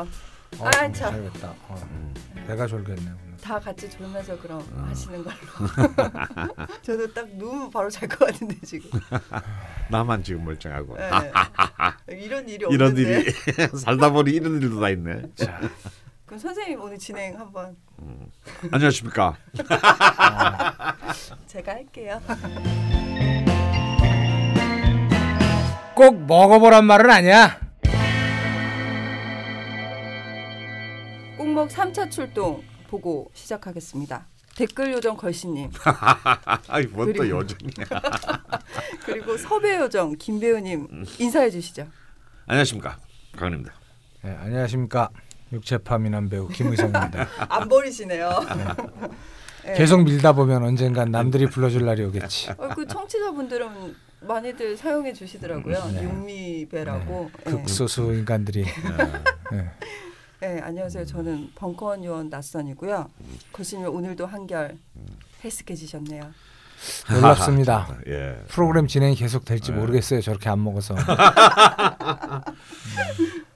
[0.00, 0.08] 아이 참.
[0.58, 0.92] 어, 아, 참.
[0.92, 1.54] 잘겠다.
[1.68, 1.88] 어,
[2.46, 3.36] 배가 졸겠네 오늘.
[3.42, 4.84] 다 같이 졸면서 그럼 어.
[4.88, 5.36] 하시는 걸로.
[6.82, 8.90] 저도 딱 누우면 바로 잘 것 같은데 지금.
[9.90, 11.10] 나만 지금 멀쩡하고 네.
[12.24, 13.20] 이런 일이 이런 없는데.
[13.20, 13.32] 일이
[13.78, 15.22] 살다 보니 이런 일도 다 있네.
[15.34, 15.60] 자,
[16.26, 17.76] 그럼 선생님 오늘 진행 한번
[18.70, 19.36] 안녕하십니까?
[21.46, 22.20] 제가 할게요.
[25.94, 27.60] 꼭 먹어보란 말은 아니야.
[31.62, 34.26] 꼭먹 3차 출동 보고 시작하겠습니다.
[34.56, 35.70] 댓글 요정 걸신님
[36.68, 38.02] 아이 뭔또 그리고- 요정이야.
[39.06, 41.86] 그리고 섭외 요정 김배우님 인사해 주시죠.
[42.46, 42.98] 안녕하십니까?
[43.36, 43.72] 강은입니다.
[44.24, 45.10] 네, 안녕하십니까.
[45.52, 47.28] 육체파 미남 배우 김의성입니다.
[47.48, 48.30] 안 버리시네요.
[49.64, 49.74] 네.
[49.74, 52.50] 계속 밀다 보면 언젠간 남들이 불러줄 날이 오겠지.
[52.58, 55.90] 어, 그 청취자분들은 많이들 사용해 주시더라고요.
[55.92, 56.02] 네.
[56.04, 57.30] 육미배라고.
[57.44, 57.50] 네.
[57.50, 58.64] 극소수 인간들이.
[60.42, 60.54] 네.
[60.56, 61.04] 네, 안녕하세요.
[61.04, 63.08] 저는 벙커원 요원 낯선이고요.
[63.52, 64.76] 거시님 오늘도 한결
[65.44, 66.20] 헬스케지셨네요.
[67.08, 67.96] 놀랍습니다.
[68.08, 68.42] 예.
[68.48, 69.78] 프로그램 진행이 계속 될지 네.
[69.78, 70.20] 모르겠어요.
[70.20, 70.96] 저렇게 안 먹어서.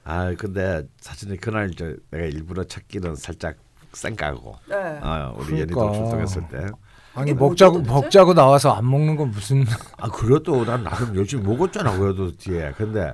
[0.05, 3.57] 아 근데 사실 그날 저 내가 일부러 찾기는 살짝
[3.93, 4.77] 쌩까고 네.
[5.03, 5.81] 아, 우리 그러니까.
[5.81, 6.67] 연희동 출동했을 때.
[7.15, 7.81] 아니 먹자고?
[7.81, 9.65] 먹자고 나와서 안 먹는 건 무슨
[9.99, 13.13] 아 그래도 난 나름 열심히 먹었잖아 그래도 뒤에 근데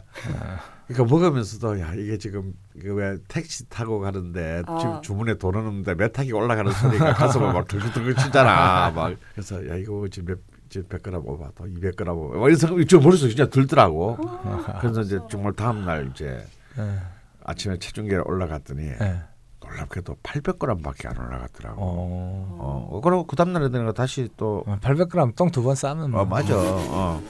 [0.92, 4.78] 그러니까 먹으면서도 야 이게 지금 왜 택시 타고 가는데 아.
[4.78, 9.74] 지금 주문에 돈 오는데 몇 타기 올라가는 소리가 가슴을 막 들긋들긋 치잖아 막 그래서 야
[9.76, 13.48] 이거 지금 몇 지금 100g 오바 또 200g 오바 뭐 이런 생각이 저 머릿속에 진짜
[13.48, 14.16] 들더라고
[14.80, 16.44] 그래서 이제 정말 다음 날 이제
[16.76, 16.98] 네.
[17.44, 19.20] 아침에 체중계에 올라갔더니 네.
[19.64, 22.88] 놀랍게도 800g밖에 안 올라갔더라고 어.
[22.90, 26.22] 어 그러고 그 다음 날에 되는 다시 또 800g 똥 두 번 싸면 뭐.
[26.22, 26.54] 어 맞아.
[26.56, 27.22] 어.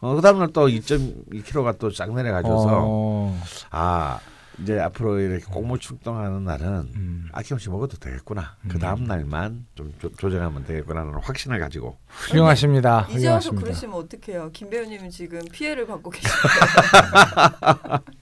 [0.00, 3.40] 어 그 다음 날 또 2.2kg가 또쫙 내려 가져서 어.
[3.70, 4.18] 아
[4.62, 7.28] 이제 앞으로 이렇게 공모 출동하는 날은 음.
[7.32, 8.56] 아낌없이 먹어도 되겠구나.
[8.68, 11.96] 그 다음 날만 좀 조, 조정하면 되겠구나라는 확신을 가지고.
[12.08, 13.06] 훌륭하십니다.
[13.10, 13.52] 이제 와서.
[13.52, 14.50] 그러시면 어떡해요.
[14.52, 18.02] 김 배우님은 지금 피해를 받고 계십니다.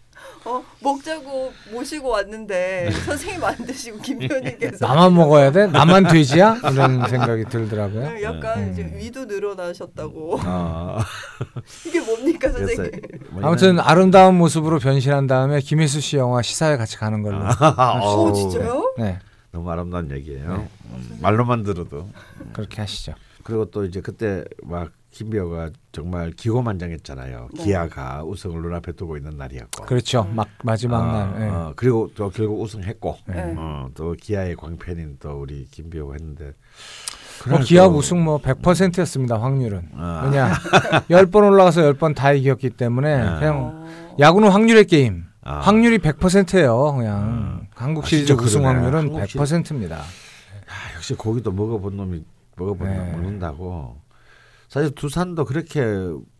[0.48, 5.66] 어, 먹자고 모시고 왔는데 선생님 안 드시고 김 배우님께서 나만 먹어야 돼?
[5.66, 6.56] 나만 돼지야?
[6.72, 8.12] 이런 생각이 들더라고요.
[8.12, 8.72] 네, 약간 음.
[8.72, 10.40] 이제 위도 늘어나셨다고.
[10.42, 10.98] 어.
[11.86, 12.92] 이게 뭡니까 선생님?
[13.42, 17.40] 아무튼 아름다운 모습으로 변신한 다음에 김혜수 씨 영화 시사회 같이 가는 걸로.
[17.44, 18.94] 아, 오 어우, 진짜요?
[18.96, 19.18] 네,
[19.52, 20.66] 너무 아름다운 얘기예요.
[20.86, 22.08] 음, 말로만 들어도.
[22.54, 23.12] 그렇게 하시죠.
[23.42, 27.48] 그리고 또 이제 그때 막 김비호가 정말 기고만장했잖아요.
[27.54, 27.64] 네.
[27.64, 29.86] 기아가 우승을 눈앞에 두고 있는 날이었고.
[29.86, 30.24] 그렇죠.
[30.34, 31.42] 막 마지막 어, 날.
[31.42, 31.46] 예.
[31.48, 33.54] 어, 그리고 또 결국 우승했고 네.
[33.56, 36.52] 어, 또 기아의 광팬인 또 우리 김비호가 했는데
[37.48, 39.40] 뭐 또- 우승 뭐 100%였습니다.
[39.40, 39.88] 확률은.
[39.94, 40.22] 아.
[40.24, 40.52] 왜냐
[41.08, 43.38] 10번 올라가서 10번 다 이겼기 때문에 아.
[43.38, 45.24] 그냥 어, 야구는 확률의 게임.
[45.42, 45.60] 아.
[45.60, 46.94] 확률이 100%예요.
[46.96, 48.74] 그냥 한국 아, 시리즈 우승 그러네.
[48.80, 49.38] 확률은 한국 시리즈.
[49.38, 49.96] 100%입니다.
[49.96, 52.22] 아, 역시 고기도 먹어본 놈이
[52.56, 53.12] 먹어본 놈 네.
[53.12, 53.96] 먹는다고.
[54.68, 55.80] 사실 두산도 그렇게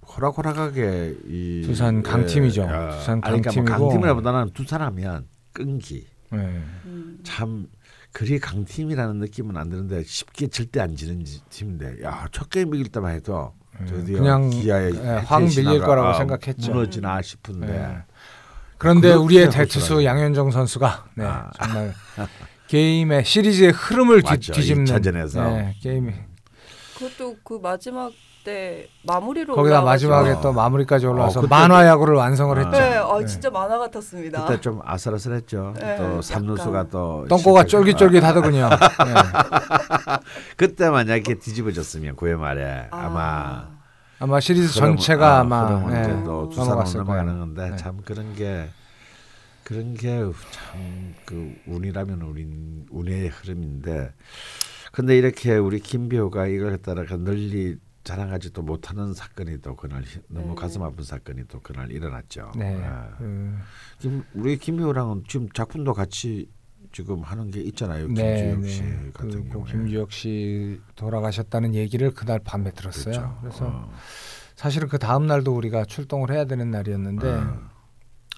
[0.06, 2.64] 호락호락하게 이 두산 강팀이죠.
[2.68, 3.88] 아, 두산 그러니까 뭐 강팀이고.
[3.88, 6.36] 강팀이라보다는 두산하면 끈기 예.
[6.36, 7.18] 음.
[7.24, 7.66] 참
[8.12, 13.14] 그리 강팀이라는 느낌은 안 드는데 쉽게 절대 안 지는 지- 팀인데 야첫 게임 이길 때만
[13.14, 13.52] 해도
[13.86, 16.72] 드디어 음, 그냥, 기아의 예, 확 밀릴 거라고 아, 생각했죠.
[16.72, 17.96] 무너지나 싶은데 예.
[18.76, 20.04] 그런데 우리의 대투수.
[20.04, 21.50] 양현종 선수가 네, 아.
[21.60, 21.94] 정말
[22.68, 24.52] 게임의 시리즈의 흐름을 뒤, 맞죠.
[24.52, 25.48] 뒤 집는 이차전에서.
[25.50, 26.12] 네, 게임이
[26.98, 28.12] 그것도 그 마지막
[28.44, 30.40] 때 마무리로 거기다 올라와가지고- 마지막에 어.
[30.40, 32.60] 또 마무리까지 올라와서 어, 그때- 만화 야구를 완성을 아.
[32.60, 32.78] 했죠.
[32.78, 33.26] 네, 아 네.
[33.26, 34.44] 진짜 만화 같았습니다.
[34.46, 35.74] 그때 좀 아슬아슬했죠.
[35.78, 36.90] 네, 또 삼루수가 약간.
[36.90, 38.68] 또 똥꼬가 실패- 쫄깃쫄깃하더군요.
[39.04, 40.18] 네.
[40.56, 43.68] 그때 만약에 뒤집어졌으면 9회 말에 아마
[44.20, 47.38] 아마 시리즈 전체가 아, 아마 그러면 네, 이제 또 두산으로 넘어갔을 넘어가는 거예요.
[47.40, 47.76] 건데 네.
[47.76, 48.68] 참 그런 게
[49.64, 50.08] 그런 게
[50.50, 54.12] 참 그 운이라면 우린 운의 흐름인데
[54.98, 60.54] 근데 이렇게 우리 김비호가 이걸 갖다가 널리 자랑하지도 못하는 사건이 또 그날 히- 너무 네.
[60.56, 62.50] 가슴 아픈 사건이 또 그날 일어났죠.
[62.56, 62.82] 네.
[62.82, 63.08] 아.
[63.16, 63.56] 그,
[64.00, 66.50] 김, 우리 김비호랑은 지금 작품도 같이
[66.90, 68.08] 지금 하는 게 있잖아요.
[68.08, 69.10] 네, 김주혁 씨 네.
[69.14, 69.70] 같은 그, 그 경우에.
[69.70, 73.14] 김주혁 씨 돌아가셨다는 얘기를 그날 밤에 들었어요.
[73.14, 73.38] 그렇죠.
[73.40, 73.92] 그래서 어.
[74.56, 77.70] 사실은 그 다음 날도 우리가 출동을 해야 되는 날이었는데 어.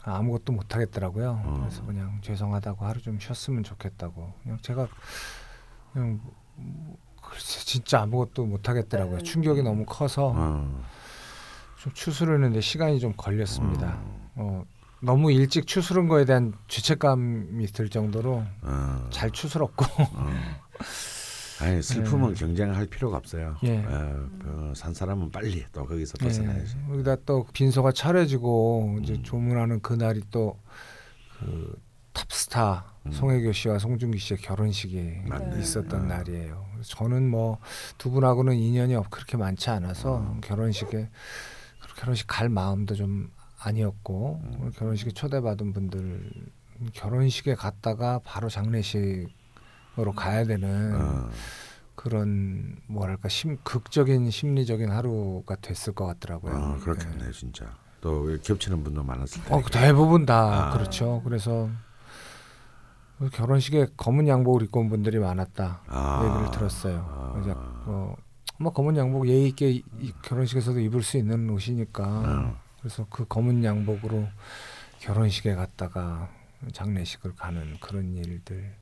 [0.04, 1.40] 아, 아무것도 못 하겠더라고요.
[1.42, 1.58] 어.
[1.60, 4.34] 그래서 그냥 죄송하다고 하루 좀 쉬었으면 좋겠다고.
[4.42, 4.88] 그냥 제가
[5.94, 6.38] 그냥 뭐,
[7.22, 9.18] 글쎄 진짜 아무것도 못 하겠더라고요.
[9.18, 9.22] 네.
[9.22, 10.84] 충격이 너무 커서 어.
[11.78, 13.98] 좀 추스르는데 는데 시간이 좀 걸렸습니다.
[14.34, 14.64] 어,
[15.02, 19.08] 너무 일찍 추스른 거에 대한 죄책감이 들 정도로 어.
[19.10, 19.84] 잘 추스렀고
[20.14, 20.30] 어.
[21.60, 23.56] 아니 슬픔은 경쟁할 필요가 없어요.
[23.64, 23.78] 예.
[23.78, 26.76] 어, 그, 산 사람은 빨리 또 거기서 예, 벗어나야지.
[26.90, 29.22] 여기다 또 빈소가 차려지고 이제 음.
[29.22, 31.78] 조문하는 그날이 또그
[32.20, 33.12] 탑스타 음.
[33.12, 35.60] 송혜교 씨와 송중기 씨의 결혼식이 맞네.
[35.60, 36.16] 있었던 아.
[36.16, 36.66] 날이에요.
[36.82, 37.58] 저는 뭐
[37.98, 40.40] 두 분하고는 인연이 없- 그렇게 많지 않아서 음.
[40.42, 41.08] 결혼식에
[41.96, 44.70] 결혼식 갈 마음도 좀 아니었고 음.
[44.76, 46.30] 결혼식에 초대받은 분들
[46.94, 51.30] 결혼식에 갔다가 바로 장례식으로 가야 되는 어.
[51.94, 56.54] 그런 뭐랄까 심, 극적인 심리적인 하루가 됐을 것 같더라고요.
[56.54, 56.80] 아, 네.
[56.82, 57.66] 그렇겠네 진짜.
[58.00, 59.54] 또 겹치는 분도 많았을 텐데.
[59.54, 60.72] 어, 그 대부분 다 아.
[60.72, 61.20] 그렇죠.
[61.22, 61.89] 그래서 그
[63.28, 66.22] 결혼식에 검은 양복을 입고 온 분들이 많았다 아.
[66.32, 67.06] 얘기를 들었어요.
[67.08, 67.32] 아.
[67.34, 67.52] 그래서
[67.86, 68.14] 어,
[68.58, 72.56] 뭐 검은 양복 예의 있게 이- 이 결혼식에서도 입을 수 있는 옷이니까 어.
[72.80, 74.26] 그래서 그 검은 양복으로
[75.00, 76.30] 결혼식에 갔다가
[76.72, 78.74] 장례식을 가는 그런 일들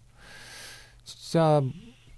[1.05, 1.63] 진짜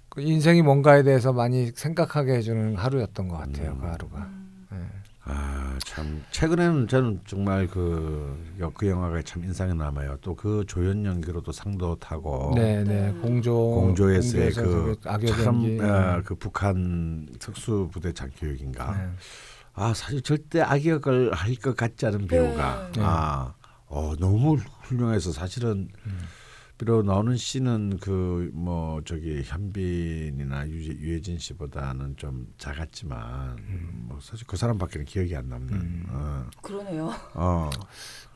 [0.09, 3.73] 그 인생이 뭔가에 대해서 많이 생각하게 해주는 하루였던 것 같아요.
[3.73, 3.79] 음.
[3.81, 4.29] 그 하루가.
[4.71, 4.79] 네.
[5.25, 10.17] 아, 참 최근에는 저는 정말 그, 여- 그 영화가 참 인상에 남아요.
[10.23, 14.97] 또 그 조연 연기로도 상도 타고 네, 네, 공조 공조에서의 그
[15.45, 15.81] 참, 연기.
[15.83, 18.97] 어, 그 북한 특수 부대 장 교육인가.
[18.97, 19.11] 네.
[19.75, 23.03] 아 사실 절대 악역을 할 것 같지 않은 배우가 네.
[23.05, 23.55] 아
[23.87, 26.19] 어, 너무 훌륭해서 사실은 음.
[26.81, 33.57] 비록 나오는 씨는 그 뭐 저기 현빈이나 유, 유해진 씨보다는 좀 작았지만
[34.09, 35.73] 뭐 사실 그 사람밖에는 기억이 안 남는.
[35.75, 36.07] 음.
[36.09, 36.47] 어.
[36.63, 37.11] 그러네요.
[37.35, 37.69] 어.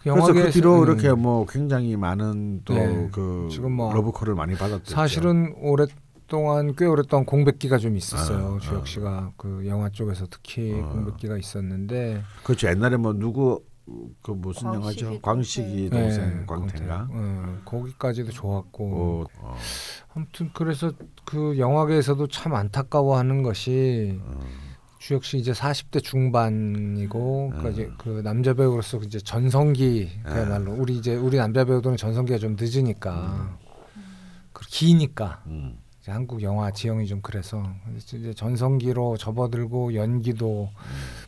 [0.03, 3.09] 그 그래서 그 뒤로 음, 이렇게 뭐 굉장히 많은 또 네.
[3.13, 4.93] 그 지금 뭐 러브콜을 많이 받았죠.
[4.95, 8.57] 사실은 오랫동안 꽤 오랫동안 공백기가 좀 있었어요.
[8.57, 8.85] 아, 주혁 아.
[8.85, 10.89] 씨가 그 영화 쪽에서 특히 아.
[10.89, 12.69] 공백기가 있었는데 그렇죠.
[12.69, 13.65] 옛날에 뭐 누구
[14.23, 15.21] 그 무슨 광식이 영화죠?
[15.21, 16.39] 광식이 동생.
[16.41, 17.09] 네, 광태인가?
[17.11, 19.57] 어, 거기까지도 좋았고 어, 어,
[20.15, 20.93] 아무튼 그래서
[21.25, 24.41] 그 영화계에서도 참 안타까워하는 것이 어.
[24.99, 27.73] 주혁 씨 이제 40대 중반이고 그러니까 음.
[27.73, 33.59] 이제 그 남자 배우로서 이제 전성기 그야말로 우리 이제 우리 남자 배우들은 전성기가 좀 늦으니까
[34.55, 35.79] 그 기니까 음.
[36.01, 37.63] 이제 한국 영화 지형이 좀 그래서
[37.97, 40.71] 이제 전성기로 접어들고 연기도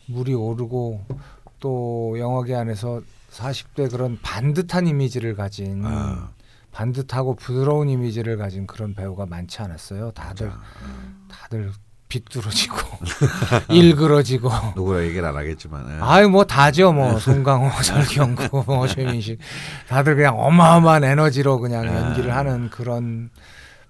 [0.07, 1.05] 물이 오르고
[1.59, 3.01] 또 영화계 안에서
[3.31, 6.29] 40대 그런 반듯한 이미지를 가진 아,
[6.71, 10.11] 반듯하고 부드러운 이미지를 가진 그런 배우가 많지 않았어요.
[10.11, 10.61] 다들 자,
[11.27, 11.71] 다들
[12.07, 12.77] 비뚤어지고
[13.69, 15.97] 일그러지고 누구라 얘기를 안 하겠지만.
[15.97, 16.01] 예.
[16.01, 19.39] 아유 뭐 다죠 뭐 송강호, 설경구, 뭐 최민식
[19.89, 21.95] 다들 그냥 어마어마한 에너지로 그냥 아.
[21.95, 23.29] 연기를 하는 그런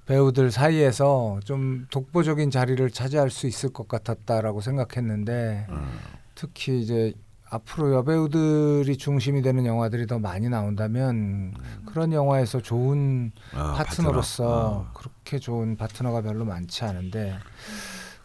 [0.08, 5.88] 배우들 사이에서 좀 독보적인 자리를 차지할 수 있을 것 같았다라고 생각했는데 어.
[6.34, 7.14] 특히 이제
[7.50, 11.54] 앞으로 여배우들이 중심이 되는 영화들이 더 많이 나온다면
[11.86, 14.94] 그런 영화에서 좋은 아, 파트너로서 파트너.
[14.94, 17.38] 그렇게 좋은 파트너가 별로 많지 않은데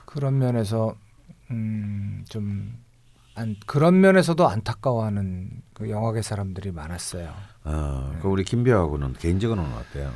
[0.05, 0.95] 그런 면에서
[1.51, 2.75] 음, 좀
[3.35, 7.29] 안, 그런 면에서도 안타까워하는 그 영화계 사람들이 많았어요.
[7.65, 10.13] 어, 어, 그 우리 김배우하고는 개인적으로는 어때요?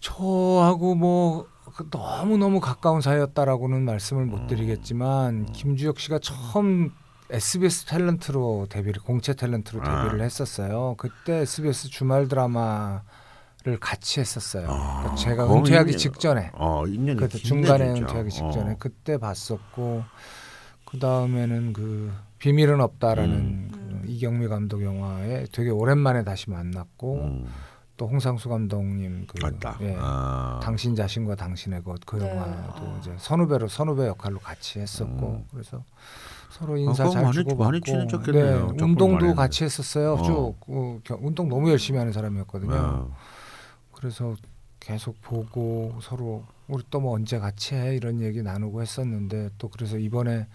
[0.00, 1.48] 저하고 뭐
[1.90, 6.92] 너무 너무 가까운 사이였다라고는 말씀을 못 드리겠지만 김주혁 씨가 처음
[7.30, 10.04] SBS 탤런트로 데뷔를 공채 탤런트로 아.
[10.04, 10.94] 데뷔를 했었어요.
[10.96, 13.02] 그때 SBS 주말 드라마를
[13.80, 14.66] 같이 했었어요.
[14.70, 18.00] 아, 그러니까 제가 은퇴하기 인연- 직전에 어, 인연이 그때 중간에 진짜.
[18.00, 18.76] 은퇴하기 직전에 어.
[18.78, 20.04] 그때 봤었고
[20.86, 23.70] 그 다음에는 그 비밀은 없다라는 음.
[24.04, 27.46] 그 이경미 감독 영화에 되게 오랜만에 다시 만났고 음,
[27.98, 29.38] 또 홍상수 감독님 그.
[29.82, 30.60] 예, 아.
[30.62, 32.30] 당신 자신과 당신의 것그 네.
[32.30, 32.98] 영화도 아.
[33.00, 35.44] 이제 선후배로 선후배 역할로 같이 했었고 음.
[35.50, 35.84] 그래서
[36.58, 38.72] 서로 인사 그거 잘 많이- 주고 많이 받고 친해졌겠네요.
[38.76, 39.34] 네, 운동도.
[39.34, 40.14] 같이 했었어요.
[40.14, 40.22] 어.
[40.22, 42.74] 쭉 어, 겨- 운동 너무 열심히 하는 사람이었거든요.
[42.74, 43.16] 어.
[43.92, 44.34] 그래서
[44.80, 49.98] 계속 보고 서로 우리 또 뭐 언제 같이 해 이런 얘기 나누고 했었는데 또 그래서
[49.98, 50.46] 이번에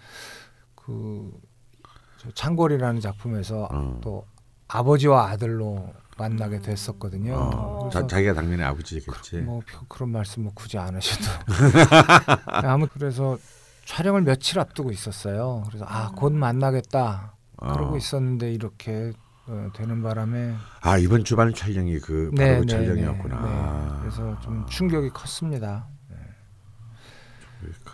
[0.74, 3.98] 그저 창궐이라는 작품에서 어.
[4.02, 4.26] 또
[4.68, 7.34] 아버지와 아들로 만나게 됐었거든요.
[7.34, 7.88] 어.
[7.92, 9.38] 자, 자기가 당연히 아버지겠지.
[9.38, 11.24] 뭐 표- 그런 말씀 뭐 굳이 안 하셔도
[12.46, 13.36] 아무 그래서
[13.84, 15.62] 촬영을 며칠 앞두고 있었어요.
[15.68, 17.72] 그래서 아 곧 만나겠다 어.
[17.72, 19.12] 그러고 있었는데 이렇게
[19.46, 23.40] 어, 되는 바람에 아 이번 주말 촬영이 그 바로 그 촬영이었구나.
[23.40, 24.00] 네.
[24.00, 25.86] 그래서 좀 충격이 컸습니다.
[26.08, 26.16] 네.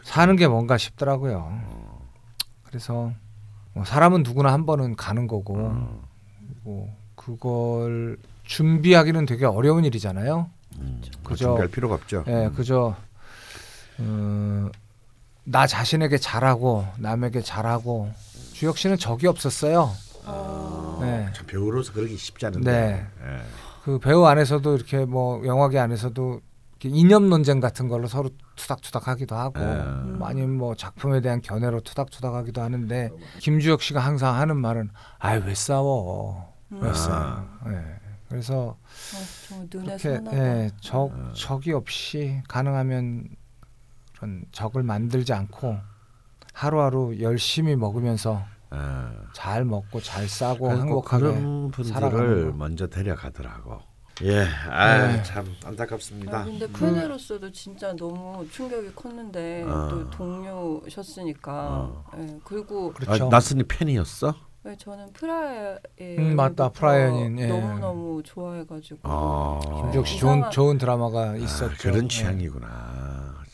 [0.05, 1.61] 사는 게 뭔가 싶더라고요.
[2.65, 3.13] 그래서
[3.73, 6.09] 뭐 사람은 누구나 한 번은 가는 거고 어.
[6.63, 10.51] 뭐 그걸 준비하기는 되게 어려운 일이잖아요.
[10.79, 11.47] 음, 뭐 그죠.
[11.47, 12.25] 준비할 필요가 없죠.
[12.29, 12.53] 예, 음.
[12.55, 12.95] 그저
[13.99, 14.69] 어,
[15.51, 18.13] 나 자신에게 잘하고 남에게 잘하고
[18.53, 19.91] 주혁 씨는 적이 없었어요.
[20.25, 21.27] 아, 네.
[21.35, 22.71] 참 배우로서 그러기 쉽지 않은데.
[22.71, 23.07] 네.
[23.25, 23.41] 예.
[23.83, 26.41] 그 배우 안에서도 이렇게 뭐 영화계 안에서도
[26.79, 30.21] 이렇게 이념 논쟁 같은 걸로 서로 투닥투닥 하기도 하고 음.
[30.23, 35.55] 아니면 뭐 작품에 대한 견해로 투닥투닥 하기도 하는데 김주혁 씨가 항상 하는 말은 아이 왜
[35.55, 36.95] 싸워 왜 음.
[36.95, 38.01] 싸워 예.
[38.29, 38.77] 그래서
[39.53, 40.21] 어, 그렇게.
[40.33, 41.33] 예, 적 어.
[41.35, 43.25] 적이 없이 가능하면
[44.21, 45.79] 그런 적을 만들지 않고
[46.53, 49.11] 하루하루 열심히 먹으면서 어.
[49.33, 52.57] 잘 먹고 잘 싸고 꼭 행복하게 그런 살아가는 분들을 거.
[52.57, 53.81] 먼저 데려가더라고.
[54.23, 55.23] 예, 아, 네.
[55.23, 56.41] 참 안타깝습니다.
[56.41, 59.89] 아, 근데 팬으로서도 진짜 너무 충격이 컸는데 어.
[59.89, 62.05] 또 동료셨으니까 어.
[62.19, 63.29] 예, 그리고 아, 그렇죠.
[63.29, 64.35] 나선이 팬이었어?
[64.63, 65.79] 네, 저는 프라의
[66.19, 66.69] 음, 맞다.
[66.69, 67.47] 프라이어님, 예.
[67.47, 69.59] 너무 너무 좋아해가지고 아,
[69.95, 71.75] 역시 좋은 좋은 드라마가 아, 있었죠.
[71.79, 72.09] 그런 예.
[72.09, 72.69] 취향이구나.
[72.69, 73.10] 참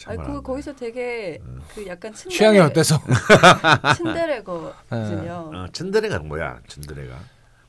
[0.06, 0.42] 아니 그.
[0.42, 1.60] 거기서 되게 음.
[1.74, 3.00] 그 약간 츤데레 취향이 어때서?
[3.96, 5.50] 츤데레거든요.
[5.54, 6.60] 어, 츤데레가 뭐야?
[6.68, 7.16] 츤데레가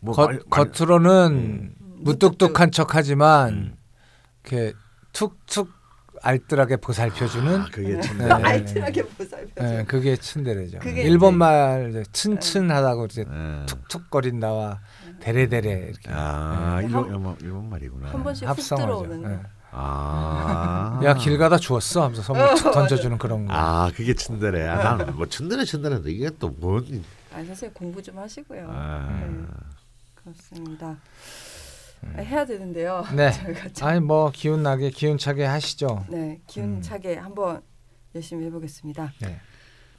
[0.01, 3.75] 뭐 겉, 많이- 많이- 겉으로는 무뚝뚝한 척하지만 음.
[4.43, 4.73] 이렇게
[5.13, 5.71] 툭툭
[6.21, 8.01] 알뜰하게 보살펴주는 아, 그게 네.
[8.01, 8.31] 츤데레.
[8.43, 9.63] 알뜰하게 보살펴.
[9.79, 10.79] 예, 그게 츤데레죠.
[10.79, 13.65] 그게 일본 이제- 말 이제 튼튼하다고 이제 예.
[13.67, 14.79] 툭툭거린다와
[15.19, 16.85] 데레데레 이렇게 아, 네.
[16.87, 18.09] 일본 일본, 말이구나.
[18.09, 18.55] 한 번씩 훅.
[18.57, 19.39] 들어오는 예.
[19.79, 23.53] 아, 야 길 가다 주웠어 하면서 선물 툭 던져주는 그런 거.
[23.53, 24.13] 아, 그게.
[24.97, 26.83] 나는 뭐 츤데레 츤데레인데 이게 또 뭔?
[27.33, 28.67] 아 선생님 공부 좀 하시고요.
[28.71, 29.07] 아.
[29.21, 29.45] 네,
[30.15, 30.97] 그렇습니다.
[32.15, 33.03] 아, 해야 되는데요.
[33.15, 33.31] 네.
[33.81, 36.05] 아니 뭐 기운 나게 기운 차게 하시죠.
[36.09, 36.81] 네, 기운 음.
[36.81, 37.61] 차게 한번
[38.15, 39.13] 열심히 해보겠습니다.
[39.21, 39.39] 네.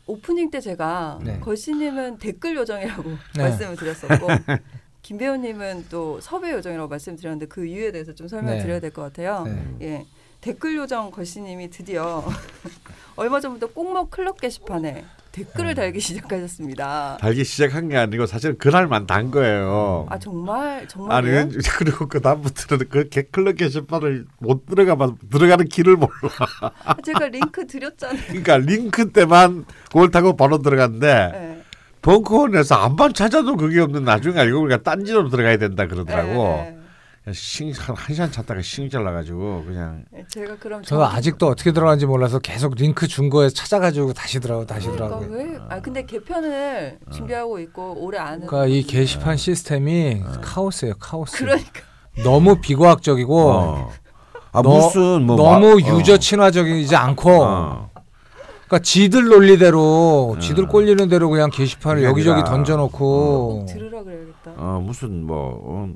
[0.06, 1.38] 오프닝 때 제가 네.
[1.40, 3.02] 걸씨님은 댓글 요정이라고
[3.36, 3.42] 네.
[3.42, 4.26] 말씀을 드렸었고
[5.02, 8.62] 김 배우님은 또 섭외 요정이라고 말씀드렸는데 그 이유에 대해서 좀 설명을 네.
[8.62, 9.44] 드려야 될 것 같아요.
[9.44, 9.76] 네.
[9.82, 10.06] 예,
[10.40, 12.24] 댓글 요정 걸씨님이 드디어
[13.16, 15.74] 얼마 전부터 꼭먹 클럽 게시판에 댓글을 네.
[15.74, 17.18] 달기 시작하셨습니다.
[17.20, 20.06] 달기 시작한 게 아니고 사실 그날만 단 거예요.
[20.10, 21.48] 아 정말 아니 정말요?
[21.78, 26.10] 그리고 그 다음부터는 그 개- 클럽 게시판을 못 들어가면 들어가는 길을 몰라.
[27.04, 28.20] 제가 링크 드렸잖아요.
[28.28, 31.57] 그러니까 링크 때만 그걸 타고 바로 들어갔는데 네.
[32.02, 36.32] 벙커원에서 안만 찾아도 그게 없는 나중에 알고 보니까 딴지로 들어가야 된다 그러더라고.
[37.26, 40.24] 네, 싱, 한, 한 시간 찾다가 싱 잘 나가지고 그냥 네.
[40.28, 44.88] 제가 그럼 정기- 아직도 어떻게 들어가는지 몰라서 계속 링크 준 거에 찾아가지고 다시 들어가고 다시
[44.88, 45.34] 그러니까 들어가고.
[45.34, 45.58] 왜?
[45.68, 51.36] 아 근데 개편을 준비하고 있고 올해 안은 그러니까 이 게시판 시스템이 카오스예요, 카오스.
[51.44, 51.82] 그러니까
[52.24, 53.90] 너무 비과학적이고 어.
[54.52, 55.98] 아 너- 무슨 뭐 너무 마- 어.
[55.98, 57.90] 유저 친화적이지 않고 어.
[58.68, 60.38] 그러니까 지들 논리대로 어.
[60.38, 64.52] 지들 꼴리는 대로 그냥 게시판을 여기저기 던져놓고 꼭 들으라 그래야겠다.
[64.56, 65.88] 어 무슨 뭐 어,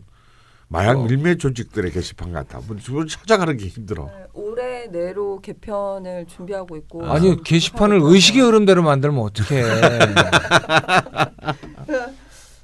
[0.68, 1.04] 마약 어.
[1.04, 2.60] 밀매 조직들의 게시판 같아.
[2.66, 2.76] 뭐
[3.06, 4.06] 찾아가는 게 힘들어.
[4.06, 8.14] 네, 올해 내로 개편을 준비하고 있고 아니 지금 게시판을 있잖아요.
[8.14, 9.62] 의식의 흐름대로 만들면 어떡해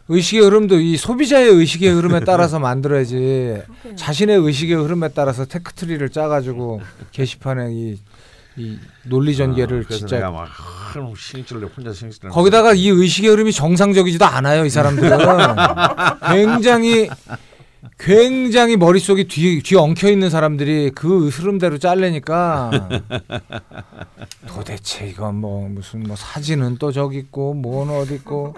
[0.08, 3.58] 의식의 흐름도 이 소비자의 의식의 흐름에 따라서 만들어야지.
[3.94, 6.80] 자신의 의식의 흐름에 따라서 테크트리를 짜가지고
[7.12, 7.98] 게시판에 이,
[8.58, 13.52] 이 논리 전개를 어, 그래서 진짜 내가 막큰 신기를 혼자 신기를 거기다가 이 의식의 흐름이
[13.52, 15.16] 정상적이지도 않아요 이 사람들은
[16.28, 17.08] 굉장히
[17.96, 22.88] 굉장히 머릿속이 뒤, 뒤 엉켜 있는 사람들이 그 흐름대로 잘래니까
[24.46, 28.54] 도대체 이건 뭐 무슨 뭐 사진은 또 저기 있고 뭐는 어디 있고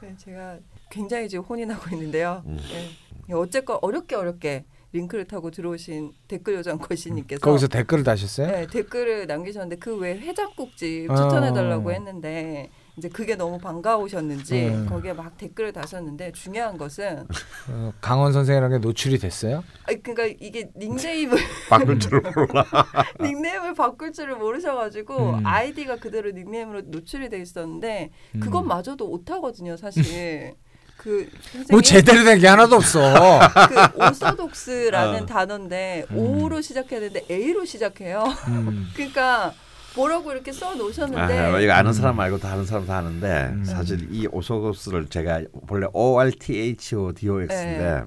[0.00, 0.56] 네, 제가
[0.90, 2.42] 굉장히 지금 혼이 나고 있는데요.
[2.46, 2.58] 음.
[2.70, 3.34] 네.
[3.34, 4.64] 어쨌건 어렵게 어렵게
[4.94, 8.46] 링크를 타고 들어오신 댓글 요정 거시님께서 거기서 댓글을 다셨어요?
[8.46, 11.14] 네, 댓글을 남기셨는데 그 외 해장국집 어.
[11.16, 14.86] 추천해달라고 했는데 이제 그게 너무 반가우셨는지 음.
[14.86, 17.26] 거기에 막 댓글을 다셨는데 중요한 것은
[17.70, 19.64] 어, 강원 선생님에게 노출이 됐어요?
[19.84, 21.36] 아니, 그러니까 이게 닉네임을
[21.70, 22.64] 바꿀 줄 몰라.
[23.20, 25.46] 닉네임을 바꿀 줄을 모르셔가지고 음.
[25.46, 28.40] 아이디가 그대로 닉네임으로 노출이 돼 있었는데 음.
[28.40, 30.54] 그것마저도 오타거든요 사실.
[30.96, 33.00] 그 선생님 뭐 제대로 된 게 하나도 없어.
[33.68, 35.26] 그 오소독스라는 어.
[35.26, 36.16] 단어인데 음.
[36.16, 38.24] O로 시작해야 되는데 A로 시작해요.
[38.48, 38.88] 음.
[38.96, 39.52] 그러니까
[39.96, 43.64] 뭐라고 이렇게 써 놓으셨는데 아, 이거 아는 사람 말고 다 아는 사람 다 아는데 음.
[43.64, 48.02] 사실 이 오소고스를 제가 원래 O R T H O D O X인데 네.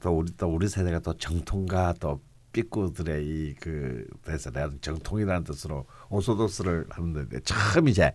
[0.00, 2.20] 또 우리 또 우리 세대가 또 정통가 또
[2.52, 8.12] 삐꾸들의 이그 대해서 내가 정통이라는 뜻으로 오소독스를 하는데 처음 이제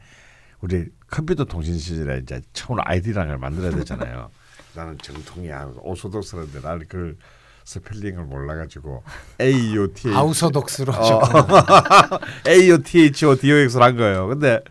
[0.64, 4.30] 우리 컴퓨터 통신 시절에 이제 처음으로 아이디라는 걸 만들어야 되잖아요.
[4.74, 7.18] 나는 정통이야 orthodox라는데 나는 그
[7.66, 9.04] 스펠링을 몰라가지고
[9.42, 11.22] A U T H authodox로 어.
[12.48, 14.28] A O T H O D O X를 한 거예요.
[14.28, 14.62] 근데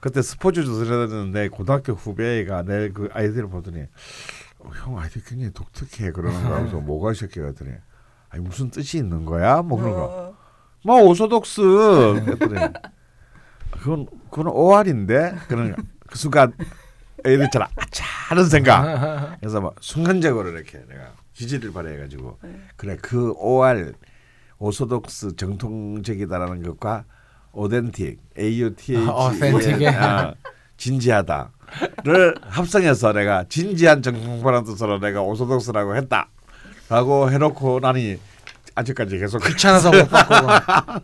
[0.00, 3.84] 그때 스포츠 조사를 했는데 고등학교 후배가 내 그 아이디를 보더니
[4.58, 6.58] 어, 형 아이디 굉장히 독특해 그러는 거야.
[6.58, 7.70] 그래서 뭐가 이렇게 했더니
[8.28, 9.62] 아니 무슨 뜻이 있는 거야?
[9.62, 10.04] 뭐 그런 거.
[10.04, 10.34] 어,
[10.84, 11.62] 뭐 오소독스
[12.26, 12.72] 그랬더니
[13.70, 15.74] 그건 그건 OR인데 그런
[16.06, 16.52] 그 순간
[17.24, 19.38] 애들처럼 아차 하는 생각.
[19.40, 22.60] 그래서 막 순간적으로 이렇게 내가 기지를 발휘해가지고 네.
[22.76, 23.92] 그래 그 OR
[24.58, 27.04] 오소독스 정통적이다라는 것과
[27.52, 30.34] 오덴틱 A U T H 아?
[30.76, 38.18] 진지하다를 합성해서 내가 진지한 정통파라는 뜻으로 내가 오소독스라고 했다라고 해놓고 나니
[38.80, 40.48] 아직까지 계속 귀찮아서 못 바꾸고.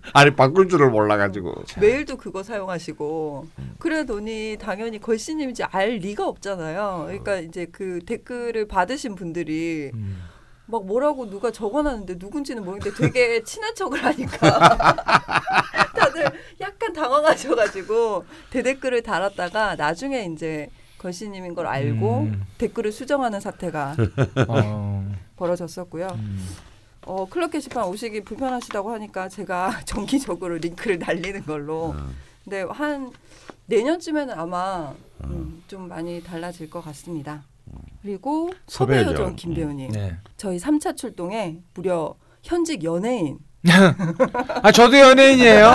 [0.12, 3.46] 아니 바꿀 줄을 몰라가지고 메일도 그거 사용하시고
[3.78, 7.04] 그러더니 당연히 걸씨님인지 알 리가 없잖아요.
[7.06, 10.22] 그러니까 이제 그 댓글을 받으신 분들이 음.
[10.66, 14.96] 막 뭐라고 누가 적어놨는데 누군지는 모르는데 되게 친한 척을 하니까
[15.94, 16.28] 다들
[16.60, 20.68] 약간 당황하셔가지고 대댓글을 달았다가 나중에 이제
[20.98, 22.44] 걸씨님인 걸 알고 음.
[22.58, 23.96] 댓글을 수정하는 사태가
[24.48, 25.14] 어.
[25.36, 26.08] 벌어졌었고요.
[26.14, 26.46] 음.
[27.06, 31.94] 어, 클럽 게시판 오시기 불편하시다고 하니까 제가 정기적으로 링크를 날리는 걸로.
[31.96, 32.08] 어.
[32.44, 33.10] 근데 한
[33.66, 34.92] 내년쯤에는 아마
[35.24, 37.42] 음, 좀 많이 달라질 것 같습니다.
[38.02, 39.02] 그리고 섭외죠.
[39.04, 39.90] 섭외 요정 김 배우님.
[39.90, 40.16] 네.
[40.36, 43.38] 저희 3차 출동에 무려 현직 연예인
[44.62, 45.70] 아 저도 연예인이에요.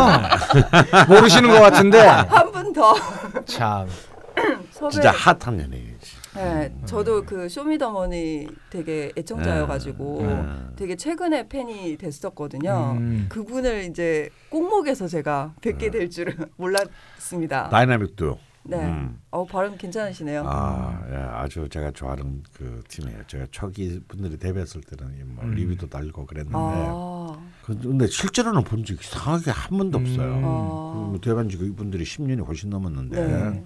[1.09, 2.93] 모르시는 것 같은데 한 분 더
[3.45, 3.85] 참.
[4.71, 4.91] 섭외.
[4.91, 5.90] 진짜 핫한 연예인이지.
[6.35, 10.45] 네, 저도 그 쇼미더머니 되게 애청자여가지고 네.
[10.77, 12.95] 되게 최근에 팬이 됐었거든요.
[12.97, 13.25] 음.
[13.29, 17.69] 그분을 이제 곡먹에서 제가 뵙게 될 줄은 몰랐습니다.
[17.69, 18.37] 다이나믹 듀오.
[18.63, 18.77] 네.
[18.77, 19.19] 음.
[19.31, 20.43] 어 발음 괜찮으시네요.
[20.45, 23.23] 아, 예, 아주 제가 좋아하는 그 팀이에요.
[23.25, 25.51] 제가 초기 분들이 데뷔했을 때는 이 뭐 음.
[25.55, 30.03] 리뷰도 달고 그랬는데, 아, 그- 근데 실제로는 본 적 이상하게 한 번도 음.
[30.05, 30.41] 없어요.
[30.45, 31.09] 아.
[31.11, 33.63] 그 데뷔한 지 이분들이 10년이 훨씬 넘었는데, 네.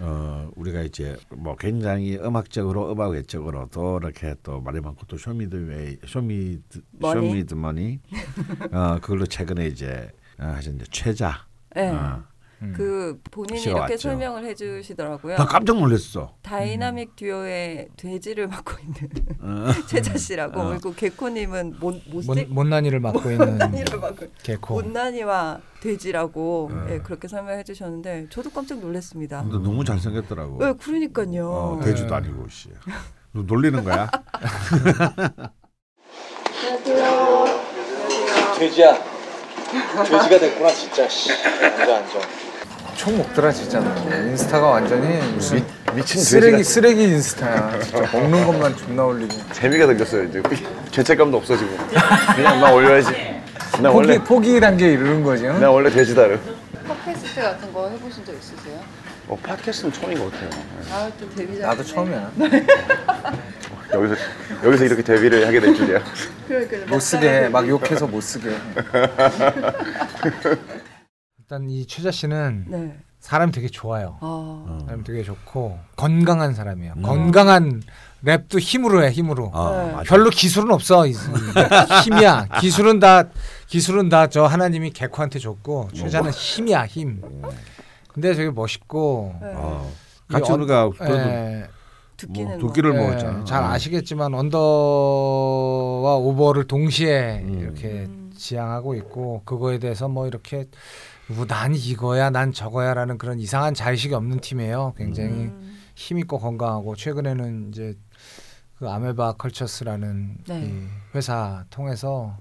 [0.00, 5.98] 어, 우리가 이제 뭐 굉장히 음악적으로 음악 외적으로 또 이렇게 또 말이 많고 또 쇼미더웨이
[6.06, 7.20] 쇼미더머니.
[7.28, 8.00] 쇼미더머니
[8.72, 11.90] 어 그걸로 최근에 이제 어, 하신 이제 최자 네.
[11.90, 12.24] 어,
[12.62, 12.72] 음.
[12.76, 13.96] 그 본인이 이렇게 왔죠.
[13.98, 15.36] 설명을 해주시더라고요.
[15.36, 16.34] 나 깜짝 놀랐어.
[16.42, 19.72] 다이나믹 듀오의 돼지를 맡고 있는 어.
[19.86, 20.68] 최자 씨라고 어.
[20.70, 23.58] 그리고 개코님은 못 못, 못생 못난이를 맡고 있는
[24.42, 24.74] 개코.
[24.74, 26.86] 못난이와 돼지라고 어.
[26.90, 29.42] 예, 그렇게 설명해 주셨는데 저도 깜짝 놀랐습니다.
[29.42, 30.58] 근데 너무 잘생겼더라고.
[30.64, 31.50] 네, 그러니까요.
[31.50, 32.70] 어, 돼지도 아니고 씨.
[33.32, 34.08] 너 놀리는 거야?
[38.58, 38.94] 돼지야.
[40.04, 41.08] 돼지가 됐구나 진짜.
[41.08, 41.32] 씨.
[41.32, 42.43] 앉아 앉아.
[42.96, 43.78] 총 먹더라 진짜.
[43.80, 47.80] 인스타가 완전히 무슨 미 친 쓰레기 돼지가 쓰레기 인스타야.
[47.80, 49.34] 진짜 먹는 것만 존나 올리고.
[49.52, 50.42] 재미가 생겼어요 이제
[50.90, 51.70] 죄책감도 없어지고
[52.34, 53.10] 그냥 나 올려야지
[53.80, 55.46] 나 포기 원래 포기 단계에 이르는 거지.
[55.46, 55.60] 응?
[55.60, 56.38] 나 원래 돼지다 를
[56.86, 58.80] 팟캐스트 같은 거 해보신 적 있으세요?
[59.28, 60.50] 어 팟캐스트는 처음인 것 같아요
[60.92, 61.66] 아또 데뷔자.
[61.68, 62.30] 나도 처음이야.
[63.92, 64.14] 여기서
[64.64, 66.00] 여기서 이렇게 데뷔를 하게 될 줄이야
[66.48, 67.48] 그러니까 못 쓰게 해.
[67.48, 68.50] 막 욕해서 못 쓰게.
[68.50, 68.54] 해.
[71.54, 72.96] 일단 이 최자 씨는 네.
[73.20, 74.18] 사람이 되게 좋아요.
[74.20, 74.78] 아.
[74.86, 76.94] 사람이 되게 좋고 건강한 사람이에요.
[76.96, 77.02] 음.
[77.02, 77.80] 건강한
[78.24, 79.50] 랩도 힘으로 해 힘으로.
[79.54, 80.02] 아, 네.
[80.04, 81.06] 별로 기술은 없어.
[81.06, 81.14] 이- 이-
[82.04, 82.48] 힘이야.
[82.60, 83.24] 기술은 다
[83.68, 87.22] 기술은 다 저 하나님이 개코한테 줬고 최자는 힘이야 힘.
[88.08, 89.52] 근데 되게 멋있고 네.
[89.54, 89.88] 어,
[90.30, 91.66] 이 같이 언- 우리가 그래도 예,
[92.16, 92.66] 두끼는 뭐 뭐.
[92.68, 93.44] 도끼를 예, 먹었잖아.
[93.44, 97.60] 잘 아시겠지만 언더와 오버를 동시에 음.
[97.60, 98.32] 이렇게 음.
[98.36, 100.64] 지향하고 있고 그거에 대해서 뭐 이렇게 뭐
[101.48, 104.94] 난 이거야 난 저거야라는 그런 이상한 자의식이 없는 팀이에요.
[104.96, 105.76] 굉장히 음.
[105.94, 107.96] 힘 있고 건강하고 최근에는 이제
[108.78, 110.66] 그 아메바 컬처스라는 네.
[110.66, 112.36] 이 회사 통해서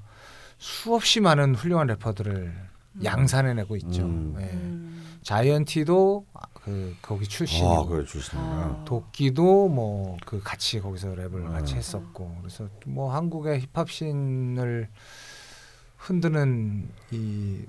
[0.57, 2.53] 수없이 많은 훌륭한 래퍼들을
[3.03, 4.03] 양산해내고 있죠.
[4.03, 4.35] 음.
[4.39, 4.43] 예.
[4.45, 5.03] 음.
[5.23, 8.05] 자이언티도 그 거기 출신이고 아, 그래.
[8.35, 8.83] 아.
[8.85, 11.77] 도끼도 뭐 그 같이 거기서 랩을 같이 음.
[11.77, 14.89] 했었고 그래서 뭐 한국의 힙합 씬을
[15.97, 17.65] 흔드는 이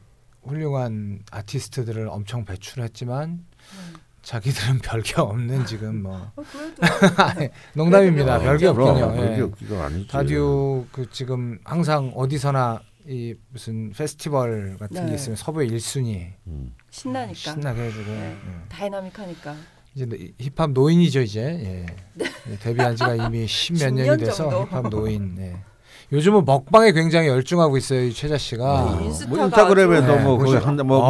[0.47, 4.01] 훌륭한 아티스트들을 엄청 배출했지만 네.
[4.23, 6.43] 자기들은 별게 없는 지금 뭐 어,
[7.37, 8.35] 아니, 농담입니다.
[8.35, 9.15] 아, 별게 그럼, 없군요.
[9.15, 9.41] 별게 예.
[9.43, 10.09] 없기가 아니지.
[10.09, 15.11] 다디오 그 지금 항상 어디서나 이 무슨 페스티벌 같은 네.
[15.11, 16.75] 게 있으면 서부의 1순위 음.
[16.91, 17.35] 신나니까.
[17.35, 18.37] 신나게 해주고 네.
[18.47, 18.69] 예.
[18.71, 19.55] 다이나믹하니까.
[19.95, 21.87] 이제 이- 힙합 노인이죠 이제 예.
[22.51, 24.65] 예, 데뷔한 지가 이미 십몇 년이 10년 돼서 정도.
[24.65, 25.37] 힙합 노인.
[25.39, 25.57] 예.
[26.12, 28.97] 요즘은 먹방에 굉장히 열중하고 있어요 이 최자 씨가.
[29.01, 31.01] 네, 인스타가 뭐 인스타그램에도 아주- 뭐 네, 보시- 한뭐 뭐,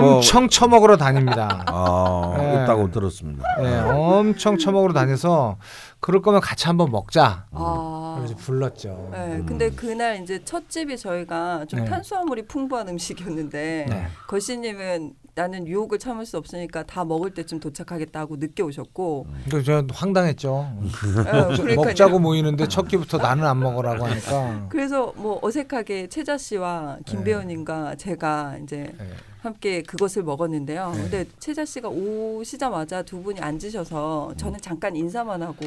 [0.00, 1.64] 뭐, 엄청 처먹으러 다닙니다.
[1.68, 2.62] 아, 네.
[2.64, 3.44] 있다고 들었습니다.
[3.62, 5.56] 예, 엄청 처먹으러 다녀서
[6.00, 7.46] 그럴 거면 같이 한번 먹자.
[7.52, 8.14] 아.
[8.18, 9.08] 그래서 불렀죠.
[9.12, 9.46] 네, 음.
[9.46, 11.86] 근데 그날 이제 첫 집이 저희가 좀 네.
[11.90, 14.06] 탄수화물이 풍부한 음식이었는데 네.
[14.26, 20.70] 걸씨님은 나는 유혹을 참을 수 없으니까 다 먹을 때쯤 도착하겠다고 늦게 오셨고 근데 저 황당했죠.
[21.66, 21.74] 네.
[21.76, 24.66] 먹자고 모이는데 첫 끼부터 나는 안 먹으라고 하니까.
[24.68, 27.02] 그래서 뭐 어색하게 채자 씨와 네.
[27.06, 29.06] 김배우님과 제가 이제 네.
[29.42, 30.92] 함께 그것을 먹었는데요.
[30.94, 31.02] 네.
[31.02, 35.66] 근데 채자 씨가 오시자마자 두 분이 앉으셔서 저는 잠깐 인사만 하고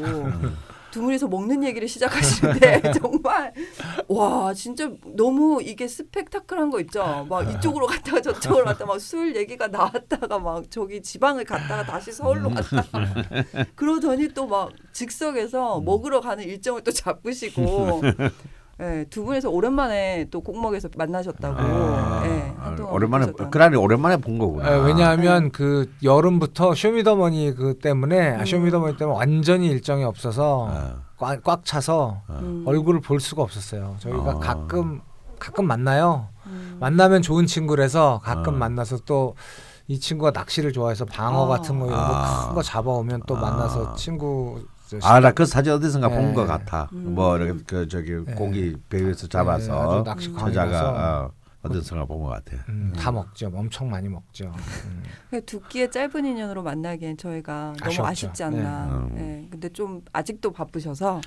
[0.91, 3.51] 두 분이서 먹는 얘기를 시작하시는데 정말
[4.07, 7.25] 와 진짜 너무 이게 스펙타클한 거 있죠.
[7.27, 12.49] 막 이쪽으로 갔다가 저쪽으로 갔다가 막 술 얘기가 나왔다가 막 저기 지방을 갔다가 다시 서울로
[12.51, 13.07] 갔다가
[13.75, 18.01] 그러더니 또 막 즉석에서 먹으러 가는 일정을 또 잡으시고
[18.81, 23.31] 예, 두 분에서 오랜만에 또 곡먹에서 만나셨다고 아, 예, 못 오랜만에.
[23.51, 24.71] 그날이 오랜만에 본 거구나.
[24.71, 28.41] 예, 왜냐하면 그 여름부터 쇼미더머니 그 때문에 음.
[28.41, 32.63] 아, 쇼미더머니 때문에 완전히 일정이 없어서 아, 꽉, 꽉 차서 음.
[32.65, 33.95] 얼굴을 볼 수가 없었어요.
[33.99, 34.39] 저희가 아.
[34.39, 35.01] 가끔
[35.37, 36.29] 가끔 만나요.
[36.47, 36.77] 음.
[36.79, 38.57] 만나면 좋은 친구라서 가끔 아.
[38.57, 39.35] 만나서 또
[39.87, 41.47] 이 친구가 낚시를 좋아해서 방어 아.
[41.47, 42.41] 같은 거 이런 아.
[42.43, 43.41] 거큰거 잡아오면 또 아.
[43.41, 46.15] 만나서 친구 저 아, 나 그 사진 어디선가 네.
[46.15, 46.89] 본것 같아.
[46.93, 47.15] 음.
[47.15, 50.03] 뭐 이렇게 그 저기 고기 배에서 네, 잡아서 음.
[50.03, 51.31] 광이라서 저자가 어,
[51.63, 52.57] 어디선가 본 것 같아.
[52.69, 53.51] 음, 다 먹죠.
[53.53, 54.53] 엄청 많이 먹죠.
[54.85, 55.03] 음.
[55.31, 58.05] 그두 끼의 짧은 인연으로 만나기엔 저희가 너무 아쉬웠죠.
[58.05, 59.07] 아쉽지 않나.
[59.13, 59.43] 네.
[59.45, 61.21] 예, 근데 좀 아직도 바쁘셔서.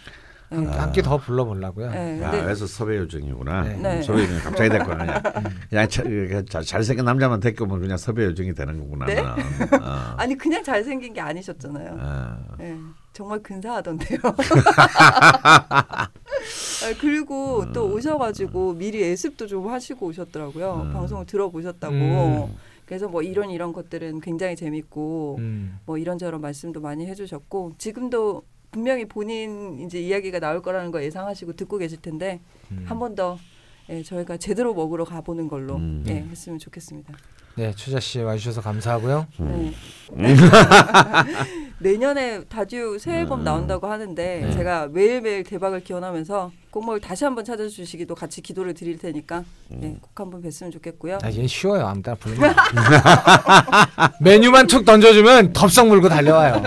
[0.53, 0.57] 예.
[0.57, 1.91] 한, 한끼 더 불러보려고요.
[1.93, 3.63] 예, 야, 그래서 섭외 요정이구나.
[3.63, 3.77] 네.
[3.79, 4.03] 네.
[4.03, 5.23] 섭외 요정이 갑자기 됐고 그냥
[5.69, 9.07] 그냥 자- 그 자- 잘생긴 남자만 데리면 그냥 섭외 요정이 되는 거구나.
[9.07, 9.19] 네?
[9.19, 9.35] 어.
[10.17, 11.97] 아니 그냥 잘생긴 게 아니셨잖아요.
[11.99, 12.37] 어.
[12.61, 12.77] 예,
[13.17, 14.19] 정말 근사하던데요.
[14.29, 16.11] 아,
[17.01, 17.73] 그리고 음.
[17.73, 20.83] 또 오셔가지고 미리 예습도 좀 하시고 오셨더라고요.
[20.85, 20.93] 음.
[20.93, 21.95] 방송을 들어보셨다고.
[21.95, 22.55] 음.
[22.85, 25.79] 그래서 뭐 이런 이런 것들은 굉장히 재밌고 음.
[25.87, 31.79] 뭐 이런저런 말씀도 많이 해주셨고 지금도 분명히 본인 이제 이야기가 나올 거라는 거 예상하시고 듣고
[31.79, 32.85] 계실 텐데 음.
[32.87, 33.39] 한번 더
[33.89, 36.05] 예, 저희가 제대로 먹으러 가보는 걸로 음.
[36.09, 37.15] 예, 했으면 좋겠습니다.
[37.57, 39.27] 네, 추자 씨 와주셔서 감사하고요.
[39.41, 39.75] 음.
[40.13, 40.35] 네.
[41.79, 43.45] 내년에 다듀 새 앨범 음.
[43.45, 44.53] 나온다고 하는데 네.
[44.53, 49.45] 제가 매일매일 대박을 기원하면서 꼭뭘 다시 한번 찾아주시기도 같이 기도를 드릴 테니까
[49.83, 51.19] 예, 꼭 한번 뵀으면 좋겠고요.
[51.23, 51.87] 아, 얘는 쉬워요.
[51.87, 52.55] 아무 때나 부르면.
[54.21, 56.63] 메뉴만 툭 던져주면 덥석 물고 달려와요.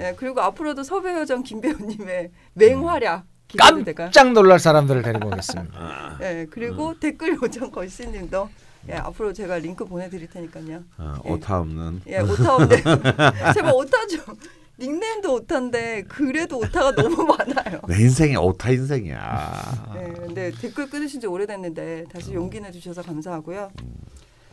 [0.00, 3.24] 예, 그리고 앞으로도 섭외 요정 김 배우님의 맹활약?
[3.56, 6.18] 깜짝 놀랄 사람들을 데리고 오겠습니다.
[6.22, 8.48] 예, 그리고 댓글 요정 걸씨님도
[8.88, 10.82] 예, 앞으로 제가 링크 보내드릴 테니까요.
[10.98, 11.30] 어, 예.
[11.30, 12.76] 오타 없는 예, 오타인데
[13.54, 14.18] 제발 오타죠.
[14.78, 17.80] 닉네임도 오타인데 그래도 오타가 너무 많아요.
[17.86, 19.92] 내 인생이 오타 인생이야.
[19.94, 23.70] 네, 근데 댓글 끊으신 지 오래됐는데 다시 용기 내주셔서 감사하고요.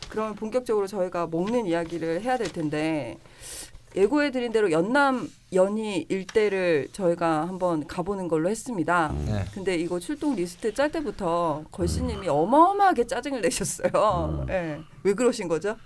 [0.08, 3.16] 그러면 본격적으로 저희가 먹는 이야기를 해야 될 텐데
[3.96, 9.12] 예고해 드린 대로 연남 연희 일대를 저희가 한번 가보는 걸로 했습니다.
[9.26, 9.44] 네.
[9.52, 14.46] 근데 이거 출동 리스트 짤 때부터 걸씨님이 어마어마하게 짜증을 내셨어요.
[14.48, 14.80] 예.
[15.02, 15.76] 왜 그러신 거죠?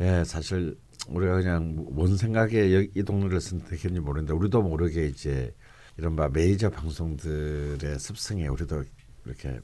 [0.00, 5.54] 예, 사실 우리가 그냥 뭔 생각에 여- 이 동네를 선택했는지 모르는데 우리도 모르게 이제
[5.98, 8.84] 이른바 메이저 방송들의 습성에 우리도
[9.26, 9.60] 이렇게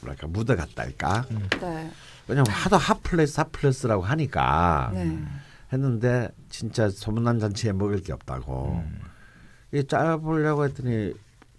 [0.00, 1.26] 뭐랄까 묻어갔달까.
[1.60, 1.90] 네.
[2.26, 5.18] 왜냐면 하도 hot place hot place라고 하니까 네.
[5.72, 8.82] 했는데 진짜 소문난 잔치에 먹을 게 없다고.
[9.72, 11.12] 이 짜보려고 했더니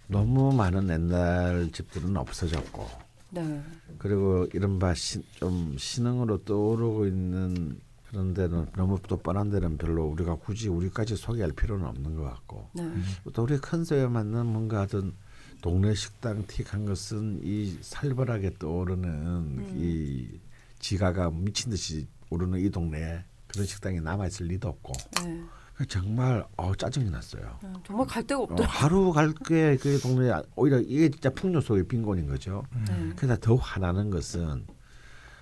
[0.07, 2.87] 너무 많은 옛날 집들은 없어졌고
[3.31, 3.61] 네.
[3.97, 10.35] 그리고 이른바 시, 좀 신흥으로 떠오르고 있는 그런 데는 너무 또 뻔한 데는 별로 우리가
[10.35, 12.89] 굳이 우리까지 소개할 필요는 없는 것 같고 네.
[13.33, 15.13] 또 우리 컨셉에 맞는 뭔가 어떤
[15.61, 20.39] 동네 식당 틱한 것은 이 살벌하게 떠오르는 이
[20.79, 25.43] 지가가 미친 듯이 오르는 이 동네에 그런 식당이 남아 있을 리도 없고 네.
[25.87, 27.59] 정말 어 짜증이 났어요.
[27.63, 28.67] 음, 정말 갈 데가 어, 없더라고요.
[28.67, 32.63] 하루 갈게 그 동네 오히려 이게 진짜 풍요 속의 빈곤인 거죠.
[32.87, 33.11] 네.
[33.15, 34.65] 그래서 더 화나는 것은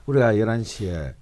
[0.05, 1.15] 우리가 11시에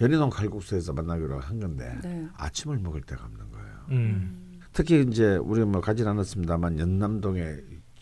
[0.00, 2.26] 연희동 칼국수에서 만나기로 한 건데 네.
[2.34, 3.66] 아침을 먹을 데가 없는 거예요.
[3.90, 4.60] 음.
[4.72, 7.56] 특히 이제 우리 뭐 가진 않았습니다만 연남동에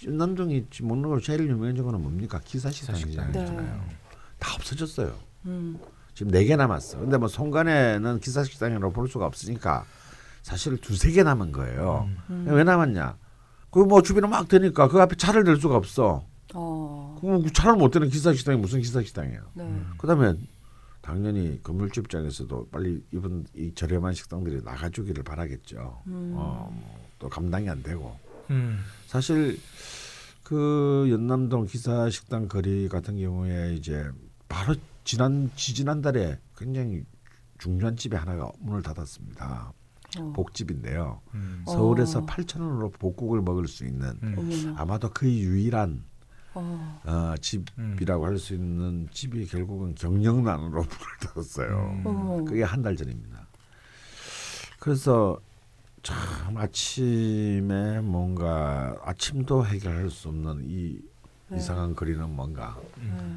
[0.06, 3.32] 연남동이 먹는 걸 제일 유명한 거는 뭡니까 기사 식당이잖아요.
[3.32, 3.96] 네.
[4.38, 5.12] 다 없어졌어요.
[5.46, 5.78] 음.
[6.18, 6.98] 지금 네 개 남았어.
[6.98, 9.84] 근데 뭐 송간에는 기사식당이라고 볼 수가 없으니까
[10.42, 12.08] 사실 두세 개 남은 거예요.
[12.30, 12.44] 음.
[12.48, 13.16] 왜 남았냐?
[13.70, 16.24] 그 뭐 주변에 막 되니까 그 앞에 차를 댈 수가 없어.
[16.54, 17.18] 어.
[17.20, 19.42] 그 차를 못 대는 기사식당이 무슨 기사식당이에요?
[19.54, 19.82] 네.
[19.96, 20.34] 그다음에
[21.02, 26.02] 당연히 건물주 입장에서도 빨리 이번 이 저렴한 식당들이 나가주기를 바라겠죠.
[26.08, 26.32] 음.
[26.34, 26.82] 어,
[27.20, 28.18] 또 감당이 안 되고
[28.50, 28.80] 음.
[29.06, 29.56] 사실
[30.42, 34.04] 그 연남동 기사식당 거리 같은 경우에 이제
[34.48, 34.74] 바로
[35.12, 37.02] 지난 지지난달에 굉장히
[37.56, 39.72] 중요한 집이 하나가 문을 닫았습니다.
[40.18, 40.32] 어.
[40.36, 41.22] 복집인데요.
[41.32, 41.64] 음.
[41.66, 42.26] 서울에서 어.
[42.26, 44.74] 8천 원으로 복국을 먹을 수 있는 음.
[44.76, 46.04] 아마도 거의 유일한
[46.52, 47.00] 어.
[47.06, 52.02] 어, 집이라고 할 수 있는 집이 결국은 경영난으로 문을 닫았어요.
[52.04, 52.44] 음.
[52.44, 53.46] 그게 한 달 전입니다.
[54.78, 55.40] 그래서
[56.02, 60.98] 참 아침에 뭔가 아침도 해결할 수 없는 이
[61.48, 61.56] 네.
[61.56, 62.78] 이상한 거리는 뭔가.
[62.98, 63.27] 음.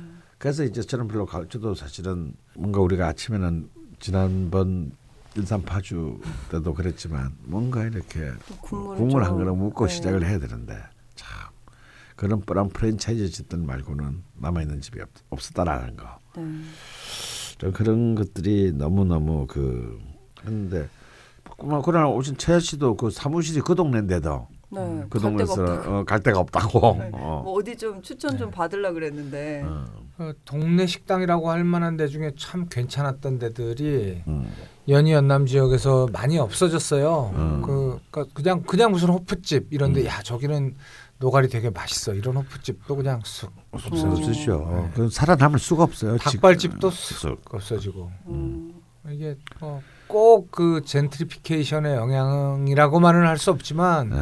[0.41, 4.91] 그래서 이제 저는 별로 가, 저도 사실은 뭔가 우리가 아침에는 지난번
[5.35, 9.93] 일산 파주 때도 그랬지만 뭔가 이렇게 국물 한 좀- 그릇 묻고 네.
[9.93, 10.75] 시작을 해야 되는데
[11.13, 11.29] 참
[12.15, 16.07] 그런 뻔한 프랜차이즈 짓들 말고는 남아 있는 집이 없, 없었다라는 거.
[16.37, 16.43] 네.
[17.59, 19.99] 좀 그런 것들이 너무 너무 그
[20.43, 20.89] 했는데
[21.59, 24.79] 뭐 그러나 오신 최 씨도 그 사무실이 그 동네인데도 네.
[25.07, 25.91] 그갈 데가 동네에서 없다고.
[25.97, 26.95] 어, 갈 데가 없다고.
[26.97, 27.09] 네.
[27.13, 27.41] 어.
[27.45, 29.85] 뭐 어디 좀 추천 좀 받으려 그랬는데 어.
[30.21, 34.53] 그 동네 식당이라고 할 만한 데 중에 참 괜찮았던 데들이 음.
[34.87, 37.31] 연희 연남 지역에서 많이 없어졌어요.
[37.33, 37.61] 음.
[37.65, 40.75] 그 그러니까 그냥 그냥 무슨 호프집 이런데 야 저기는
[41.17, 43.51] 노가리 되게 맛있어 이런 호프집도 그냥 쑥.
[43.71, 44.69] 없어지고 없으시죠.
[44.71, 44.91] 네.
[44.93, 46.17] 그 살아남을 수가 없어요.
[46.19, 48.75] 닭발집도 지- 쑥 없어지고 음.
[49.09, 54.17] 이게 뭐꼭그 젠트리피케이션의 영향이라고만은 할 수 없지만 네.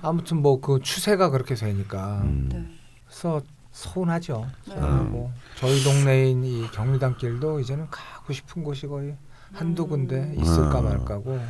[0.00, 2.48] 아무튼 뭐 그 추세가 그렇게 되니까 음.
[2.50, 2.64] 네.
[3.06, 3.42] 그래서
[3.74, 4.46] 서운하죠.
[4.68, 4.74] 네.
[4.76, 9.16] 서운하고 저희 동네인 이 경리단길도 이제는 가고 싶은 곳이 거의
[9.52, 10.84] 한두 군데 있을까 음.
[10.84, 11.40] 말까고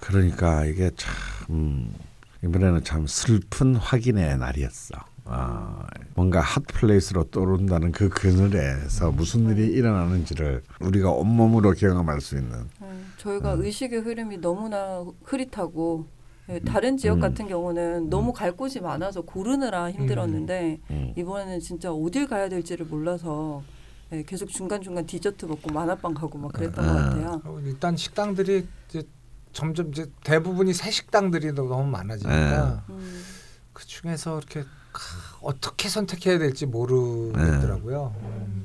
[0.00, 1.12] 그러니까 이게 참
[1.50, 1.94] 음,
[2.42, 4.94] 이번에는 참 슬픈 확인의 날이었어.
[5.24, 12.68] 아, 뭔가 hot place로 떠오른다는 그 그늘에서 무슨 일이 일어나는지를 우리가 온몸으로 경험할 수 있는
[12.80, 12.88] 네.
[13.18, 13.64] 저희가 음.
[13.64, 16.21] 의식의 흐름이 너무나 흐릿하고 예,
[16.66, 17.20] 다른 지역 음.
[17.20, 21.14] 같은 경우는 너무 갈 곳이 많아서 고르느라 힘들었는데 음.
[21.16, 23.62] 이번에는 진짜 어딜 가야 될지를 몰라서
[24.12, 26.94] 예, 계속 중간 중간 디저트 먹고 만화방 가고 막 그랬던 것 아.
[27.04, 27.40] 같아요.
[27.42, 29.02] 그리고 일단 식당들이 이제
[29.52, 33.22] 점점 이제 대부분이 새 식당들이 너무 많아지니까 음.
[33.72, 38.14] 그 중에서 이렇게 가- 어떻게 선택해야 될지 모르겠더라고요.
[38.20, 38.62] 음.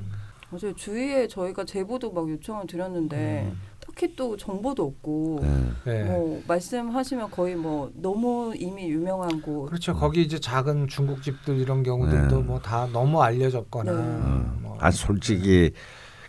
[0.52, 3.54] 어제 주위에 저희가 제보도 막 요청을 드렸는데
[3.88, 5.72] 딱히 또 정보도 없고 네.
[5.86, 6.04] 네.
[6.04, 9.94] 뭐 말씀하시면 거의 뭐 너무 이미 유명한 곳 그렇죠.
[9.94, 12.44] 거기 이제 작은 중국집들 이런 경우들도 네.
[12.44, 13.98] 뭐다 너무 알려졌거나 네.
[13.98, 14.60] 음.
[14.62, 15.72] 뭐 아 솔직히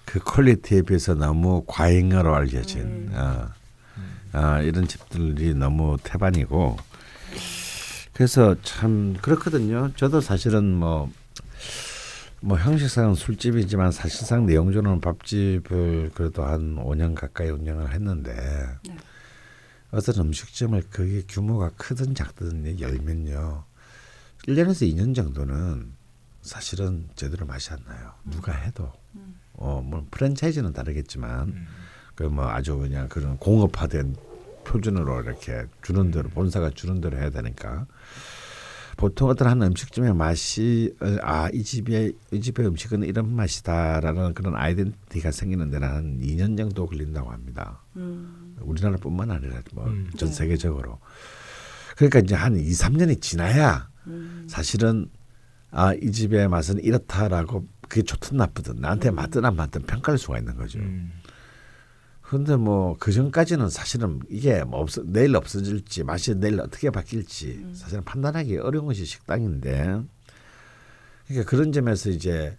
[0.05, 3.12] 그 퀄리티에 비해서 너무 과잉으로 알려진 음.
[3.14, 3.49] 어,
[4.33, 6.77] 아, 이런 집들이 너무 태반이고
[8.14, 9.90] 그래서 참 그렇거든요.
[9.94, 11.11] 저도 사실은 뭐.
[12.40, 18.33] 뭐 형식상은 술집이지만 사실상 내용적으로는 밥집을 그래도 한 5년 가까이 운영을 했는데
[18.87, 18.96] 네.
[19.90, 23.64] 어떤 음식점을 그게 규모가 크든 작든 열면요
[24.46, 25.92] 1년에서 2년 정도는
[26.42, 28.12] 사실은 제대로 맛이 안 나요.
[28.24, 29.35] 누가 해도 음.
[29.55, 31.66] 어 뭐 프랜차이즈는 다르겠지만 음.
[32.14, 34.14] 그뭐 아주 그냥 그런 공업화된
[34.64, 37.87] 표준으로 이렇게 주는 대로 본사가 주는 대로 해야 되니까
[38.98, 45.30] 보통 어떤 한 음식점의 맛이 아 이 집의 이 집의 음식은 이런 맛이다라는 그런 아이덴티티가
[45.30, 47.80] 생기는 데는 한 2년 정도 걸린다고 합니다.
[47.96, 48.56] 음.
[48.61, 50.11] 우리나라뿐만 아니라 뭐 음.
[50.16, 50.34] 전 네.
[50.34, 50.98] 세계적으로.
[51.96, 54.46] 그러니까 이제 한 2, 3년이 지나야 음.
[54.48, 55.08] 사실은
[55.70, 60.56] 아 이 집의 맛은 이렇다라고 그게 좋든 나쁘든 나한테 맞든 안 맞든 평가할 수가 있는
[60.56, 60.80] 거죠.
[60.80, 61.12] 음.
[62.28, 67.72] 그런데 뭐 그 전까지는 사실은 이게 뭐 없어 내일 없어질지 맛이 내일 어떻게 바뀔지 음.
[67.74, 70.02] 사실은 판단하기 어려운 것이 식당인데
[71.26, 72.56] 그러니까 그런 점에서 이제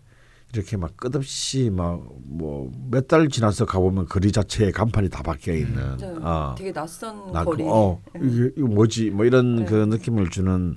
[0.54, 5.98] 이렇게 막 끝없이 막 뭐 몇 달 지나서 가보면 거리 자체에 간판이 다 바뀌어 있는
[5.98, 6.08] 네.
[6.22, 6.56] 어.
[6.58, 7.64] 되게 낯선 나 거리.
[7.64, 9.66] 그, 어 이게 이거 뭐지 뭐 이런 네.
[9.66, 10.76] 그 느낌을 주는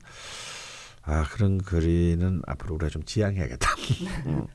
[1.02, 3.68] 아 그런 거리는 앞으로 우리가 좀 지양해야겠다.
[4.26, 4.46] 음.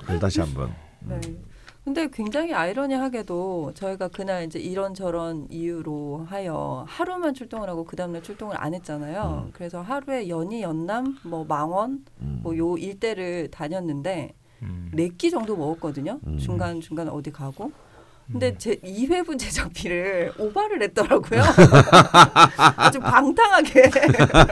[0.00, 0.74] 그걸 다시 한번.
[1.00, 1.18] 네.
[1.84, 8.54] 근데 굉장히 아이러니하게도 저희가 그날 이제 이런저런 이유로 하여 하루만 출동을 하고 그 다음날 출동을
[8.58, 9.44] 안 했잖아요.
[9.46, 9.50] 음.
[9.54, 12.40] 그래서 하루에 연희, 연남, 뭐 망원, 음.
[12.42, 14.90] 뭐요 일대를 다녔는데 음.
[14.92, 16.20] 네끼 정도 먹었거든요.
[16.26, 16.38] 음.
[16.38, 17.72] 중간 중간 어디 가고.
[18.30, 21.42] 근데 제 2회분 제작비를 오바를 했더라고요.
[22.76, 23.90] 아주 방탕하게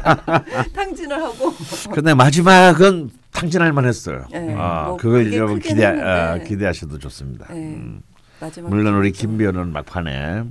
[0.75, 1.53] 탕진을 하고.
[1.93, 4.25] 근데 마지막은 탕진할 만했어요.
[4.31, 5.85] 네, 아 뭐 그걸 여러분 기대.
[5.87, 7.47] 아, 기대하셔도 좋습니다.
[7.53, 8.01] 네, 음.
[8.41, 10.45] 마지막 물론 우리 김비호는 막판에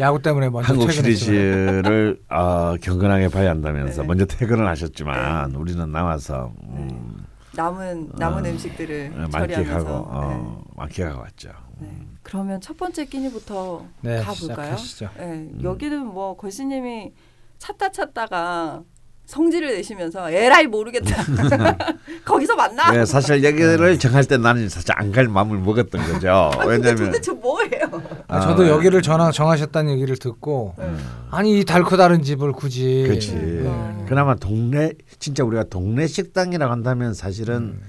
[0.00, 4.08] 야구 때문에 먼저 한국 시리즈를 어, 경건하게 봐야 한다면서 네.
[4.08, 9.28] 먼저 퇴근을 하셨지만 우리는 남아서 음, 남은 남은 어, 음식들을 어.
[9.32, 11.50] 만끽하고 어, 만끽하고 왔죠.
[11.78, 11.86] 네.
[11.88, 12.06] 네.
[12.24, 14.76] 그러면 첫 번째 끼니부터 네, 가볼까요?
[14.76, 15.10] 시작하시죠.
[15.16, 15.60] 네, 음.
[15.62, 17.12] 여기는 뭐 걸씨님이
[17.58, 18.82] 찾다 찾다가
[19.30, 21.22] 성질을 내시면서 에라이 모르겠다.
[22.24, 22.90] 거기서 만나.
[22.90, 26.28] 네, 사실 여기를 정할 때 나는 사실 안 갈 마음을 먹었던 거죠.
[26.58, 28.02] 아, 왜냐면 도대체 뭐예요?
[28.28, 30.92] 아, 저도 아, 여기를 전화 정하셨다는 얘기를 듣고 네.
[31.30, 33.34] 아니 이 달코 다른 집을 굳이 그렇지.
[33.34, 34.04] 네.
[34.08, 37.82] 그나마 동네 진짜 우리가 동네 식당이라고 한다면 사실은 음.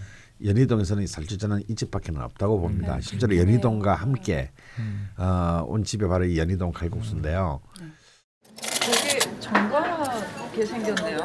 [0.44, 2.96] 연희동에서는 살주자는 이 집밖에는 없다고 봅니다.
[2.96, 3.92] 네, 실제로 연희동과.
[3.92, 3.98] 네.
[4.00, 5.10] 함께 음.
[5.18, 7.62] 어, 온 집이 바로 이 연희동 칼국수인데요.
[8.60, 9.92] 되게 정갈
[10.52, 11.18] 하게 생겼네요.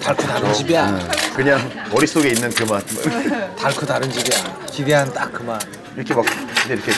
[0.00, 1.08] 달코 다른 집이야.
[1.36, 1.60] 그냥
[1.92, 2.84] 머릿속에 있는 그 맛.
[3.56, 4.66] 달코 다른 집이야.
[4.66, 5.60] 기대한 딱 그 맛.
[5.96, 6.24] 이렇게 막
[6.68, 6.92] 이렇게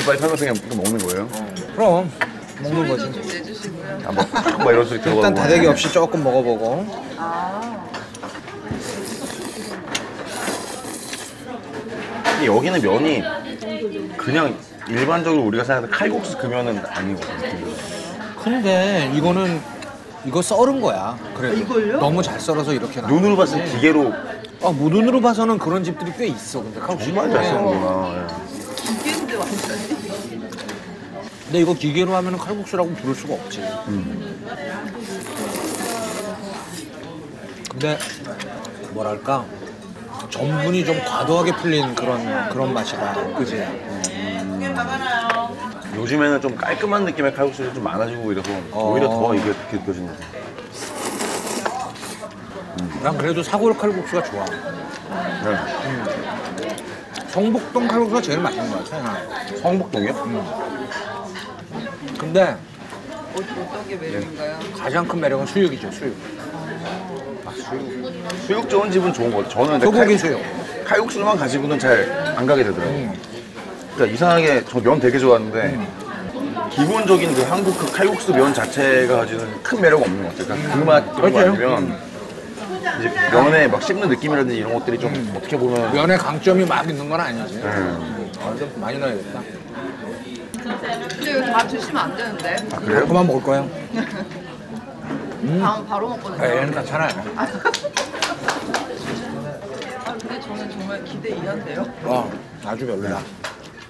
[0.00, 1.28] 이빨 펴면서 그냥 먹는 거예요.
[1.74, 2.10] 그럼
[2.60, 3.12] 먹는 거지.
[3.12, 3.98] 좀 내주시고요.
[4.06, 5.16] 아, 막, 막 이런 소리 들어가고.
[5.20, 7.04] 일단 다대기 없이 조금 먹어보고.
[7.18, 7.84] 아,
[12.24, 13.22] 근데 여기는 면이
[14.16, 14.56] 그냥
[14.88, 17.74] 일반적으로 우리가 생각하는 칼국수 그 면은 아니거든요.
[18.42, 19.60] 근데 이거는
[20.26, 21.18] 이거 썰은 거야.
[21.36, 21.54] 그래.
[21.56, 21.98] 이걸요?
[22.00, 23.08] 너무 잘 썰어서 이렇게 나.
[23.08, 24.12] 눈으로 봤을 때 기계로
[24.62, 26.62] 아, 뭐 눈으로 봐서는 그런 집들이 꽤 있어.
[26.62, 27.06] 근데 칼국수.
[27.06, 28.14] 정말 잘 쓰는구나.
[28.16, 28.26] 예.
[28.98, 29.88] 기계인데 완전히.
[31.44, 33.62] 근데 이거 기계로 하면 칼국수라고 부를 수가 없지.
[37.70, 37.98] 근데
[38.92, 39.44] 뭐랄까
[40.30, 43.14] 전분이 좀 과도하게 풀린 그런 그런 맛이다.
[43.36, 43.62] 그지?
[45.96, 48.90] 요즘에는 좀 깔끔한 느낌의 칼국수가 좀 많아지고 이래서 어.
[48.92, 50.44] 오히려 더 이게 느껴지는 것 같아요.
[53.02, 54.44] 난 그래도 사골 칼국수가 좋아.
[54.44, 55.56] 네.
[57.28, 59.02] 성북동 칼국수가 제일 맛있는 것 같아.
[59.02, 59.56] 난.
[59.58, 60.44] 성북동이요?
[62.18, 62.56] 근데
[63.10, 64.58] 어, 어떤 게 매력인가요?
[64.78, 65.90] 가장 큰 매력은 수육이죠.
[65.90, 66.16] 수육.
[67.44, 68.14] 아, 수육.
[68.46, 69.66] 수육 좋은 집은 좋은 것 같아요.
[69.66, 70.40] 저는 근데 소고기 칼- 수육.
[70.84, 73.12] 칼국수만 가지고는 잘 안 가게 되더라고요.
[73.94, 75.86] 그러니까 이상하게 저 면 되게 좋아하는데
[76.74, 80.46] 기본적인 그 한국 그 칼국수 면 자체가 가지는 큰 매력 없는 것 같아요.
[80.46, 81.38] 그러니까 그맛 이런 거 그렇죠.
[81.38, 81.98] 아니면
[82.98, 87.20] 이제 면에 막 씹는 느낌이라든지 이런 것들이 좀 어떻게 보면 면에 강점이 막 있는 건
[87.20, 87.56] 아니지.
[87.60, 87.62] 네.
[87.66, 89.40] 아, 좀 많이 넣어야겠다.
[90.62, 92.56] 근데 이거 다 드시면 안 되는데.
[92.72, 93.06] 아, 그래요?
[93.06, 93.70] 그만 먹을 거예요.
[95.60, 96.42] 다음 바로 먹거든요.
[96.42, 97.10] 아, 얘는 괜찮아요.
[97.36, 97.46] 아,
[100.18, 101.84] 근데 저는 정말 기대 이한데요.
[102.04, 102.32] 어,
[102.64, 103.20] 아주 별로다.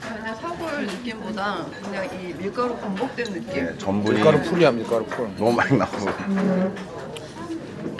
[0.09, 3.57] 그냥 사골 느낌보다 그냥 이 밀가루 반복된 느낌?
[3.57, 5.29] 예, 전분이 밀가루 풀이야, 밀가루 풀.
[5.37, 6.07] 너무 많이 나오고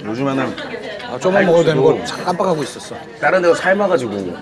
[0.05, 0.57] 요즘에는
[1.09, 2.97] 아, 조금만 먹어도 되는 걸 참 깜빡하고 있었어.
[3.21, 4.37] 다른 데서 삶아가지고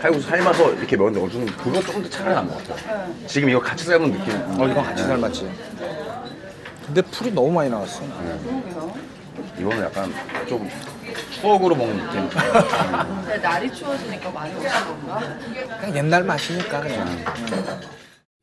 [0.00, 3.08] 칼국수 삶아서 이렇게 면 넣어주는 그거 조금 더 차라리 나은 것 같아요.
[3.26, 4.32] 지금 이거 같이 삶은 느낌.
[4.60, 5.50] 어, 이건 같이 삶았지.
[6.86, 8.00] 근데 풀이 너무 많이 나왔어.
[8.00, 8.94] 그러게요.
[9.58, 10.10] 이거는 약간
[10.46, 10.68] 좀
[11.30, 12.28] 추억으로 먹는 느낌.
[12.28, 15.20] 근데 날이 추워지니까 많이 오신 건가?
[15.80, 17.06] 그냥 옛날 맛이니까 그냥.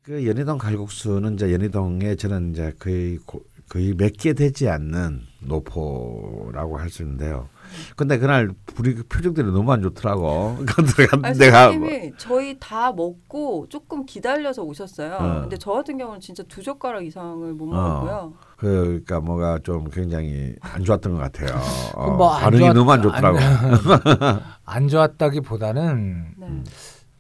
[0.03, 6.77] 그 연희동 칼국수는 이제 연희동에 저는 이제 거의 고- 거의 몇 개 되지 않는 노포라고
[6.77, 7.49] 할 수 있는데요.
[7.95, 10.58] 근데 그날 우리 그 표정들이 너무 안 좋더라고.
[10.67, 15.15] 그 들어갔는데 내가 선생님이 저희 다 먹고 조금 기다려서 오셨어요.
[15.15, 15.41] 어.
[15.41, 18.34] 근데 저 같은 경우는 진짜 두 젓가락 이상을 못 먹었고요.
[18.54, 21.59] 그, 그러니까 뭐가 좀 굉장히 안 좋았던 것 같아요.
[21.95, 23.37] 어, 뭐안 반응이 좋았- 너무 안 좋더라고.
[24.65, 26.47] 안 좋았다기보다는 네.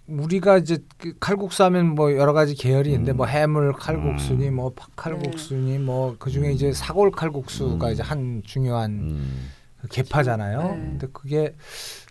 [0.07, 5.79] 우리가 이제 그 칼국수 하면 뭐 여러 가지 계열이 있는데 뭐 해물 칼국수니 뭐 팥칼국수니
[5.79, 9.49] 뭐 그 중에 이제 사골 칼국수가 이제 한 중요한 음.
[9.81, 10.61] 그 계파잖아요.
[10.61, 10.67] 네.
[10.75, 11.55] 근데 그게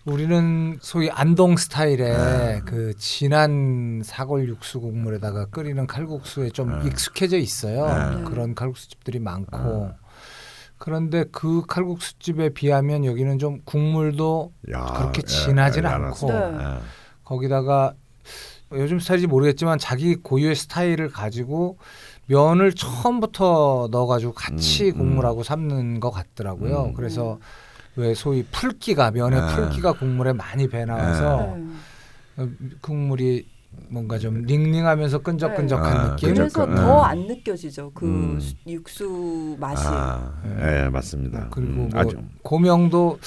[0.05, 2.61] 우리는 소위 안동 스타일의 네.
[2.67, 6.89] 그 진한 사골 육수 국물에다가 끓이는 칼국수에 좀 네.
[6.89, 8.19] 익숙해져 있어요.
[8.19, 8.25] 네.
[8.25, 9.93] 그런 칼국수 집들이 많고.
[10.77, 16.27] 그런데 그 칼국수 집에 비하면 여기는 좀 국물도 야, 그렇게 예, 진하진 예, 않고.
[16.27, 16.35] 네.
[16.35, 16.79] 예.
[17.25, 17.95] 거기다가
[18.73, 21.79] 요즘 스타일인지 모르겠지만 자기 고유의 스타일을 가지고
[22.27, 24.99] 면을 처음부터 넣어가지고 같이 음, 음.
[24.99, 26.87] 국물하고 삶는 것 같더라고요.
[26.87, 26.95] 음.
[26.95, 27.39] 그래서
[27.97, 29.55] 왜 소위 풀기가 면의 네.
[29.55, 31.65] 풀기가 국물에 많이 배 나와서 네.
[32.43, 32.49] 어,
[32.81, 33.47] 국물이
[33.89, 36.29] 뭔가 좀 닝닝하면서 끈적끈적한 아, 느낌.
[36.31, 36.41] 그죠.
[36.43, 37.03] 그래서 그- 더 네.
[37.07, 37.91] 안 느껴지죠.
[37.95, 38.41] 그 음.
[38.41, 39.85] 수- 육수 맛이.
[39.87, 41.49] 아, 예, 맞습니다.
[41.51, 42.03] 그리고 음, 뭐
[42.43, 43.19] 고명도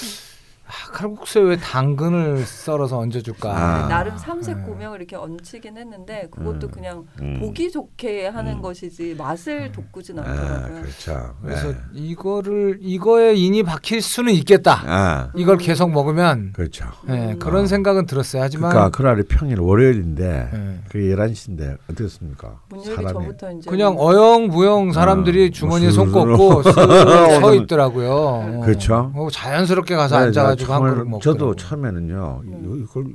[0.68, 3.50] 아, 칼국수에 왜 당근을 썰어서 얹어줄까?
[3.50, 3.88] 아.
[3.88, 4.62] 나름 삼색 네.
[4.64, 6.70] 고명을 이렇게 얹히긴 했는데 그것도 음.
[6.70, 7.38] 그냥 음.
[7.40, 8.62] 보기 좋게 하는 음.
[8.62, 10.82] 것이지 맛을 돋구진 아, 않더라고요.
[10.82, 11.34] 그렇죠.
[11.42, 11.74] 그래서 예.
[11.94, 14.82] 이거를 이거에 인이 박힐 수는 있겠다.
[14.86, 16.84] 아, 이걸 계속 먹으면 그렇죠.
[17.08, 18.42] 예, 그런 생각은 들었어요.
[18.42, 20.78] 하지만 그러니까 그날이 평일 월요일인데 예.
[20.90, 22.60] 그 11시인데 어떻습니까?
[22.68, 26.12] 문 열기 전부터 이제 그냥 뭐 어영부영 사람들이 어, 주머니에 뭐 손.
[26.12, 26.62] 꽂고
[27.40, 28.10] 서 있더라고요.
[28.10, 28.60] 어.
[28.64, 29.12] 그렇죠.
[29.14, 31.20] 어, 자연스럽게 가서 네, 앉아 가지고 한 처음에는- 그릇 먹고.
[31.22, 32.42] 저도 처음에는요.
[32.46, 33.06] 이- 이걸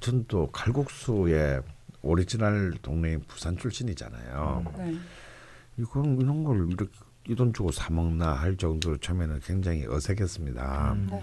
[0.00, 1.62] 전또 칼국수의
[2.02, 4.64] 오리지널 동네인 부산 출신이잖아요.
[4.78, 4.96] 네.
[5.78, 6.86] 이건 이런 걸 이렇게
[7.28, 10.92] 이 돈 주고 사 먹나 할 정도로 처음에는 굉장히 어색했습니다.
[10.94, 11.08] 음.
[11.10, 11.20] 네.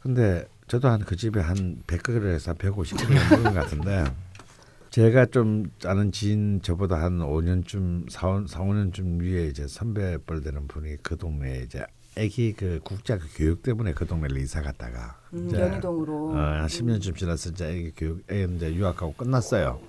[0.00, 4.04] 근데 저도 한 그 집에 한 100그릇에서 150그릇 먹은 것 같은데
[4.90, 10.96] 제가 좀 아는 지인 저보다 한 5년쯤 4, 4 5년쯤 위에 이제 선배뻘 되는 분이
[11.02, 11.84] 그 동네에 이제
[12.18, 16.30] 아기 그 국자 그 교육 때문에 그 동네를 이사 갔다가 음, 연희동으로.
[16.30, 19.80] 어, 한 10년쯤 지나서 이제 애기 교육 애 이제 유학하고 끝났어요.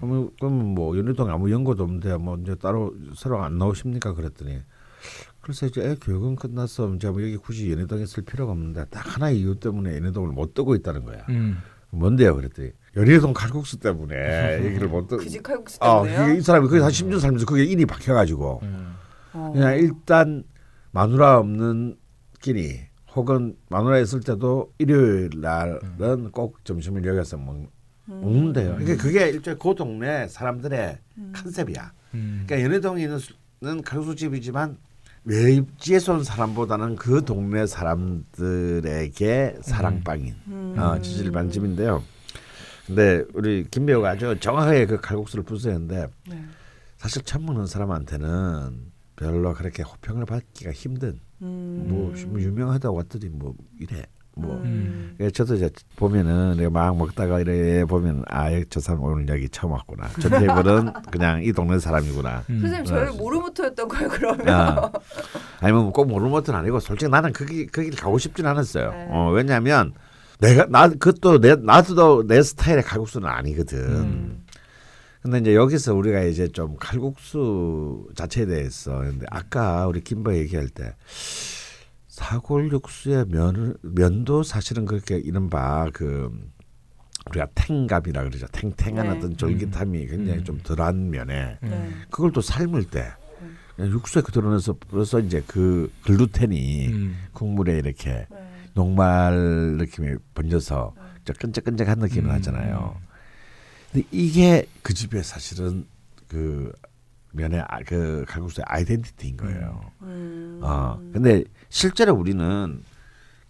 [0.00, 4.62] 그러면 그러면 뭐 연희동에 아무 연고도 없는데 뭐 이제 따로 새로 안 나오십니까 그랬더니
[5.40, 9.40] 그래서 이제 애 교육은 끝났어 이제 뭐 여기 굳이 연희동에 쓸 필요가 없는데 딱 하나의
[9.40, 11.24] 이유 때문에 연희동을 못 뜨고 있다는 거야.
[11.30, 11.58] 음.
[11.90, 14.14] 뭔데요 그랬더니 연희동 칼국수 때문에
[14.64, 15.16] 얘기를 못 듣.
[15.18, 16.26] 그집 칼국수 아, 때문에요.
[16.26, 18.94] 그게 이 사람이 거기 한 10년 살면서 그게 인이 박혀가지고 음.
[19.34, 19.50] 어.
[19.54, 20.44] 그냥 일단
[20.92, 21.96] 마누라 없는
[22.40, 22.80] 끼니
[23.14, 27.70] 혹은 마누라 있을 때도 일요일 날은 꼭 점심을 여기서 먹,
[28.06, 28.76] 먹는데요.
[28.76, 30.98] 그러니까 그게 일종의 그 동네 사람들의
[31.34, 31.92] 컨셉이야.
[32.14, 32.44] 음.
[32.46, 34.76] 그러니까 연희동에 있는 칼국수집이지만
[35.24, 40.74] 외지에서 온 사람보다는 그 동네 사람들에게 사랑방인 음.
[40.78, 42.02] 어, 지질반집인데요.
[42.86, 46.44] 근데 우리 김 배우가 아주 정확하게 그 칼국수를 분석했는데 네.
[46.96, 48.91] 사실 처음 먹는 사람한테는
[49.22, 51.86] 별로 그렇게 호평을 받기가 힘든 음.
[51.88, 54.04] 뭐 유명하다고 왔더니 뭐 이래
[54.34, 55.14] 뭐 음.
[55.20, 60.08] 예, 저도 이제 보면은 내가 막 먹다가 이래 보면 아저 사람 오늘 여기 처음 왔구나
[60.20, 62.60] 저 테이블은 그냥 이 동네 사람이구나 음.
[62.60, 64.48] 선생님 저희 모르모토였던 거예요 그러면.
[64.48, 64.90] 아,
[65.60, 69.06] 아니면 꼭 것은 아니고 솔직히 나는 거기 거기를 가고 싶진 않았어요 네.
[69.10, 69.92] 어, 왜냐하면
[70.40, 74.41] 내가 나 그것도 내 나도 내 스타일의 칼국수는 아니거든 음.
[75.22, 80.94] 근데 이제 여기서 우리가 이제 좀 칼국수 자체에 대해서 근데 아까 우리 김바 얘기할 때
[82.08, 86.30] 사골 육수의 면을 면도 사실은 그렇게 이른바 그
[87.30, 88.46] 우리가 탱감이라 그러죠.
[88.48, 89.16] 탱탱한 네.
[89.16, 90.44] 어떤 쫄깃함이 굉장히 음.
[90.44, 91.90] 좀 덜한 면에 네.
[92.10, 93.12] 그걸 또 삶을 때
[93.76, 97.16] 그냥 육수에 그대로 넣어서 그래서 이제 그 글루텐이 음.
[97.32, 98.36] 국물에 이렇게 네.
[98.74, 99.36] 녹말
[99.78, 100.94] 느낌이 번져서
[101.24, 102.28] 저 끈적끈적한 느낌이 음.
[102.28, 102.96] 나잖아요.
[103.92, 105.86] 근데 이게 그 집의 사실은
[106.28, 106.72] 그
[107.32, 109.90] 면의 아- 그 칼국수의 아이덴티티인 거예요.
[110.02, 110.60] 음.
[110.62, 110.98] 어.
[111.12, 112.82] 근데 실제로 우리는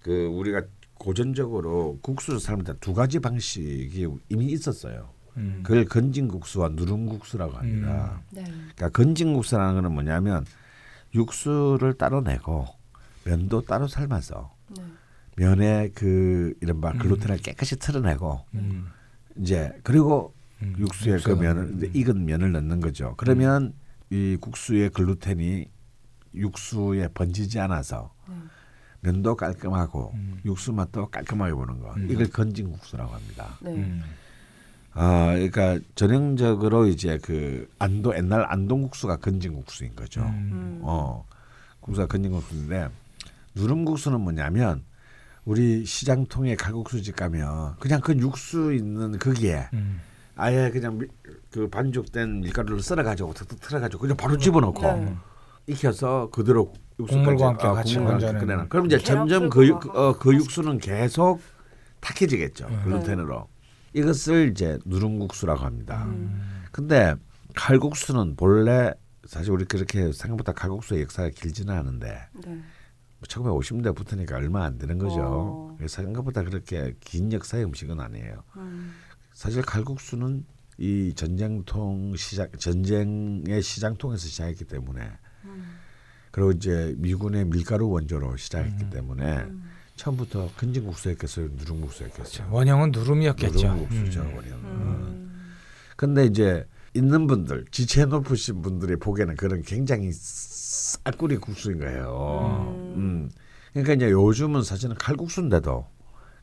[0.02, 0.62] 그 우리가
[0.94, 5.10] 고전적으로 국수를 삶을 때두 가지 방식이 이미 있었어요.
[5.36, 5.60] 음.
[5.62, 8.20] 그걸 건진국수와 누룽국수라고 합니다.
[8.30, 8.44] 네.
[8.44, 10.44] 그러니까 건진국수라는 거는 뭐냐면
[11.14, 12.66] 육수를 따로 내고
[13.24, 14.82] 면도 따로 삶아서 네.
[15.36, 18.86] 면에 그 이른바 글루텐을 깨끗이 털어내고 음.
[19.38, 20.74] 이제 그리고 음.
[20.78, 21.90] 육수에 그 면을 음.
[21.92, 23.14] 익은 면을 넣는 거죠.
[23.16, 23.74] 그러면
[24.10, 25.66] 이 국수의 글루텐이
[26.34, 28.48] 육수에 번지지 않아서 음.
[29.00, 30.40] 면도 깔끔하고 음.
[30.44, 31.92] 육수 맛도 깔끔하게 보는 거.
[31.94, 32.08] 음.
[32.10, 33.58] 이걸 건진 국수라고 합니다.
[33.60, 33.74] 네.
[33.74, 34.02] 음.
[34.94, 40.20] 아, 그러니까 전형적으로 이제 그 안도 옛날 안동국수가 건진국수인 거죠.
[40.22, 40.80] 음.
[40.82, 41.24] 어,
[41.80, 42.90] 국수가 건진국수인데
[43.54, 44.84] 누룽국수는 뭐냐면
[45.44, 50.00] 우리 시장통에 칼국수집 가면 그냥 그 육수 있는 거기에 음.
[50.36, 51.06] 아예 그냥 미-
[51.50, 55.14] 그 반죽된 밀가루를 썰어 가지고 툭툭 틀어 가지고 그냥 바로 집어넣고 네.
[55.66, 57.94] 익혀서 그대로 육수까지 함께 어, 같이.
[57.96, 58.68] 끓여놔.
[58.68, 61.40] 그럼 이제 계란 점점 그, 육, 막 어, 그 육수는 계속
[62.00, 62.80] 탁해지겠죠 네.
[62.84, 63.48] 글루텐으로.
[63.94, 66.04] 이것을 이제 누룽국수라고 합니다.
[66.06, 66.62] 음.
[66.72, 67.14] 근데
[67.54, 68.92] 칼국수는 본래
[69.26, 72.62] 사실 우리 그렇게 생각보다 칼국수의 역사가 길지는 않은데 네.
[73.28, 75.20] 1950년대부터니까 얼마 안 되는 거죠.
[75.20, 75.74] 어.
[75.76, 78.42] 그래서 생각보다 그렇게 긴 역사의 음식은 아니에요.
[78.56, 78.94] 음.
[79.32, 80.44] 사실 칼국수는
[80.78, 85.10] 이 전쟁통 시작 전쟁의 시장통에서 시작했기 때문에
[85.44, 85.78] 음.
[86.30, 89.70] 그리고 이제 미군의 밀가루 원조로 시작했기 때문에 음.
[89.96, 92.48] 처음부터 건진국수였겠어요, 누룽국수였겠어요.
[92.50, 93.74] 원형은 누름이었겠죠.
[93.74, 94.36] 누룽국수죠, 음.
[94.36, 94.64] 원형은.
[94.64, 95.54] 음.
[95.96, 100.10] 근데 이제 있는 분들 지체 높으신 분들이 보기에는 그런 굉장히
[100.82, 102.74] 싸구리 국수인 거예요.
[102.74, 102.94] 음.
[102.96, 103.30] 음.
[103.72, 105.86] 그러니까 이제 요즘은 사실은 칼국수인데도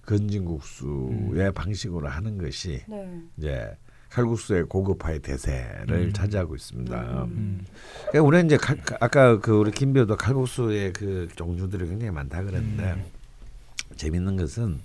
[0.05, 3.21] 건진국수의 방식으로 하는 것이 네.
[3.37, 3.77] 이제
[4.09, 6.13] 칼국수의 고급화의 대세를 음.
[6.13, 7.23] 차지하고 있습니다.
[7.25, 7.63] 음.
[8.07, 13.05] 그러니까 우리는 이제 칼- 아까 그 우리 김배우도 칼국수의 그 종류들이 굉장히 많다 그랬는데 음.
[13.97, 14.79] 재밌는 것은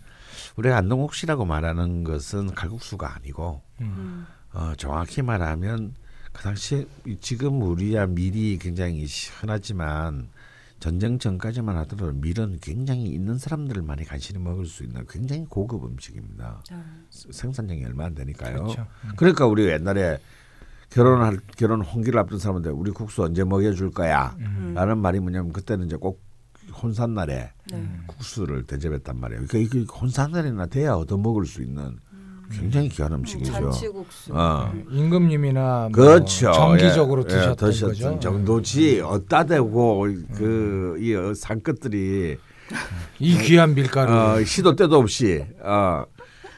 [0.56, 4.26] 우리가 안동국시라고 말하는 것은 칼국수가 아니고 음.
[4.52, 5.94] 어, 정확히 말하면
[6.34, 9.06] 그 당시에 이- 지금 우리야 밀이 굉장히
[9.40, 10.28] 흔하지만
[10.80, 16.60] 전쟁 전까지만 하더라도 밀은 굉장히 있는 사람들만이 간신히 먹을 수 있는 굉장히 고급 음식입니다.
[16.64, 16.84] 자.
[17.08, 18.64] 생산량이 얼마 안 되니까요.
[18.64, 18.86] 그렇죠.
[19.04, 19.10] 음.
[19.16, 20.18] 그러니까 우리 옛날에
[20.90, 24.36] 결혼할 결혼 홍기를 앞둔 사람한테 우리 국수 언제 먹여줄 거야?
[24.40, 24.72] 음.
[24.74, 26.20] 라는 말이 뭐냐면 그때는 이제 꼭
[26.82, 27.88] 혼산 날에 네.
[28.06, 29.46] 국수를 대접했단 말이에요.
[29.46, 31.98] 그러니까 이게 혼산 날이나 돼야 얻어 먹을 수 있는
[32.52, 33.52] 굉장히 귀한 음식이죠.
[33.52, 34.32] 잔치국수.
[34.34, 34.72] 어.
[34.90, 36.52] 임금님이나 뭐 그렇죠.
[36.52, 38.20] 정기적으로 예, 드셨던 예, 드셨던 거죠.
[38.20, 42.36] 정도지 어따 대고 그이 상끝들이
[43.18, 44.12] 이 귀한 밀가루.
[44.12, 46.04] 어, 시도 때도 없이 어,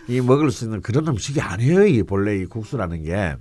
[0.08, 1.86] 이 먹을 수 있는 그런 음식이 아니에요.
[1.86, 3.36] 이 본래 이 국수라는 게.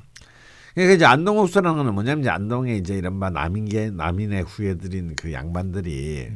[0.73, 6.27] 그러니까 이제 안동국수라는 거는 뭐냐면 이제 안동에 이제 이른바 남인계 남인의 후예들인 그 양반들이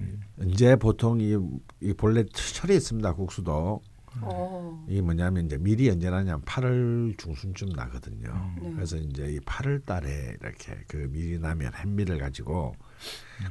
[0.45, 1.37] 이제 보통 이,
[1.81, 3.13] 이 본래 철이 있습니다.
[3.13, 3.81] 국수도
[4.21, 4.85] 어.
[4.89, 8.53] 이게 뭐냐면 이제 밀이 언제 나냐면 8월 중순쯤 나거든요.
[8.61, 8.73] 네.
[8.73, 12.75] 그래서 이제 이 8월 달에 이렇게 그 밀이 나면 햇밀을 가지고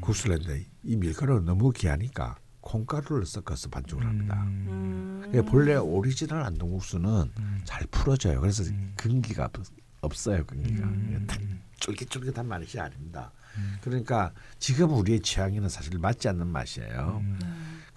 [0.01, 4.43] 국수를 했는데 이 밀가루는 너무 귀하니까 콩가루를 섞어서 반죽을 합니다.
[4.45, 5.21] 음.
[5.31, 7.61] 그러니까 본래 오리지널 안동국수는 음.
[7.65, 8.41] 잘 풀어져요.
[8.41, 8.93] 그래서 음.
[8.97, 9.67] 근기가 없-
[10.01, 10.45] 없어요.
[10.45, 11.25] 근기가 음.
[11.27, 11.41] 탁
[11.81, 13.33] 쫄깃쫄깃한 맛이 아닙니다.
[13.81, 17.23] 그러니까 지금 우리의 취향에는 사실 맞지 않는 맛이에요.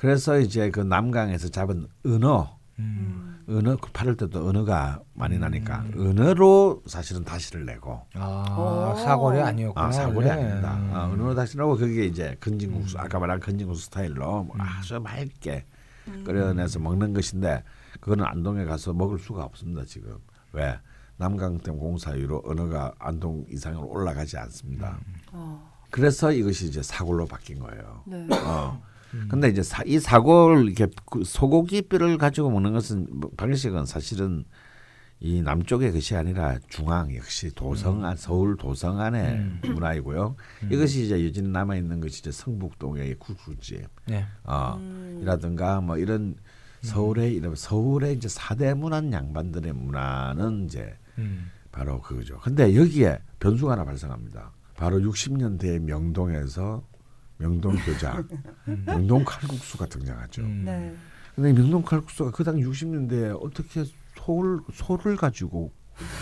[0.01, 0.07] 음.
[0.07, 3.43] 그래서 이제 그 남강에서 잡은 은어, 음.
[3.47, 8.97] 은어 그 팔을 때도 은어가 많이 나니까 은어로 사실은 다시를 내고 아 오.
[8.97, 9.87] 사골이 아니었구나.
[9.87, 10.29] 아, 사골이 원래.
[10.29, 10.77] 아닙니다.
[10.77, 10.91] 음.
[10.93, 15.65] 아, 은어로 다시 나고 그게 이제 건진국수 아까 말한 건진국수 스타일로 뭐 아주 맑게
[16.25, 17.63] 끓여내서 먹는 것인데
[17.99, 20.17] 그거는 안동에 가서 먹을 수가 없습니다 지금
[20.53, 20.79] 왜
[21.17, 24.99] 남강댐 공사 이후로 은어가 안동 이상으로 올라가지 않습니다.
[25.31, 25.71] 어.
[25.91, 28.01] 그래서 이것이 이제 사골로 바뀐 거예요.
[28.07, 28.27] 네.
[28.45, 28.81] 어.
[29.29, 34.45] 근데 이제 사, 이 사골 이렇게 그 소고기 뼈를 가지고 먹는 것은 뭐 방식은 사실은
[35.19, 40.35] 이 남쪽의 것이 아니라 중앙 역시 도성안 서울 도성 안의 문화이고요.
[40.71, 44.25] 이것이 이제 여전히 남아 있는 것이 이제 성북동의 국수집 네.
[44.43, 45.19] 어 음.
[45.21, 46.35] 이라든가 뭐 이런
[46.81, 51.51] 서울의 이런 서울의 이제 사대 문화 양반들의 문화는 이제 음.
[51.71, 52.39] 바로 그거죠.
[52.39, 54.51] 근데 여기에 변수가 하나 발생합니다.
[54.75, 56.83] 바로 60년대 명동에서
[57.41, 58.23] 명동 교자,
[58.85, 60.41] 명동 칼국수가 등장하죠.
[60.43, 60.61] 음.
[60.65, 60.93] 네.
[61.35, 63.83] 근데 명동 칼국수가 그 당 60년대에 어떻게
[64.15, 65.71] 소를 소를 가지고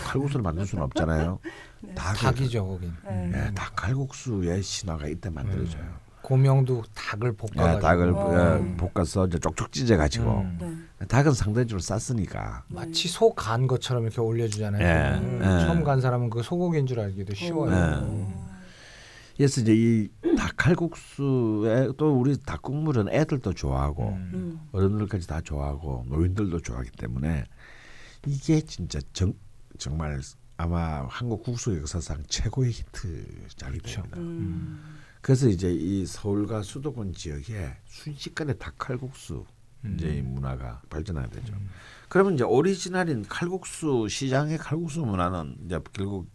[0.04, 1.38] 칼국수를 만들 수는 없잖아요.
[1.94, 2.92] 다 그- 닭이 죠 거긴.
[3.04, 3.32] 네.
[3.34, 6.00] 예, 닭 칼국수의 신화가 이때 만들어져요.
[6.22, 7.80] 고명도 닭을 예, 볶아가지고.
[7.80, 8.60] 닭을 어.
[8.60, 10.86] 예, 볶아서 이제 쪽쪽 찢어 가지고 음.
[11.00, 11.06] 네.
[11.06, 14.82] 닭은 상대적으로 쌌으니까 마치 소 간 것처럼 이렇게 올려주잖아요.
[14.82, 15.64] 예, 음, 예.
[15.66, 17.72] 처음 간 사람은 그 소고기인 줄 알기도 쉬워요.
[17.74, 18.34] 예.
[19.38, 24.30] 그래서 이제 이 닭칼국수에 또 우리 닭국물은 애들도 좋아하고 음.
[24.34, 24.60] 음.
[24.72, 27.44] 어른들까지 다 좋아하고 노인들도 좋아하기 때문에
[28.26, 29.32] 이게 진짜 정,
[29.78, 30.20] 정말
[30.56, 32.72] 아마 한국 국수 역사상 최고의
[33.78, 34.02] 그렇죠.
[34.02, 34.18] 됩니다.
[34.18, 34.98] 음.
[35.22, 39.44] 그래서 이제 이 서울과 수도권 지역에 순식간에 닭칼국수
[39.94, 41.54] 이제 이 문화가 발전하게 되죠.
[42.08, 46.28] 그러면 이제 오리지널인 칼국수 시장의 칼국수 문화는 이제 결국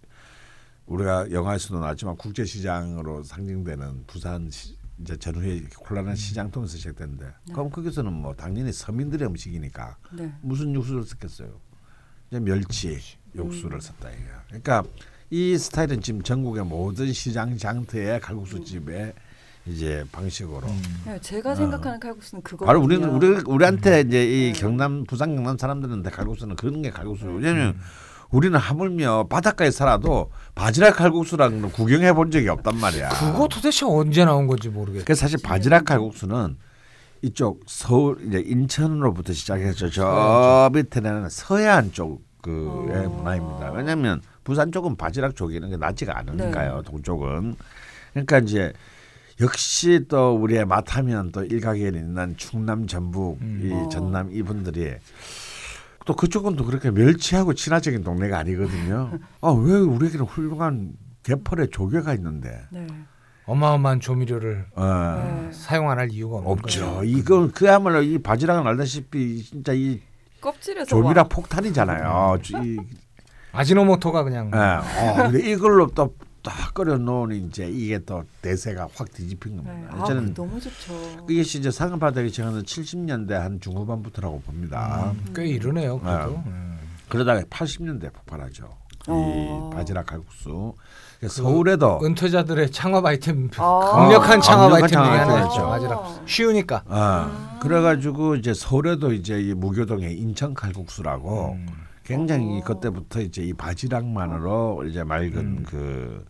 [0.88, 7.70] 우리가 영화에서도 나왔지만 국제 시장으로 상징되는 부산 시, 이제 전후에 혼란한 시장 통해서 시작됐는데 그럼
[7.70, 10.32] 거기서는 뭐 당연히 서민들의 음식이니까 네.
[10.42, 11.50] 무슨 육수를 썼겠어요?
[12.30, 13.00] 이제 멸치
[13.36, 14.44] 육수를 썼다 이거야.
[14.48, 14.84] 그러니까
[15.30, 19.14] 이 스타일은 지금 전국의 모든 시장 장터의 칼국수 집의
[19.66, 20.68] 이제 방식으로
[21.06, 22.66] 네, 제가 생각하는 칼국수는 그거.
[22.66, 22.68] 어.
[22.68, 27.26] 바로 우리는 우리 우리한테 이제 이 경남 부산 경남 사람들은 다 칼국수는 그런 게 칼국수.
[27.26, 27.76] 왜냐면
[28.32, 33.10] 우리는 하물며 바닷가에 살아도 바지락 칼국수라는 걸 구경해 본 적이 없단 말이야.
[33.10, 35.06] 그거 도대체 언제 나온 건지 모르겠어요.
[35.06, 36.58] 그래서 사실 바지락 칼국수는
[37.22, 43.72] 이쪽 서울 이제 인천으로부터 시작해서 저 밑에는 서해안 쪽 그의 문화입니다.
[43.72, 46.84] 왜냐하면 부산 쪽은 바지락 조기는 게 낫지가 않으니까요.
[46.84, 47.56] 동쪽은
[48.14, 48.72] 그러니까 이제
[49.42, 53.90] 역시 또 우리의 맛하면 또 일각에 있는 충남 전북 이 어.
[53.90, 54.94] 전남 이분들이
[56.06, 59.12] 또 그쪽은 또 그렇게 멸치하고 친화적인 동네가 아니거든요.
[59.42, 60.94] 아 왜 우리에게는 훌륭한
[61.24, 62.86] 개펄의 조개가 있는데 네.
[63.48, 65.42] 어마어마한 조미료를 어.
[65.46, 65.50] 네.
[65.52, 67.02] 사용 안 할 이유가 없죠.
[67.04, 70.02] 이건 그야말로 이 바지락은 알다시피 진짜 이
[70.42, 71.24] 껍질에서 조미락 와.
[71.30, 72.38] 폭탄이잖아요.
[72.64, 72.78] 이,
[73.52, 74.58] 아지노모토가 그냥 예.
[74.60, 76.14] 어, 근데 이걸로 또
[76.46, 79.64] 딱 끓여 놓으니 이제 이게 또 대세가 확 뒤집힌 네.
[79.64, 79.96] 겁니다.
[80.00, 81.26] 아, 저는 너무 좋죠.
[81.28, 85.12] 이게 이제 받기 전에는 70년대 한 중후반부터라고 봅니다.
[85.12, 86.00] 음, 꽤 이르네요.
[86.00, 86.44] 그래도.
[86.46, 86.78] 음.
[87.10, 88.70] 그러다가 80년대 폭발하죠.
[89.08, 89.72] 어.
[89.72, 90.74] 이 바지락 칼국수.
[91.20, 93.80] 그러니까 서울에도 은퇴자들의 창업 아이템 아.
[93.80, 95.32] 강력한 창업 강력한 아이템 중에 창업.
[95.32, 95.68] 아이템이죠.
[95.68, 96.84] 바지락 쉬우니까.
[96.88, 101.68] 아, 그래가지고 이제 서울에도 이제 이 무교동에 인천 칼국수라고 음.
[102.04, 102.64] 굉장히 어.
[102.64, 106.24] 그때부터 이제 이 바지락만으로 이제 맑은 그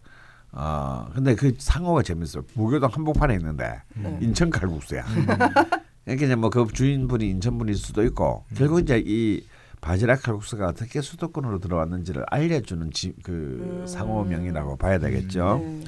[0.58, 2.44] 어, 근데 그 상호가 재밌어요.
[2.54, 4.18] 무교동 한복판에 있는데 네.
[4.22, 5.04] 인천 칼국수야.
[5.04, 5.66] 그러니까
[6.26, 9.46] 이제 뭐 그 주인분이 인천분일 수도 있고 결국 이제 이
[9.82, 13.32] 바지락 칼국수가 어떻게 수도권으로 들어왔는지를 알려주는 지, 그
[13.82, 13.88] 음.
[13.88, 15.60] 상호명이라고 봐야 되겠죠.
[15.62, 15.84] 네.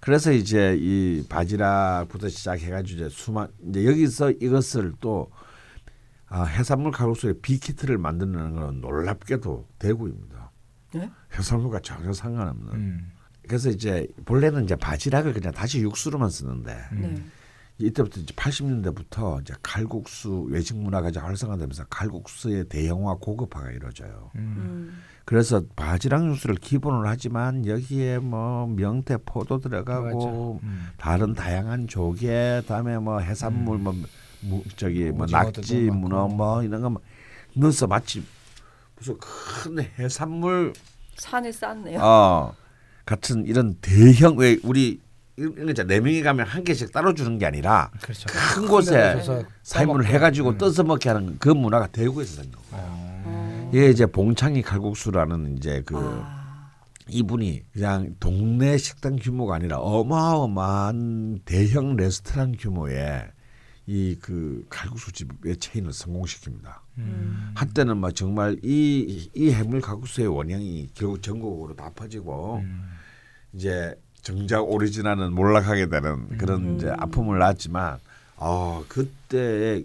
[0.00, 5.30] 그래서 이제 이 바지락부터 시작해가지고 이제 수만 이제 여기서 이것을 또
[6.30, 10.50] 아, 해산물 칼국수의 빅히트를 만드는 건 놀랍게도 대구입니다.
[10.94, 11.10] 네?
[11.36, 13.17] 해산물과 전혀 상관없는.
[13.48, 13.50] 음.
[13.50, 17.22] 그래서 이제 본래는 이제 바지락을 그냥 다시 육수로만 쓰는데 네.
[17.78, 24.30] 이때부터 이제 80년대부터 이제 칼국수 외식 문화가 이제 활성화되면서 칼국수의 대형화 고급화가 이루어져요.
[24.34, 25.00] 음.
[25.24, 30.88] 그래서 바지락 육수를 기본으로 하지만 여기에 뭐 명태 포도 들어가고 음.
[30.96, 33.94] 다른 다양한 조개 다음에 뭐 해산물 뭐
[34.40, 35.96] 무, 저기 뭐 낙지 많고.
[35.96, 37.00] 문어 뭐 이런 거
[37.54, 38.24] 넣어서 마치
[38.96, 40.72] 무슨 큰 해산물
[41.16, 42.00] 산을 쌓네요.
[42.00, 42.54] 어
[43.08, 45.00] 같은 이런 대형 왜 우리
[45.38, 48.26] 이런 거네 명이 가면 한 개씩 따로 주는 게 아니라 그렇죠.
[48.28, 50.04] 큰 곳에 떠먹고.
[50.04, 50.58] 해가지고 음.
[50.58, 52.84] 떠서 먹게 하는 그 문화가 대구에서 생긴 거예요.
[52.86, 53.70] 어.
[53.72, 56.70] 이게 이제 봉창이 칼국수라는 이제 그 아.
[57.08, 63.26] 이분이 그냥 동네 식당 규모가 아니라 어마어마한 대형 레스토랑 규모의
[63.86, 66.80] 이 그 칼국수 집의 체인을 성공시킵니다.
[66.98, 67.52] 음.
[67.54, 72.82] 한때는 막 정말 이, 이 해물 칼국수의 원형이 결국 전국으로 다 퍼지고 음.
[73.52, 77.98] 이제 정작 오리지널은 몰락하게 되는 그런 이제 아픔을 낳았지만
[78.36, 79.82] 어 그때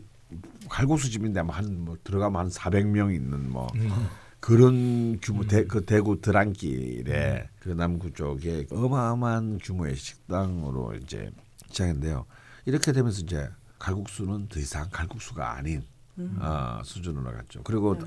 [0.70, 3.68] 칼국수 집인데 한뭐 들어가면 한 400명 있는 뭐
[4.40, 11.32] 그런 규모 대, 그 대구 드랑길에 그 남구 쪽에 어마어마한 규모의 식당으로 이제
[11.70, 12.26] 시작했는데요.
[12.66, 13.50] 이렇게 되면서 이제
[13.80, 15.84] 칼국수는 더 이상 칼국수가 아닌
[16.40, 17.64] 어, 수준으로 갔죠.
[17.64, 17.98] 그리고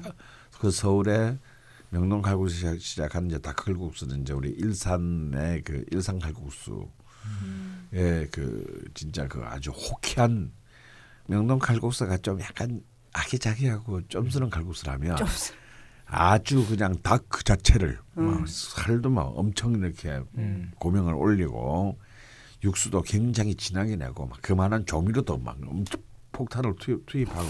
[0.61, 1.39] 그 서울에
[1.91, 6.89] 명동 칼국수 시작, 시작한 이제 닭칼국수는 이제 우리 일산의 그 일산 칼국수.
[7.95, 10.53] 예, 그 진짜 그 아주 호쾌한
[11.27, 12.81] 명동 칼국수가 좀 약간
[13.13, 15.17] 아기자기하고 쫌스런 칼국수라면
[16.05, 20.21] 아주 그냥 닭 그 자체를 막 살도 막 엄청 이렇게
[20.79, 21.99] 고명을 올리고
[22.63, 26.01] 육수도 굉장히 진하게 내고 막 그만한 조미료도 막 엄청
[26.33, 27.49] 폭탄을 투입, 투입하고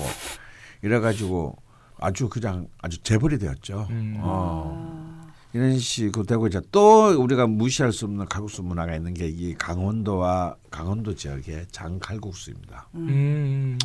[0.82, 1.56] 이래가지고
[1.98, 3.88] 아주 그냥 아주 재벌이 되었죠.
[4.18, 5.26] 어.
[5.52, 10.56] 이런 식으로 되고 이제 또 우리가 무시할 수 없는 칼국수 문화가 있는 게 이 강원도와
[10.70, 12.88] 강원도 지역의 장칼국수입니다.
[12.96, 13.78] 음.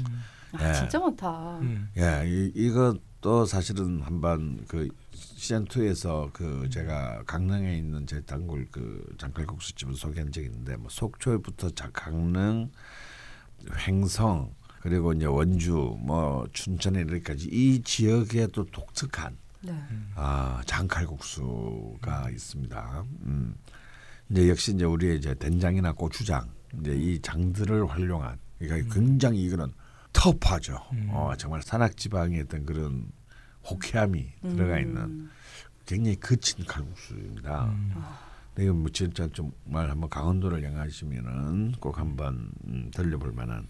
[0.59, 0.63] 예.
[0.65, 1.59] 아, 진짜 많다.
[1.59, 1.87] 음.
[1.97, 9.01] 예, 이, 이것도 사실은 한번 그 시즌 2에서 그 제가 강릉에 있는 제 단골 그
[9.17, 12.69] 장칼국수 집을 소개한 적이 있는데 뭐 속초부터 자- 강릉,
[13.87, 19.73] 횡성 그리고 이제 원주 뭐 춘천에 이렇게까지 이 지역에 또 독특한 네.
[20.15, 23.05] 아 장칼국수가 있습니다.
[23.25, 23.55] 음.
[24.29, 29.71] 이제 역시 이제 우리의 이제 된장이나 고추장 이제 이 장들을 활용한 그러니까 굉장히 이거는
[30.13, 30.79] 터프하죠.
[31.09, 33.11] 어, 정말 산악지방의 어떤 그런
[33.69, 35.29] 호쾌함이 들어가 있는
[35.85, 37.73] 굉장히 거친 칼국수입니다.
[38.53, 43.67] 근데 이거 뭐 진짜 정말 한번 강원도를 향하시면은 꼭 한번 음, 들려볼 만한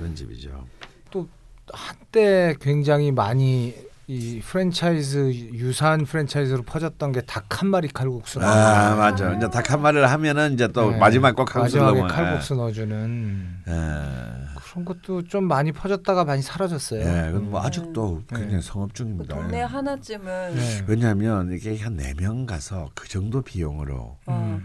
[0.00, 0.66] 그런 집이죠.
[1.10, 1.28] 또
[1.70, 3.74] 한때 굉장히 많이
[4.10, 8.40] 이 프랜차이즈 유사한 프랜차이즈로 퍼졌던 게 닭 한 마리 칼국수.
[8.40, 9.32] 아 맞아.
[9.34, 10.96] 이제 닭 한 마리를 하면은 이제 또 네.
[10.98, 13.72] 마지막 꼭 칼국수 마지막에 넣으면, 칼국수 넣어주는 예.
[13.72, 14.50] 예.
[14.72, 17.00] 그런 것도 좀 많이 퍼졌다가 많이 사라졌어요.
[17.00, 18.38] 예, 그건 뭐 아직도 네.
[18.40, 19.34] 굉장히 성업 그 중입니다.
[19.36, 20.84] 동네 하나쯤은 네.
[20.88, 24.64] 왜냐하면 이게 한 네 명 가서 그 정도 비용으로 아, 음.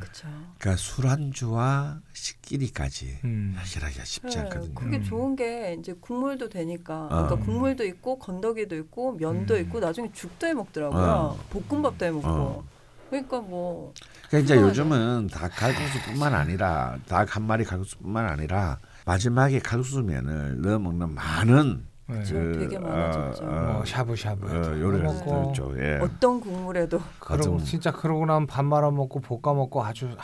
[0.60, 3.56] 그러니까 술안주와 식기리까지 음.
[3.58, 4.74] 해결하기가 쉽지 네, 않거든요.
[4.76, 5.04] 그게 음.
[5.04, 7.08] 좋은 게 이제 국물도 되니까 어.
[7.10, 9.60] 그러니까 국물도 있고 건더기도 있고 면도 음.
[9.62, 11.04] 있고 나중에 죽도 해 먹더라고요.
[11.04, 11.38] 어.
[11.50, 12.28] 볶음밥도 해 먹고.
[12.28, 12.64] 어.
[13.10, 13.94] 그러니까 뭐
[14.30, 14.62] 그러니까 이제.
[14.62, 22.24] 요즘은 닭 칼국수뿐만 아니라 닭 한 마리 칼국수뿐만 아니라 마지막에 칼국수면을 넣어 먹는 많은 네.
[22.24, 23.44] 지금 되게 많아졌죠.
[23.46, 25.74] 뭐 샤브샤브 어, 요리가 먹고 있죠.
[25.80, 26.00] 예.
[26.02, 30.16] 어떤 국물에도 그러고 진짜 그러고 나면 밥 말아 먹고 볶아 먹고 아주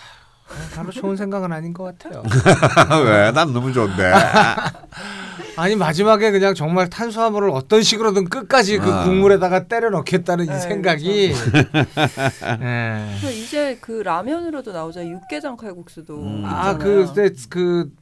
[0.51, 2.23] 아, 별로 좋은 생각은 아닌 것 같아요.
[3.05, 3.31] 왜?
[3.31, 4.11] 난 너무 좋은데.
[5.57, 9.03] 아니 마지막에 그냥 정말 탄수화물을 어떤 식으로든 끝까지 그 아.
[9.03, 11.31] 국물에다가 때려 넣겠다는 이 네, 생각이.
[11.31, 11.33] 예.
[13.19, 15.03] 그래서 이제 그 라면으로도 나오죠.
[15.03, 16.15] 육개장 칼국수도.
[16.23, 16.43] 음.
[16.45, 16.77] 아, 있잖아요.
[16.77, 18.00] 그, 근데 그 라-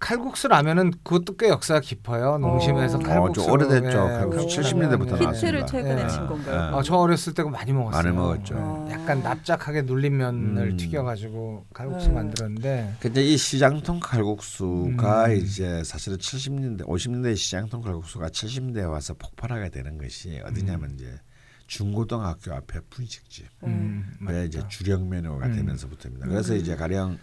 [0.00, 2.38] 칼국수 라면은 그것도 꽤 역사가 깊어요.
[2.38, 3.00] 농심에서 어.
[3.00, 3.42] 칼국수.
[3.42, 3.86] 어, 좀 오래됐죠.
[3.86, 5.24] 예, 칼국수 칼국수 70 년대부터 라면이.
[5.24, 5.58] 나왔습니다.
[5.58, 6.08] 히트를 최근에 예.
[6.08, 6.54] 친 건가요?
[6.72, 6.76] 예.
[6.78, 8.02] 아, 저 어렸을 때 많이 먹었어요.
[8.02, 8.54] 많이 먹었죠.
[8.56, 8.88] 어.
[8.90, 10.76] 약간 납작하게 눌린 면을 음.
[10.76, 12.14] 튀겨가지고 칼국수 네.
[12.14, 15.36] 만들었는데 근데 이 시장통 칼국수가 음.
[15.36, 21.20] 이제 사실은 70년대, 50년대 시장통 칼국수가 70년대에 와서 폭발하게 되는 것이 어디냐면 이제
[21.66, 23.46] 중고등학교 앞에 분식집.
[23.64, 24.62] 음, 에 이제.
[24.68, 25.54] 주력 메뉴가 음.
[25.54, 26.26] 되면서부터입니다.
[26.26, 27.18] 그래서 이제 가령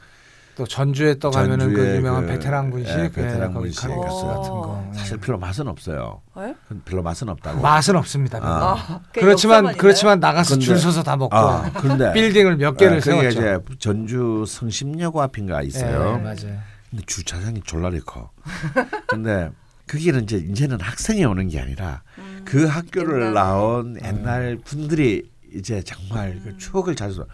[0.56, 4.50] 또 전주에 떠 가면은 그 유명한 그, 베테랑 분식, 예, 베테랑 예, 분식 같은 같은
[4.50, 4.62] 거.
[4.62, 4.90] 거.
[4.94, 4.98] 예.
[4.98, 6.22] 사실 별로 맛은 없어요.
[6.40, 6.56] 예?
[6.86, 7.62] 별로 맛은 없다고.
[7.62, 8.40] 맛은 없습니다.
[8.42, 8.76] 아.
[8.78, 12.98] 아, 그 그렇지만 그렇지만 나가서 근데- 줄 서서 다 먹고 아, 그런데 빌딩을 몇 개를
[12.98, 13.28] 예, 세웠죠.
[13.30, 16.18] 이제 전주 성심여고 앞인가 있어요.
[16.20, 16.58] 예, 맞아요.
[16.90, 18.32] 근데 주차장이 졸라리 커.
[19.08, 19.50] 근데
[19.90, 23.34] 거기는 이제 이제는 학생이 오는 게 아니라 음, 그 학교를 옛날에.
[23.34, 26.42] 나온 옛날 분들이 이제 정말 음.
[26.46, 27.26] 그 추억을 잘 써.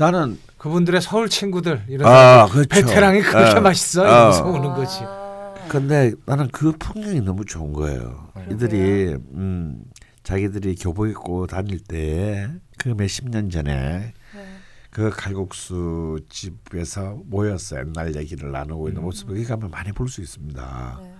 [0.00, 2.68] 나는 그분들의 서울 친구들 이런 아 그렇죠.
[2.68, 4.04] 베테랑이 그렇게 어, 맛있어 어.
[4.06, 4.98] 이러면서 오는 거지.
[5.02, 5.54] 아.
[5.68, 8.28] 근데 나는 그 풍경이 너무 좋은 거예요.
[8.34, 8.54] 그러게요.
[8.56, 9.82] 이들이 음
[10.24, 12.48] 자기들이 교복 입고 다닐 때
[12.78, 14.40] 그 몇십 년 전에 네.
[14.90, 20.98] 그 칼국수 집에서 모여서 옛날 얘기를 나누고 있는 모습을 여기 가면 많이 볼 수 있습니다.
[21.02, 21.14] 네.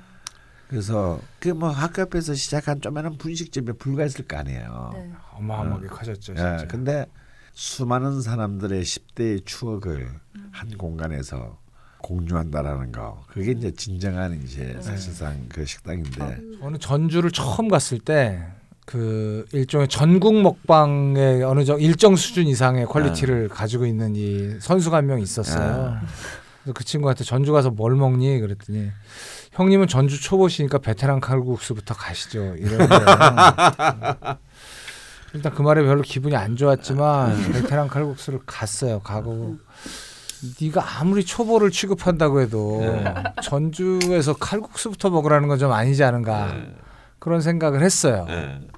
[0.69, 4.91] 그래서 그 뭐 학교 앞에서 시작한 조그마한 분식집에 불과했을 거 아니에요.
[4.95, 5.11] 네.
[5.35, 6.33] 어마어마하게 커졌죠.
[6.33, 6.67] 예, 진짜.
[6.67, 7.07] 근데
[7.65, 10.09] 수많은 사람들의 10대의 추억을
[10.51, 11.59] 한 공간에서
[11.99, 13.23] 공유한다라는 거.
[13.29, 16.39] 그게 이제 진정한 이제 사실상 그 식당인데.
[16.63, 18.41] 어느 전주를 처음 갔을 때
[18.87, 25.07] 그 일종의 전국 먹방의 어느 정도 일정 수준 이상의 quality를 가지고 있는 이 선수가 한
[25.07, 25.99] 명 있었어요.
[26.65, 28.91] 그래서 그 친구한테 전주 가서 뭘 먹니 그랬더니
[29.53, 32.57] 형님은 전주 초보시니까 베테랑 칼국수부터 가시죠.
[32.57, 32.95] 이러는데
[35.35, 39.01] 일단 그 말에 별로 기분이 안 좋았지만 베테랑 칼국수를 갔어요.
[39.01, 39.59] 가고
[40.61, 42.83] 네가 아무리 초보를 취급한다고 해도
[43.43, 46.55] 전주에서 칼국수부터 먹으라는 건 좀 아니지 않은가
[47.19, 48.27] 그런 생각을 했어요.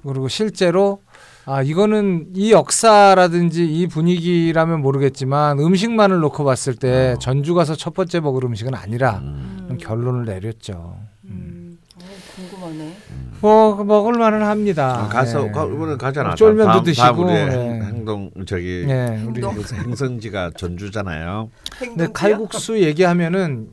[0.05, 1.01] 그리고 실제로
[1.45, 8.19] 아 이거는 이 역사라든지 이 분위기라면 모르겠지만 음식만을 놓고 봤을 때 전주 가서 첫 번째
[8.21, 9.77] 먹을 음식은 아니라 음.
[9.79, 10.97] 결론을 내렸죠.
[11.25, 11.77] 음.
[11.95, 11.99] 어,
[12.35, 12.95] 궁금하네.
[13.43, 15.03] 뭐 먹을 만은 합니다.
[15.03, 15.51] 어, 가서 예.
[15.51, 16.33] 가, 이번에 가잖아.
[16.33, 17.85] 쫄면도 다음, 드시고, 다음 예.
[17.87, 19.55] 행동 저기 예, 우리 행동.
[19.85, 21.49] 행성지가 전주잖아요.
[21.77, 22.07] 근데?
[22.13, 23.67] 칼국수 얘기하면은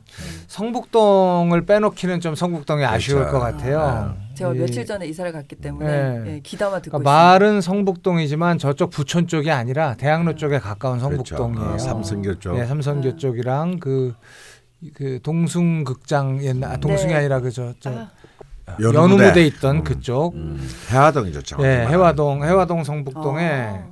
[0.47, 3.31] 성북동을 빼놓기는 좀 성북동이 아쉬울 그렇죠.
[3.31, 4.17] 것 같아요.
[4.35, 6.23] 제가 이- 며칠 전에 이사를 갔기 때문에 네.
[6.35, 11.37] 예, 귀담아 듣고 그러니까 말은 성북동이지만 저쪽 부천 쪽이 아니라 대학로 쪽에 가까운 그렇죠.
[11.37, 11.75] 성북동이에요.
[11.75, 12.57] 어, 삼성교 쪽.
[12.57, 13.15] 네, 삼성교 네.
[13.15, 14.15] 쪽이랑 그,
[14.95, 17.19] 그 동숭극장 옛날 아, 동숭이 네.
[17.19, 18.09] 아니라 그저 저 아,
[18.79, 19.83] 연우 무대 있던 음.
[19.83, 20.35] 그쪽.
[20.35, 21.57] 음, 해화동이 좋죠.
[21.61, 23.91] 예, 해화동 해화동 성북동에 아.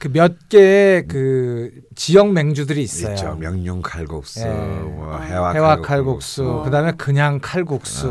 [0.00, 3.14] 그몇 개의 그 지역 맹주들이 있어요.
[3.14, 3.34] 있죠.
[3.36, 4.46] 명륜 칼국수, 예.
[4.50, 5.20] 뭐 아.
[5.20, 6.62] 해화, 해화 칼국수, 어.
[6.64, 8.08] 그다음에 그냥 칼국수,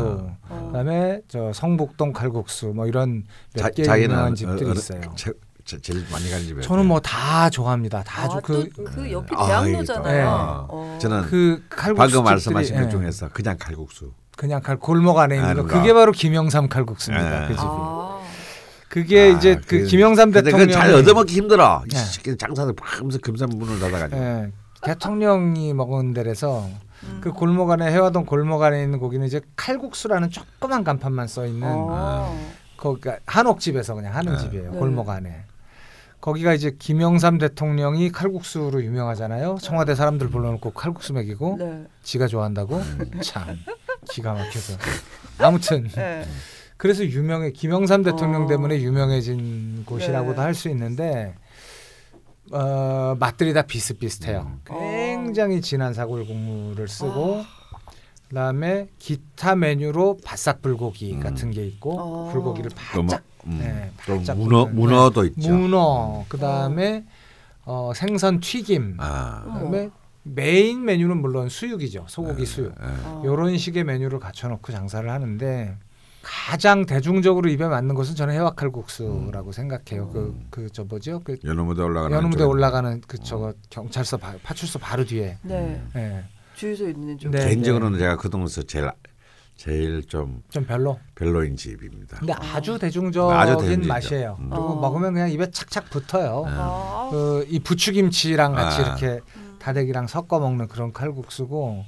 [0.48, 0.66] 어.
[0.68, 3.24] 그다음에 저 성북동 칼국수 뭐 이런
[3.54, 5.00] 자, 몇개 유명한 어, 집들이 있어요.
[5.16, 5.32] 제,
[5.66, 6.60] 제, 제일 많이 가는 집에.
[6.62, 8.02] 저는 뭐 다 좋아합니다.
[8.04, 8.40] 다 아, 좋.
[8.40, 10.16] 그, 또그 옆이 아, 대학로잖아요.
[10.16, 10.22] 네.
[10.26, 10.98] 어.
[11.00, 14.12] 저는 그 칼국수 방금 말씀하신 예, 것 중에서 그냥 칼국수.
[14.36, 15.64] 그냥 칼 골목 안에 있는 거.
[15.64, 17.44] 그게 바로 김영삼 칼국수입니다.
[17.44, 17.48] 예.
[17.48, 17.66] 그 집이.
[17.66, 18.20] 아.
[18.88, 21.82] 그게 아, 이제 그, 김영삼 근데 대통령 그건 잘 얻어먹기 힘들어.
[21.92, 22.32] 예.
[22.32, 24.20] 이 장사들 하면서 금산 문을 닫아가지고.
[24.20, 26.66] 예, 대통령이 먹은 데라서
[27.02, 27.18] 음.
[27.22, 32.38] 그 골목 안에 해화동 골목 안에 있는 고기는 이제 칼국수라는 조그만 간판만 써 있는 어.
[32.76, 34.38] 거기가 한옥집에서 그냥 하는 네.
[34.38, 34.72] 집이에요.
[34.72, 34.78] 네.
[34.78, 35.44] 골목 안에.
[36.20, 39.58] 거기가 이제 김영삼 대통령이 칼국수로 유명하잖아요.
[39.60, 41.84] 청와대 사람들 불러놓고 칼국수 먹이고 네.
[42.02, 42.82] 지가 좋아한다고
[43.22, 43.58] 참
[44.10, 44.78] 기가 막혀서
[45.38, 46.24] 아무튼 네.
[46.76, 48.46] 그래서 유명해 김영삼 대통령 어.
[48.46, 50.40] 때문에 유명해진 곳이라고도 네.
[50.40, 51.34] 할수 있는데
[52.52, 54.40] 어, 맛들이 다 비슷비슷해요.
[54.42, 54.60] 음.
[54.64, 57.44] 굉장히 진한 사골 국물을 쓰고
[58.28, 61.20] 그다음에 기타 메뉴로 바싹 불고기 음.
[61.20, 62.32] 같은 게 있고 어.
[62.32, 65.54] 불고기를 바짝 음, 네, 또 바짝 문어 문어도 있죠.
[65.54, 67.04] 문어 그다음에
[67.64, 69.42] 어, 생선 튀김 아.
[69.44, 69.90] 그다음에
[70.34, 72.86] 메인 메뉴는 물론 수육이죠 소고기 수육 예.
[73.04, 73.22] 어.
[73.24, 75.76] 이런 식의 메뉴를 갖춰놓고 장사를 하는데
[76.22, 80.08] 가장 대중적으로 입에 맞는 것은 저는 해화칼국수라고 생각해요.
[80.10, 81.20] 그 그 저 뭐죠?
[81.22, 82.50] 그 연어무대 올라가는 연무대 쪽에.
[82.50, 85.38] 올라가는 그 저거 경찰서 바, 파출소 바로 뒤에.
[85.42, 85.80] 네.
[85.94, 86.24] 예.
[86.56, 87.30] 주유소 있는 쪽.
[87.30, 87.46] 네.
[87.46, 88.90] 개인적으로는 제가 그 동네에서 제일
[89.54, 90.98] 제일 좀 좀 별로.
[91.14, 92.16] 별로인 집입니다.
[92.18, 93.86] 근데 아주 대중적인 아주.
[93.86, 94.36] 맛이에요.
[94.40, 94.50] 음.
[94.50, 94.80] 그리고 어.
[94.80, 96.42] 먹으면 그냥 입에 착착 붙어요.
[96.46, 96.50] 네.
[96.56, 97.08] 아.
[97.12, 98.84] 그이 부추김치랑 같이 아.
[98.84, 99.45] 이렇게 음.
[99.70, 101.84] 다대기랑 섞어 먹는 그런 칼국수고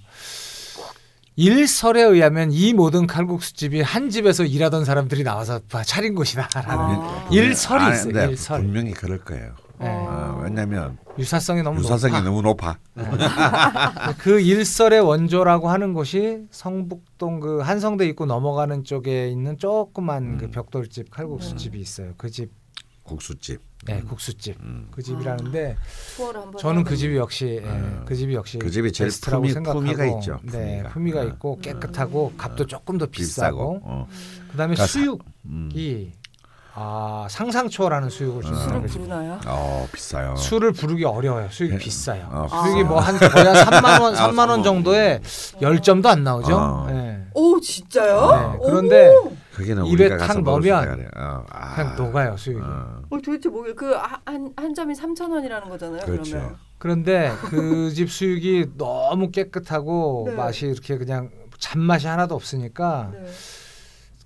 [1.37, 7.29] 일설에 의하면 이 모든 칼국수집이 한 집에서 일하던 사람들이 나와서 봐- 차린 곳이다라는 아.
[7.31, 8.13] 일설이 아니, 있어요.
[8.13, 8.63] 근데 일설.
[8.63, 9.55] 분명히 그럴 거예요.
[9.79, 9.87] 네.
[9.89, 12.25] 어, 왜냐하면 유사성이 너무 유사성이 높아.
[12.25, 12.79] 너무 높아.
[14.19, 20.51] 그 일설의 원조라고 하는 곳이 성북동 그 한성대 입구 넘어가는 쪽에 있는 조그만 그 음.
[20.51, 22.15] 벽돌집 칼국수집이 있어요.
[22.17, 22.51] 그 집,
[23.05, 23.68] 국수집.
[23.95, 24.57] 네, 국수집.
[24.61, 24.89] 음.
[24.91, 25.77] 그 집이라는데
[26.17, 26.97] 투어를 한번 저는 그.
[26.97, 28.03] 집이 역시 예, 음.
[28.05, 30.51] 그 집이 역시 그 집이 제일 베스트라고 품위- 생각하고 품위가 있죠, 네,
[30.83, 30.89] 품위가.
[30.91, 31.29] 품위가 음.
[31.29, 33.81] 있고 깨끗하고 값도 조금 더 비싸고, 비싸고.
[33.85, 34.09] 어.
[34.53, 36.13] 그다음에 그러니까 사- 수육이 음.
[36.81, 38.99] 아 상상 초월하는 수육을 주는 술을 그 집.
[38.99, 39.41] 부르나요?
[39.47, 40.37] 어 비싸요.
[40.37, 41.49] 술을 부르기 어려워요.
[41.51, 41.79] 수육이 예.
[41.79, 42.29] 비싸요.
[42.31, 42.85] 어, 수육이 아.
[42.85, 45.21] 뭐한 거의 한 3만 원, 3만 원 삼만 정도에
[45.61, 46.57] 열 점도 안 나오죠.
[46.57, 46.87] 어.
[46.89, 47.25] 네.
[47.35, 48.53] 오 진짜요?
[48.53, 49.33] 네, 그런데 오!
[49.59, 51.09] 그게는 입에 탁 넣으면.
[51.17, 51.75] 어, 아.
[51.75, 52.63] 그냥 녹아요 수육이.
[52.63, 53.03] 어.
[53.11, 56.05] 어, 도대체 뭐게 그한 한 점이 3천 원이라는 거잖아요.
[56.05, 56.31] 그렇죠.
[56.33, 56.57] 그러면.
[56.79, 60.35] 그런데 그 집 수육이 너무 깨끗하고 네.
[60.35, 63.27] 맛이 이렇게 그냥 잔맛이 하나도 없으니까 네.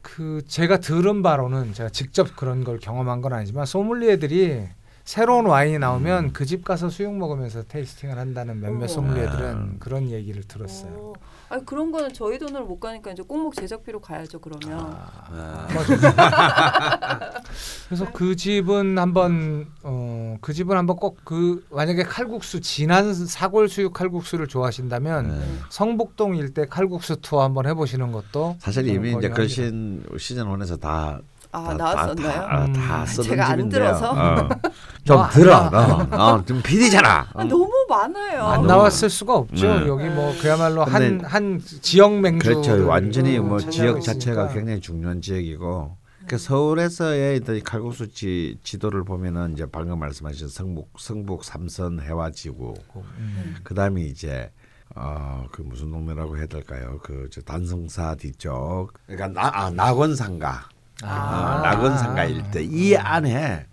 [0.03, 4.68] 그 제가 들은 바로는 제가 직접 그런 걸 경험한 건 아니지만 소믈리에들이
[5.05, 8.89] 새로운 와인이 나오면 그집 가서 수육 먹으면서 테이스팅을 한다는 몇몇 어.
[8.89, 9.76] 소믈리에들은 아.
[9.78, 10.93] 그런 얘기를 들었어요.
[10.93, 11.12] 오.
[11.53, 14.96] 아니 그런 거는 저희 돈으로 못 가니까 이제 꼭목 제작비로 가야죠 그러면.
[14.96, 15.68] 아.
[17.88, 23.92] 그래서 그 집은 한번 어, 그 집은 한번 꼭 그 만약에 칼국수 진한 사골 수육
[23.92, 25.44] 칼국수를 좋아하신다면 네.
[25.68, 29.28] 성북동 일대 칼국수 투어 한번 해보시는 것도 사실 이미 이제.
[29.28, 31.20] 걸신 시즌 1에서 다
[31.55, 32.32] 아 다- 나왔었나요?
[32.32, 32.72] 다, 다, 음.
[32.72, 33.80] 다 쓰던 제가 안 집인데요.
[33.84, 34.11] 들어서.
[34.12, 34.48] 어.
[35.05, 35.55] 좀너 들어.
[35.68, 36.16] 안 너.
[36.34, 37.26] 어, 좀 PD잖아.
[37.34, 38.42] 아, 너무 많아요.
[38.44, 38.62] 안 어.
[38.66, 39.66] 나왔을 수가 없죠.
[39.80, 39.86] 네.
[39.86, 42.86] 여기 뭐 그야말로 한 한 지역 맹주 그렇죠.
[42.86, 44.00] 완전히 뭐 지역 있으니까.
[44.00, 46.26] 자체가 굉장히 중요한 지역이고 네.
[46.28, 53.57] 그 서울에서의 칼국수 지, 지도를 보면은 이제 방금 말씀하신 성북 성북 삼선 해화지구 음.
[53.64, 54.50] 그다음에 이제
[54.94, 56.98] 어그 무슨 동네라고 해야 될까요?
[57.03, 60.68] 그저 단성사 뒤쪽 그러니까 나 아, 낙원상가
[61.03, 61.57] 아.
[61.57, 63.66] 어, 낙원상가 일대 이 안에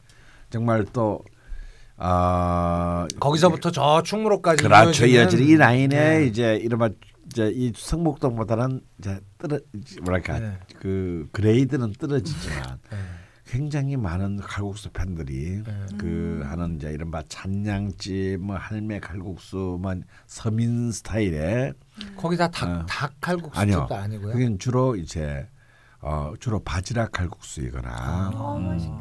[0.49, 1.23] 정말 또
[1.97, 6.25] 어, 거기서부터 저 충무로까지 그렇죠 이어지는 이 라인에 네.
[6.25, 6.89] 이제 이른바
[7.27, 9.59] 이제 이 성북동보다는 이제 떨어
[10.03, 10.57] 뭐랄까 네.
[10.80, 12.97] 그 grade는 떨어지지만 네.
[13.45, 15.86] 굉장히 많은 칼국수 팬들이 네.
[15.97, 19.95] 그 하는 이제 이른바 찬양집 뭐 할매 칼국수 뭐
[20.27, 21.73] 서민 스타일의
[22.15, 22.86] 거기 다닭 어.
[22.88, 24.34] 닭 칼국수 아니요 집도 아니고요.
[24.34, 25.47] 그게 주로 이제
[26.01, 28.99] 어 주로 바지락 칼국수이거나 아, 음.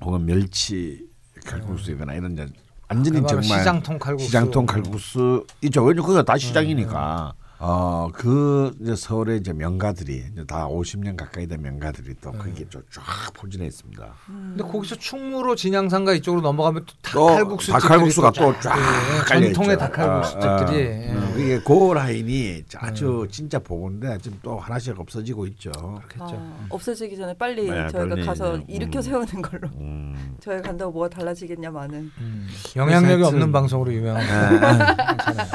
[0.00, 1.08] 혹은 멸치
[1.44, 2.46] 칼국수이거나 이런 이제
[2.88, 4.26] 완전히 그야말로 정말 시장통 칼국수.
[4.26, 5.82] 시장통 칼국수 있죠.
[5.82, 7.34] 왜냐 거기가 다 시장이니까.
[7.58, 13.04] 어 그 이제 서울의 이제 명가들이 이제 다 50년 가까이 된 명가들이 또 거기에 좀쫙
[13.34, 14.14] 포진해 있습니다.
[14.26, 18.74] 근데 거기서 충무로 진양상가 이쪽으로 넘어가면 또또 닭칼국수 닭칼국수가 또쫙
[19.26, 19.78] 깔려 전통의.
[19.78, 21.12] 닭칼국수 어, 집들이 어, 예.
[21.12, 25.70] 음, 이게 그 라인이 아주 진짜 보건데 지금 또 하나씩 없어지고 있죠.
[25.72, 26.36] 그렇겠죠.
[26.36, 29.02] 아, 없어지기 전에 빨리 네, 저희가 빨리 가서 이제, 일으켜 음.
[29.02, 29.68] 세우는 걸로.
[29.78, 30.36] 음.
[30.40, 32.12] 저희 간다고 뭐가 달라지겠냐마는.
[32.18, 32.48] 음.
[32.74, 34.22] 영향력이 없는 방송으로 유명한
[34.62, 35.48] 아, 괜찮아요.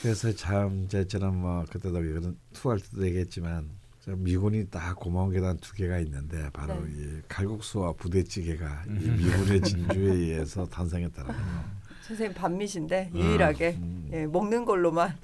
[0.00, 3.68] 그래서 참 이제 저 는뭐 그때도 이런 투할 때도 얘기했지만
[4.04, 6.90] 저 미군이 딱 고마운 게 단 두 개가 있는데 바로 네.
[6.92, 11.36] 이 칼국수와 부대찌개가 이 미군의 진주에 의해서 탄생했다는 거.
[12.02, 14.10] 선생님 반미신데 유일하게 음.
[14.12, 15.16] 예, 먹는 걸로만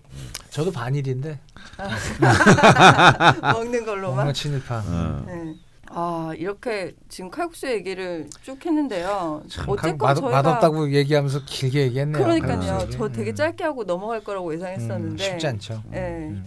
[0.50, 1.40] 저도 반일인데
[3.42, 4.16] 먹는 걸로만.
[4.18, 4.78] 먹는 친일파.
[4.86, 5.24] 어.
[5.26, 5.54] 네.
[5.90, 9.42] 아 이렇게 지금 칼국수 얘기를 쭉 했는데요.
[9.56, 12.22] 칼- 어쨌건 맛, 저희가 맛없다고 얘기하면서 길게 얘기했네요.
[12.22, 12.80] 그러니까요.
[12.82, 12.90] 얘기.
[12.92, 13.34] 저 되게 음.
[13.34, 15.82] 짧게 하고 넘어갈 거라고 음, 예상했었는데 쉽지 않죠.
[15.94, 15.98] 예.
[15.98, 16.44] 음.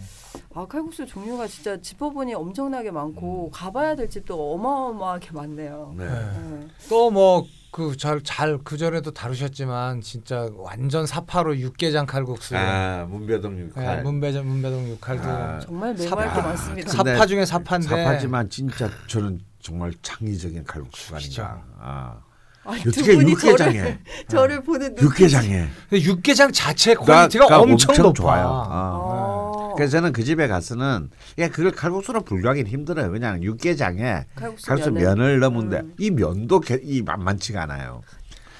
[0.54, 2.94] 아 칼국수 종류가 진짜 짚어보니 엄청나게 음.
[2.94, 5.94] 많고 가봐야 될 집도 어마어마하게 많네요.
[5.96, 6.04] 네.
[6.06, 6.10] 네.
[6.10, 6.66] 네.
[6.88, 12.54] 또뭐 그잘잘그 전에도 다루셨지만 진짜 완전 사파로 육개장 칼국수.
[12.56, 14.02] 아 문배동 네, 육칼.
[14.02, 15.94] 문배장 문배동 육칼도 아, 정말.
[15.94, 16.92] 메모할 게 많습니다.
[16.92, 21.16] 사파 중에 사파인데 사파지만 진짜 저는 정말 창의적인 칼국수가.
[21.16, 21.62] 아닌가.
[21.80, 22.16] 아.
[22.64, 23.98] 아니, 두 어떻게 육개장에 저를,
[24.28, 28.12] 저를 보는 육개장에 근데 육개장 자체 가- quality가 가 엄청, 높아.
[28.12, 28.46] 좋아요.
[28.46, 28.68] 어.
[28.70, 29.41] 아,
[29.76, 33.10] 그래서 저는 그 집에 가서는 야 그걸 칼국수로 분류하기는 힘들어요.
[33.10, 35.38] 그냥 육개장에 칼국수, 칼국수 면을?
[35.40, 35.70] 넣으면 음.
[35.70, 35.82] 돼.
[35.98, 38.02] 이 면도 개- 이 만만치가 않아요.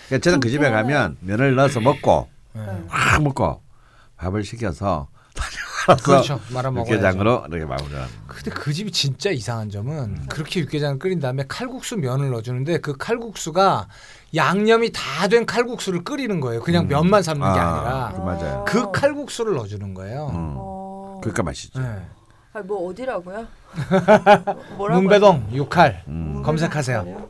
[0.08, 0.70] 그러니까 저는 그 집에.
[0.70, 2.62] 가면 면을 넣어서 먹고 네.
[2.88, 3.60] 확 먹고
[4.16, 5.08] 밥을 시켜서
[6.04, 6.38] 그렇죠.
[6.52, 6.92] 말아 먹어야죠.
[6.94, 8.06] 육개장으로 이렇게 마무리하는.
[8.28, 10.26] 근데 그 집이 진짜 이상한 점은 음.
[10.28, 13.88] 그렇게 육개장을 끓인 다음에 칼국수 면을 넣어주는데 그 칼국수가
[14.34, 16.60] 양념이 다 된 칼국수를 끓이는 거예요.
[16.62, 16.88] 그냥 음.
[16.88, 18.64] 면만 삶는 게 아, 아니라 그 맞아요.
[18.68, 20.28] 그 칼국수를 넣어주는 거예요.
[20.34, 20.56] 음.
[21.22, 21.30] 어.
[21.30, 21.80] 그러니까 맛있죠.
[21.80, 22.02] 네.
[22.54, 23.46] 아니, 뭐 어디라고요?
[24.76, 26.42] 뭐라고 문배동 육칼 음.
[26.44, 26.98] 검색하세요.
[26.98, 27.28] 하세요?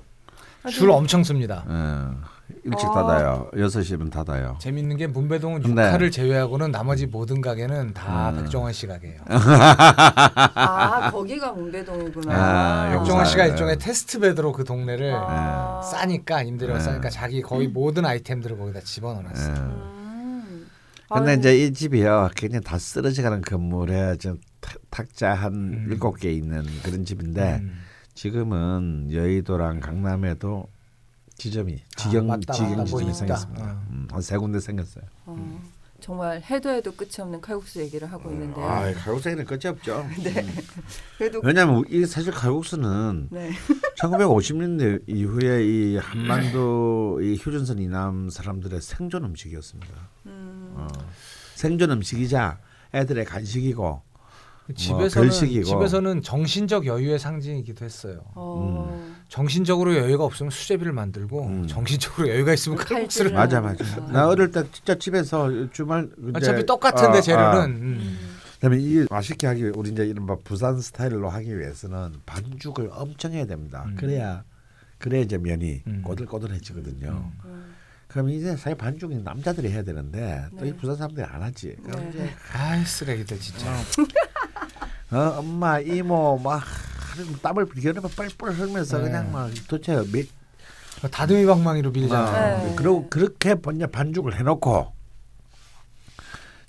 [0.64, 1.64] 아, 줄 엄청 씁니다.
[1.68, 2.32] 예.
[2.64, 2.92] 일찍 어.
[2.94, 3.48] 닫아요.
[3.54, 4.56] 6시면 닫아요.
[4.60, 8.36] 재밌는 게 문배동은 근데- 육칼을 제외하고는 나머지 모든 가게는 다 음.
[8.42, 9.20] 백종원 씨 가게예요.
[9.26, 12.32] 아 거기가 문배동이구나.
[12.34, 15.80] 아, 백종원 아, 씨가 아, 일종의 테스트 베드로 그 동네를 아.
[15.82, 16.84] 싸니까 임대료가 네.
[16.84, 20.01] 싸니까 자기 거의 모든 아이템들을 거기다 집어넣어놨어요.
[21.14, 21.18] 예.
[21.20, 21.24] 음.
[21.24, 25.86] 근데 아유, 이제 이 집이요 굉장히 다 쓰러져가는 건물에 좀 탁- 탁자 한 음.
[25.90, 27.78] 일곱 개 있는 그런 집인데 음.
[28.14, 30.66] 지금은 여의도랑 강남에도
[31.36, 33.12] 지점이 직영 아, 맞다, 직영 맞다, 지점이 보인다.
[33.14, 33.64] 생겼습니다.
[33.64, 33.86] 어.
[33.90, 35.04] 음, 한세 군데 생겼어요.
[35.26, 35.60] 어,
[35.98, 38.64] 정말 해도 해도 끝이 없는 칼국수 얘기를 하고 있는데요.
[38.64, 40.06] 아, 칼국수에는 끝이 없죠.
[40.22, 40.44] 네.
[41.16, 43.50] 그래도 왜냐하면 이 사실 칼국수는 네.
[43.98, 49.94] 1950년대 이후에 이 한반도 이 휴전선 이남 사람들의 생존 음식이었습니다.
[50.72, 50.88] 음, 어.
[51.54, 52.58] 생존 음식이자
[52.94, 54.02] 애들의 간식이고
[54.74, 55.64] 집에서는 뭐 별식이고.
[55.64, 58.20] 집에서는 정신적 여유의 상징이기도 했어요.
[58.34, 61.66] 어, 정신적으로 여유가 없으면 수제비를 만들고 음.
[61.66, 63.84] 정신적으로 여유가 있으면 칼국수를 맞아 맞아.
[63.84, 64.12] 아.
[64.12, 67.64] 나 어릴 때 진짜 집에서 주말 이제 어차피 똑같은데 아, 재료는 아.
[67.66, 68.18] 음.
[68.54, 73.84] 그다음에 이 맛있게 하기 우리 이제 이른바 부산 스타일로 하기 위해서는 반죽을 엄청 해야 됩니다.
[73.86, 73.96] 음.
[73.96, 74.44] 그래야
[74.98, 76.02] 그래야 이제 면이 음.
[76.04, 77.32] 꼬들꼬들해지거든요.
[77.44, 77.71] 음.
[78.12, 80.76] 그럼 이제 사실 반죽이 남자들이 해야 되는데 또이 네.
[80.76, 81.74] 부산 사람들이 안 하지.
[81.82, 82.10] 그럼 네.
[82.10, 83.74] 이제 아이 쓰레기들 진짜.
[85.10, 86.62] 어, 엄마 이모 막
[87.42, 89.04] 땀을 여름에 뻘뻘 흘면서 네.
[89.04, 90.26] 그냥 막 도대체 몇
[91.10, 92.28] 다듬이 방망이로 밀잖아.
[92.28, 92.74] 아, 네.
[92.76, 94.92] 그리고 그렇게 번냐 반죽을 해놓고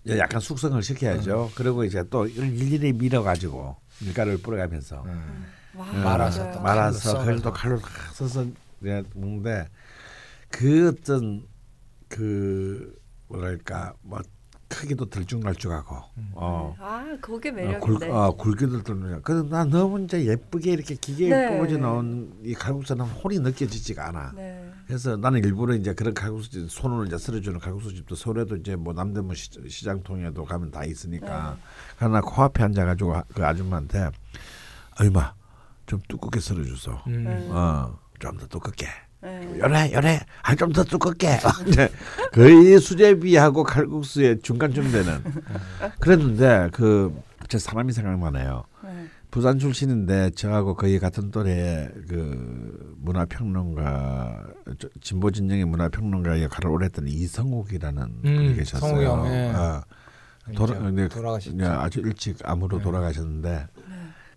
[0.10, 1.52] 약간 숙성을 시켜야죠.
[1.56, 5.46] 그리고 이제 또 일일이 밀어가지고 밀가루를 뿌려가면서 음.
[5.76, 6.52] 와, 음, 말아서.
[6.52, 7.52] 또 말아서 그걸 또.
[7.52, 7.80] 칼로
[8.14, 8.46] 써서
[8.80, 9.68] 먹는데
[10.54, 11.48] 그 어떤
[12.08, 12.96] 그
[13.28, 14.22] 뭐랄까 뭐
[14.68, 15.96] 크기도 들쭉날쭉하고
[16.34, 16.76] 어.
[16.80, 18.10] 아, 그게 어, 굵, 매력인데.
[18.10, 21.58] 어, 굵기도 들쭉 그래서 나 너무 이제 예쁘게 이렇게 기계에 네.
[21.58, 24.32] 뽑아져 나온 이 칼국수는 혼이 느껴지지가 않아.
[24.36, 24.72] 네.
[24.88, 29.36] 그래서 나는 일부러 이제 그런 칼국수 손으로 이제 썰어주는 칼국수 집도 서울에도 이제 뭐 남대문
[29.36, 31.58] 시, 시장통에도 가면 다 있으니까
[31.98, 34.10] 그러나 코앞에 앉아가지고 아- 그 아줌마한테
[35.00, 35.34] 얼마
[35.86, 37.24] 좀 두껍게 썰어줘서 음.
[37.24, 37.50] 네.
[37.50, 38.88] 어좀 더 두껍게
[39.24, 39.60] 네.
[39.60, 41.90] 요래 요래 아좀 더 두껍게 이제
[42.34, 45.24] 거의 수제비하고 칼국수의 중간쯤 되는
[46.00, 47.12] 그랬는데 그
[47.50, 48.64] 제 사람이 생각나네요.
[48.86, 48.90] 네.
[49.30, 54.48] 부산 출신인데 저하고 거의 같은 또래 그 문화평론가
[54.80, 58.90] 저- 진보 진영의 문화평론가 역할을 오래 했던 이성욱이라는 분이 계셨어요.
[58.90, 59.52] 성욱이 형, 예.
[59.54, 59.84] 어,
[60.56, 61.58] 돌아, 돌아가셨죠.
[61.60, 62.84] 예, 아주 일찍 암으로 네.
[62.84, 63.68] 돌아가셨는데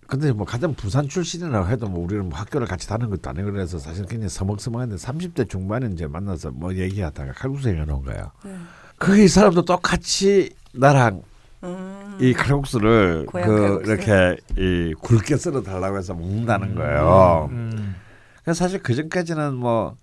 [0.06, 3.78] 근데 뭐 가장 부산 출신이라고 해도 뭐 우리는 뭐 학교를 같이 다는 것도 아니고 그래서
[3.78, 8.30] 사실 굉장히 서먹서먹한데 30대 중반에 이제 만나서 뭐 얘기하다가 칼국수 얘기가 나온 거예요.
[8.44, 8.56] 네.
[8.98, 11.22] 그이 사람도 똑같이 나랑
[11.64, 12.18] 음.
[12.20, 13.90] 이 칼국수를 그 칼국수.
[13.90, 17.48] 이렇게 이 굵게 썰어 달라고 해서 먹는다는 거예요.
[17.50, 17.96] 음.
[18.42, 19.96] 그래서 사실 그 전까지는 뭐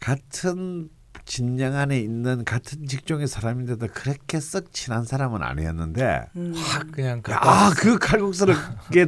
[0.00, 0.88] 같은
[1.24, 6.54] 진영 안에 있는 같은 직종의 사람인데도 그렇게 썩 친한 사람은 아니었는데 음.
[6.54, 8.54] 확 그냥 아그 칼국수에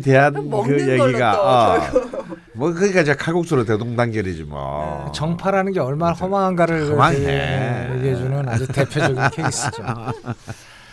[0.02, 0.32] 대한
[0.64, 1.80] 그 얘기가 또 어.
[2.54, 7.90] 뭐 그러니까 이제 칼국수로 대동단결이지 뭐 정파라는 게 얼마나 허망한가를 허망해.
[7.96, 9.82] 얘기해주는 아주 대표적인 케이스죠.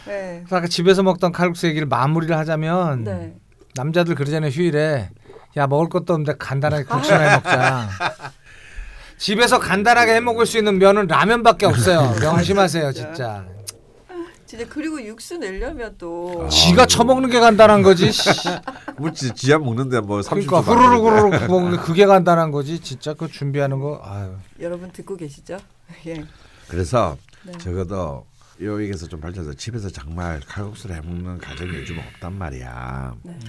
[0.05, 0.41] 네.
[0.43, 3.35] 그래서 아까 집에서 먹던 칼국수 얘기를 마무리를 하자면 네.
[3.75, 5.09] 남자들 그러잖아요 휴일에
[5.55, 7.89] 야 먹을 것도 없는데 간단하게 국수나 해 먹자.
[9.23, 12.13] 집에서 간단하게 해 먹을 수 있는 면은 라면밖에 없어요.
[12.19, 13.45] 명심하세요 진짜.
[14.45, 16.49] 진짜 그리고 육수 내려면 또 아.
[16.49, 18.11] 지가 처먹는 게 간단한 거지.
[18.11, 18.29] 씨.
[18.99, 22.79] 뭐 지- 지하 먹는데 뭐 30초 그러니까 후루룩 후루룩 먹는 게 그게 간단한 거지.
[22.81, 24.01] 진짜 그 준비하는 거.
[24.03, 24.35] 아유.
[24.59, 25.57] 여러분 듣고 계시죠?
[26.07, 26.25] 예.
[26.67, 27.53] 그래서 네.
[27.59, 28.25] 적어도
[28.61, 33.15] 여기에서 좀 발전해서 집에서 정말 칼국수를 해먹는 가정이 요즘 없단 말이야.
[33.23, 33.39] 네.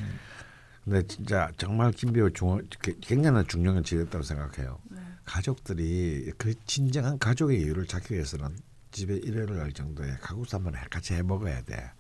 [0.85, 2.61] 근데 진짜 정말 김비호 중
[3.01, 4.79] 굉장한 중요한 지냈다고 생각해요.
[5.25, 5.33] 네.
[5.33, 8.57] 가족들이 그 진정한 가족의 이유를 찾기 위해서는
[8.91, 10.17] 집에 일회를 할 정도의
[10.55, 11.91] 한번 같이 해 먹어야 돼.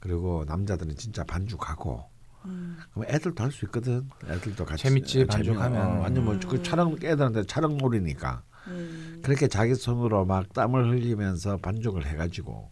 [0.00, 2.04] 그리고 남자들은 진짜 반죽하고
[2.44, 2.78] 음.
[2.92, 4.08] 그럼 애들도 할 수 있거든.
[4.26, 5.98] 애들도 같이 재밌지, 반죽하면.
[5.98, 9.20] 어, 완전 뭐 그 촬영 애들한테 촬영놀이니까 음.
[9.24, 12.70] 그렇게 자기 손으로 막 땀을 흘리면서 반죽을 해가지고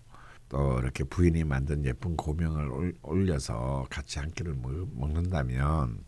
[0.49, 5.99] 또 이렇게 부인이 만든 예쁜 고명을 올- 올려서 같이 한 끼를 먹, 먹는다면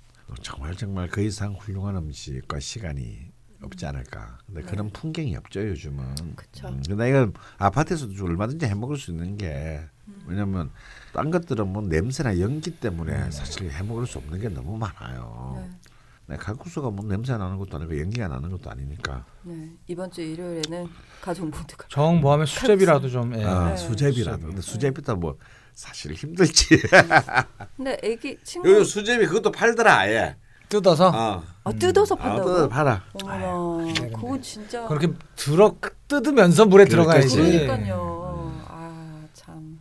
[0.42, 3.27] 정말 정말 그 이상 훌륭한 음식과 시간이
[3.62, 4.38] 없지 않을까.
[4.46, 6.36] 근데 그런 풍경이 없죠 요즘은.
[6.36, 6.68] 그쵸.
[6.68, 9.82] 음, 근데 이건 아파트에서도 좀 얼마든지 해 먹을 수 있는 게
[10.26, 10.70] 왜냐면
[11.12, 15.56] 딴 것들은 뭐 냄새나 연기 때문에 사실 해 먹을 수 없는 게 너무 많아요.
[15.58, 15.70] 네.
[16.28, 19.24] 네, 칼국수가 뭐 냄새 나는 것도 아니고 연기가 나는 것도 아니니까.
[19.42, 19.70] 네.
[19.86, 20.86] 이번 주 일요일에는
[21.22, 23.34] 가족 모두가 정 뭐하면 수제비라도 좀.
[23.34, 23.44] 예.
[23.44, 23.76] 아, 네.
[23.76, 24.46] 수제비라도.
[24.48, 25.38] 근데 수제비도 뭐
[25.72, 26.66] 사실 힘들지.
[27.76, 30.36] 근데 애기 친구 요즘 수제비 그것도 팔더라 아예.
[30.68, 31.42] 뜯어서 어.
[31.64, 32.56] 아, 뜯어서 아, 판다고?
[32.58, 33.02] 또 팔아.
[33.22, 33.84] 어머나.
[33.94, 35.74] 근데 그건 진짜 그렇게 들어
[36.08, 37.36] 뜯으면서 물에 들어가야지.
[37.36, 38.62] 그러니까요.
[38.66, 39.78] 아, 참.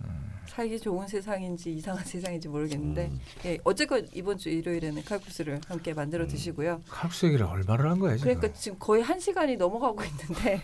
[0.48, 3.12] 살기 좋은 세상인지 이상한 세상인지 모르겠는데
[3.46, 6.82] 예, 어쨌건 이번 주 일요일에는 칼국수를 함께 만들어 드시고요.
[6.90, 8.34] 칼국수 얘기를 얼마를 한 거야 지금?
[8.34, 10.62] 그러니까 지금 거의 한 시간이 넘어가고 있는데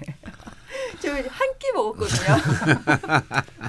[1.00, 2.36] 지금 한 끼 먹었거든요.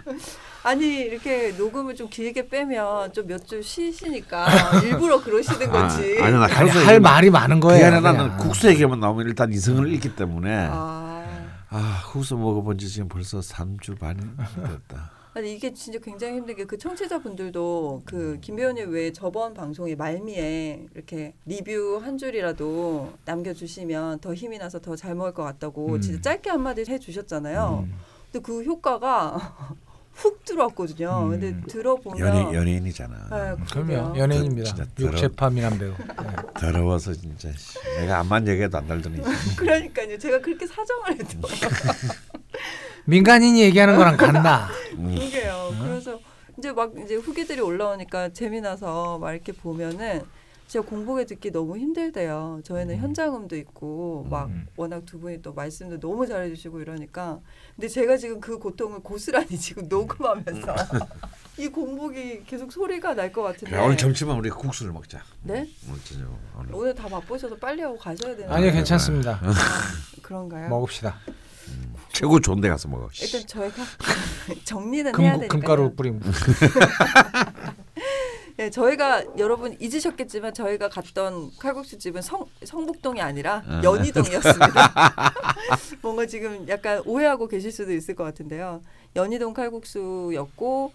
[0.64, 4.46] 아니 이렇게 녹음을 좀 길게 빼면 좀 몇 주 쉬시니까
[4.82, 6.18] 일부러 그러시는 건지.
[6.20, 7.86] 아, 아니 나 아니, 칼국수 할 말이 많은 거예요.
[7.86, 8.36] 아니라 나는.
[8.38, 11.24] 국수 얘기만 나오면 일단 이성을 잃기 때문에 아,
[11.68, 12.02] 아.
[12.10, 14.20] 국수 먹어본 지 지금 벌써 3주 반이
[14.56, 15.10] 됐다.
[15.36, 21.34] 아니 이게 진짜 굉장히 힘든 게 그 청취자분들도 그 김배우님 왜 저번 방송에 말미에 이렇게
[21.44, 26.00] 리뷰 한 줄이라도 남겨주시면 더 힘이 나서 더 잘 먹을 것 같다고 음.
[26.00, 27.84] 진짜 짧게 한마디 해주셨잖아요.
[27.86, 27.94] 음.
[28.32, 29.74] 근데 그 효과가
[30.14, 31.24] 훅 들어왔거든요.
[31.24, 31.30] 음.
[31.30, 33.28] 근데 들어보면 연예 연예인이잖아.
[33.30, 34.18] 네, 그럼요.
[34.18, 34.86] 연예인입니다.
[34.98, 35.90] 육체파 미남 배우.
[35.90, 36.36] 네.
[36.58, 37.78] 더러워서 진짜 씨.
[37.98, 39.20] 내가 암만 얘기해도 안 달더니.
[39.56, 40.18] 그러니까요.
[40.18, 41.48] 제가 그렇게 사정을 해도
[43.06, 44.68] 민간인이 얘기하는 거랑 같나?
[44.96, 45.14] 음.
[45.14, 45.72] 그게요.
[45.82, 46.18] 그래서
[46.58, 50.22] 이제 막 이제 후기들이 올라오니까 재미나서 막 이렇게 보면은
[50.66, 52.60] 진짜 공복에 듣기 너무 힘들대요.
[52.64, 54.66] 저희는 현장음도 있고 막 음.
[54.76, 57.40] 워낙 두 분이 또 말씀도 너무 잘해주시고 이러니까
[57.76, 60.74] 근데 제가 지금 그 고통을 고스란히 지금 녹음하면서
[61.58, 65.22] 이 공복이 계속 소리가 날 것 같은데 오늘 점심은 우리 국수를 먹자.
[65.42, 65.68] 네?
[65.88, 66.74] 오늘 저녁 오늘.
[66.74, 69.38] 오늘 다 바쁘셔서 빨리 하고 가셔야 되는 아니요 괜찮습니다.
[69.42, 69.52] 아,
[70.22, 70.68] 그런가요?
[70.70, 71.14] 먹읍시다.
[72.12, 73.08] 최고 좋은 데 가서 먹어.
[73.12, 73.24] 씨.
[73.26, 73.82] 일단 저희가
[74.64, 75.94] 정리는 해야 금 되니까 금가루.
[76.04, 76.14] 예,
[78.56, 83.80] 네, 저희가 여러분 잊으셨겠지만 저희가 갔던 칼국수 집은 성, 성북동이 아니라 어.
[83.82, 84.94] 연희동이었습니다.
[86.02, 88.80] 뭔가 지금 약간 오해하고 계실 수도 있을 것 같은데요.
[89.16, 90.92] 연희동 칼국수였고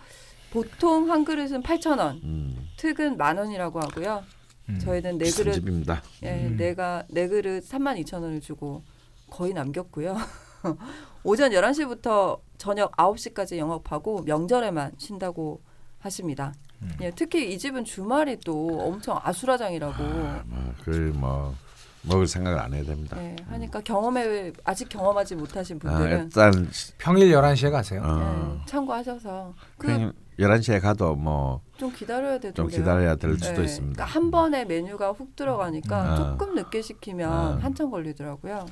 [0.52, 4.24] 보통 한 그릇은 8,000원, 음, 특은 만 원이라고 하고요.
[4.70, 4.80] 음.
[4.80, 6.02] 저희는 네 그릇 집입니다.
[6.24, 6.56] 예, 음.
[6.56, 8.84] 내가 네 그릇 32,000원을 주고
[9.30, 10.16] 거의 남겼고요.
[11.24, 15.62] 오전 11시부터 저녁 9시까지 영업하고 명절에만 쉰다고
[16.00, 16.54] 하십니다.
[16.82, 16.92] 음.
[17.02, 21.56] 예, 특히 이 집은 주말이 또 엄청 아수라장이라고 뭐, 그뭐
[22.04, 23.22] 먹을 생각을 안 해야 됩니다.
[23.22, 28.02] 예, 하니까 경험에 아직 경험하지 못하신 아, 분들은 일단 평일 11시에 가세요.
[28.04, 32.78] 어, 예, 참고하셔서 그 그냥 11시에 가도 뭐좀좀 기다려야 되던데요.
[32.80, 33.94] 기다려야 될 수도 예, 있습니다.
[33.94, 36.16] 그러니까 한 번에 메뉴가 훅 들어가니까 음.
[36.16, 37.60] 조금 늦게 시키면 아.
[37.62, 38.66] 한참 걸리더라고요.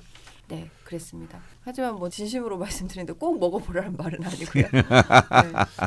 [0.48, 1.40] 네, 그랬습니다.
[1.68, 4.64] 하지만 뭐 진심으로 말씀드리는데 꼭 먹어보라는 말은 아니고요.
[4.72, 4.84] 네,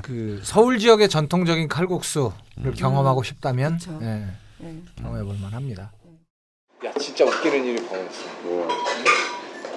[0.03, 3.81] 그 서울 지역의 전통적인 칼국수를 경험하고 싶다면.
[4.03, 4.26] 예,
[4.59, 4.83] 네.
[4.97, 5.91] 경험해 볼 만합니다.
[6.85, 8.24] 야 진짜 웃기는 일이 벌어졌어.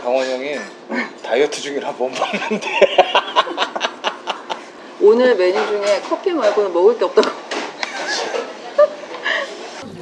[0.02, 0.58] 강원 형이
[1.24, 2.68] 다이어트 중이라 못 먹는데.
[5.02, 7.30] 오늘 메뉴 중에 커피 말고는 먹을 게 없다고.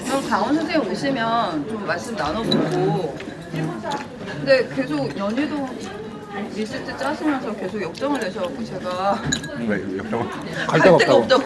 [0.05, 3.40] 그럼 강원 선생님 오시면 좀 말씀 나눠보고.
[3.51, 5.67] 근데 계속 연희동
[6.55, 9.21] 리스트 짜시면서 계속 역정을 내셔갖고 제가
[9.67, 10.09] 왜 옆에
[10.67, 11.17] 갈 데가 없다고.
[11.19, 11.43] 없다고.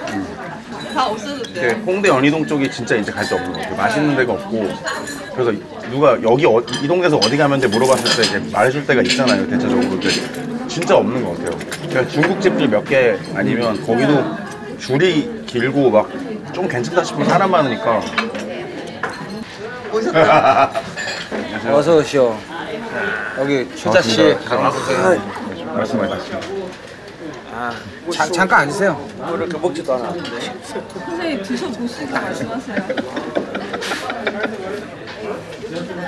[0.94, 1.72] 다 없어졌대요.
[1.86, 3.76] 홍대 연희동 쪽이 진짜 이제 갈 데 없는 것 같아요.
[3.76, 4.70] 맛있는 데가 없고
[5.34, 5.52] 그래서
[5.90, 9.48] 누가 여기 어, 이 동네에서 어디 가면 돼 물어봤을 때 이제 말해줄 때가 있잖아요.
[9.50, 10.10] 대체적으로 근데
[10.68, 11.58] 진짜 없는 것 같아요.
[11.90, 14.24] 그냥 중국집들 몇 개 아니면 거기도
[14.78, 16.10] 줄이 길고 막
[16.54, 18.02] 좀 괜찮다 싶으면 사람 많으니까
[21.72, 22.38] 어서 오시오.
[23.40, 25.76] 여기 추자 씨, 강원 선생님.
[25.76, 26.40] 말씀하셨어요.
[27.54, 27.72] 아,
[28.12, 28.94] 잠, 잠깐 앉으세요.
[29.18, 30.14] 뭐 이렇게 먹지도 않아.
[30.14, 32.86] 선생님 드셔보시고 말씀하세요.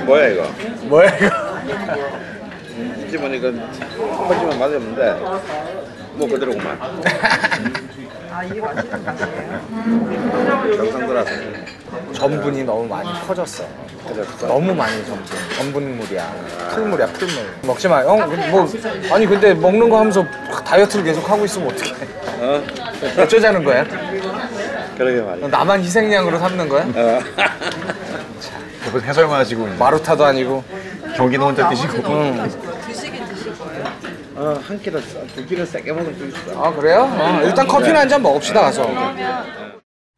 [0.06, 0.44] 뭐야 이거?
[0.84, 1.30] 뭐야 이거?
[3.10, 5.14] 집은 이건 한 번쯤은 맛이 없는데
[6.14, 6.78] 뭐 그대로구만.
[8.32, 9.62] 아 이게 맛있는 맛이에요?
[10.78, 11.32] 영상 들어서
[12.18, 13.64] 전분이 너무 많이 퍼졌어.
[14.42, 15.26] 너무 많이 전분.
[15.58, 16.34] 전분물이야.
[16.74, 17.36] 풀물이야, 풀물.
[17.64, 18.02] 먹지 마.
[18.04, 18.18] 형,
[18.52, 18.68] 뭐
[19.12, 20.26] 아니 근데 먹는 거 하면서
[20.66, 21.94] 다이어트를 계속 하고 있으면 어떡해?
[22.40, 22.64] 어?
[23.22, 23.84] 어쩌자는 거야?
[24.98, 25.48] 그러게 말이야.
[25.48, 26.84] 나만 희생양으로 삼는 거야?
[26.96, 27.20] 어.
[28.86, 29.78] 그거 해설만 하시고 있네.
[29.78, 30.64] 마루타도 아니고.
[31.16, 31.98] 경기도 혼자 드시고.
[32.08, 32.50] 응.
[32.88, 33.84] 드시긴 드실 거예요.
[34.36, 35.02] 어, 한 끼를
[35.36, 36.64] 두 끼를 세게 먹을 수 있어.
[36.64, 37.10] 아 그래요?
[37.12, 38.84] 어, 일단 커피나 한 잔 먹읍시다 가서.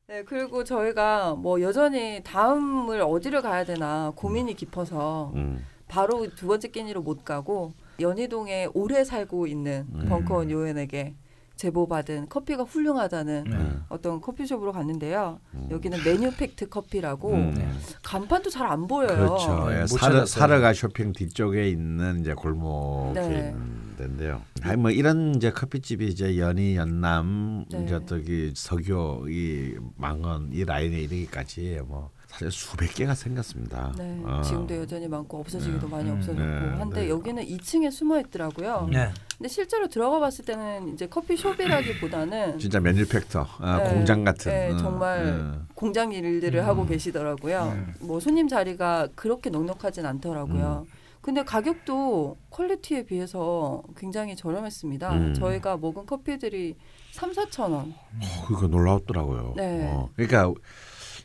[0.10, 5.64] 네, 그리고 저희가 뭐 여전히 다음을 어디를 가야 되나 고민이 깊어서 음.
[5.88, 10.08] 바로 두 번째 끼니로 못 가고 연희동에 오래 살고 있는 음.
[10.10, 11.14] 벙커원 요원에게
[11.60, 13.84] 제보받은 커피가 훌륭하다는 음.
[13.90, 15.40] 어떤 커피숍으로 갔는데요.
[15.70, 17.80] 여기는 메뉴팩트 커피라고 음.
[18.02, 19.08] 간판도 잘 안 보여요.
[19.08, 19.68] 그렇죠.
[19.68, 20.26] 네, 예, 못 사르.
[20.26, 23.54] 사르가 쇼핑 뒤쪽에 있는 이제 골목이 네.
[24.00, 24.42] 있는데요.
[24.62, 27.84] 아니 뭐 이런 이제 커피집이 이제 연희, 연남, 네.
[27.84, 33.92] 이제 저기 서교, 이 망원 이 라인에 이르기까지 뭐 사실 수백 개가 생겼습니다.
[33.98, 34.42] 네, 어.
[34.42, 37.10] 지금도 여전히 많고 없어지기도 많이 음, 없어졌고 네, 한데 네.
[37.10, 38.88] 여기는 2층에 숨어 있더라고요.
[38.92, 39.12] 네.
[39.38, 44.78] 근데 실제로 들어가 봤을 때는 이제 커피숍이라기보다는 진짜 manufacture 아, 네, 공장 같은 네, 어,
[44.78, 45.66] 정말 어.
[45.74, 47.74] 공장 일들을 하고 계시더라고요.
[47.74, 47.94] 음.
[48.02, 50.86] 뭐 손님 자리가 그렇게 넉넉하진 않더라고요.
[50.88, 51.00] 음.
[51.22, 55.14] 근데 가격도 quality에 비해서 굉장히 저렴했습니다.
[55.14, 55.34] 음.
[55.34, 56.76] 저희가 먹은 커피들이
[57.12, 57.94] 3, 4천 원.
[58.22, 59.54] 어, 그거 놀라웠더라고요.
[59.58, 59.90] 네.
[59.92, 60.54] 어, 그러니까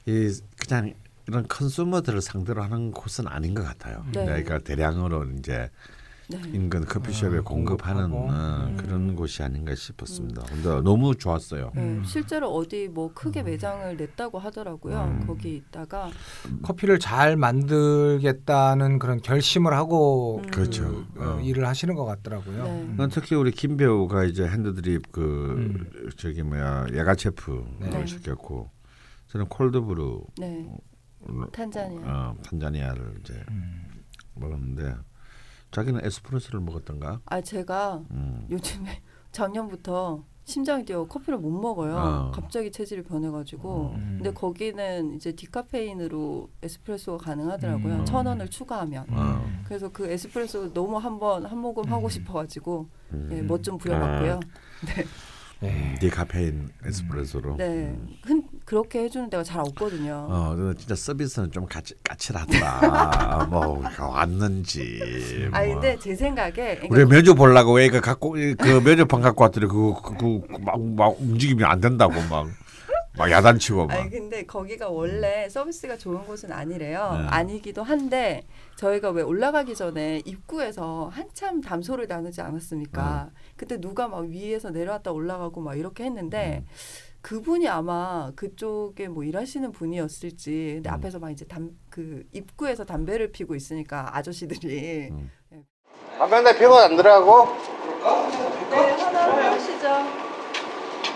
[0.07, 0.34] 이
[0.66, 0.94] 그냥
[1.26, 4.04] 이런 consumer들을 상대로 하는 곳은 아닌 것 같아요.
[4.12, 4.24] 네.
[4.24, 5.70] 그러니까 대량으로 이제
[6.28, 6.41] 네.
[6.53, 8.11] 인근 커피숍에 아, 공급하는.
[8.12, 8.76] 어, 음.
[8.78, 10.42] 그런 곳이 아닌가 싶었습니다.
[10.45, 11.72] 근데 너무 좋았어요.
[11.74, 15.18] 네, 실제로 어디 뭐 크게 매장을 냈다고 하더라고요.
[15.20, 15.26] 음.
[15.26, 16.11] 거기 있다가
[16.62, 20.50] 커피를 잘 만들겠다는 그런 결심을 하고 음.
[20.50, 21.04] 그렇죠.
[21.14, 21.41] 그, 어.
[21.41, 22.64] 일을 하시는 것 같더라고요.
[22.64, 22.95] 네.
[22.99, 23.08] 음.
[23.11, 26.11] 특히 우리 김 배우가 이제 핸드드립 그 음.
[26.16, 28.07] 저기 뭐야 야가 체프를 네.
[28.07, 28.74] 시켰고
[29.34, 30.64] 저는 콜드브루 네.
[31.52, 32.00] 탄자니아.
[32.04, 34.04] 어, 탄자니아를 이제 음.
[34.34, 34.94] 먹었는데
[35.72, 37.20] 자기는 에스프레소를 먹었던가?
[37.26, 38.46] 아 제가 음.
[38.48, 39.02] 요즘에
[39.32, 41.96] 작년부터 심장이 뛰어 커피를 못 먹어요.
[41.96, 42.30] 어.
[42.30, 43.94] 갑자기 체질이 변해가지고.
[43.96, 44.14] 음.
[44.18, 47.94] 근데 거기는 이제 디카페인으로 에스프레소가 가능하더라고요.
[47.94, 48.04] 음.
[48.04, 49.06] 천 원을 추가하면.
[49.08, 49.44] 어.
[49.64, 53.28] 그래서 그 에스프레소 너무 한번 한 모금 하고 싶어가지고 음.
[53.32, 54.38] 예, 멋좀 부려봤고요.
[55.61, 55.94] 네.
[55.98, 57.56] 디카페인 에스프레소로.
[57.56, 58.43] 네, 흔,
[58.75, 60.26] 그렇게 해주는 데가 잘 없거든요.
[60.29, 63.46] 어, 진짜 서비스는 좀 까치, 까칠하더라.
[63.49, 65.49] 뭐 왔는지.
[65.53, 65.80] 아니 뭐.
[65.80, 70.80] 근데 제 생각에 그러니까 우리 면접 보려고 왜 그 갖고 그 면접판 갖고 왔더니 그그막
[70.96, 72.49] 막 움직이면 안 된다고 막
[73.17, 73.95] 막 야단치고 막.
[73.95, 77.17] 아니 근데 거기가 원래 서비스가 좋은 곳은 아니래요.
[77.17, 77.26] 네.
[77.29, 78.42] 아니기도 한데
[78.75, 83.30] 저희가 왜 올라가기 전에 입구에서 한참 담소를 나누지 않았습니까?
[83.57, 86.64] 그때 누가 막 위에서 내려왔다 올라가고 막 이렇게 했는데
[87.25, 90.95] 그분이 아마 그쪽에 뭐 일하시는 분이었을지 근데 음.
[90.95, 95.30] 앞에서 막 이제 담 그 입구에서 담배를 피고 있으니까 아저씨들이 음.
[96.18, 97.57] 아 근데 피곤 안 들어가고?
[98.68, 99.88] 네 하나 하시죠.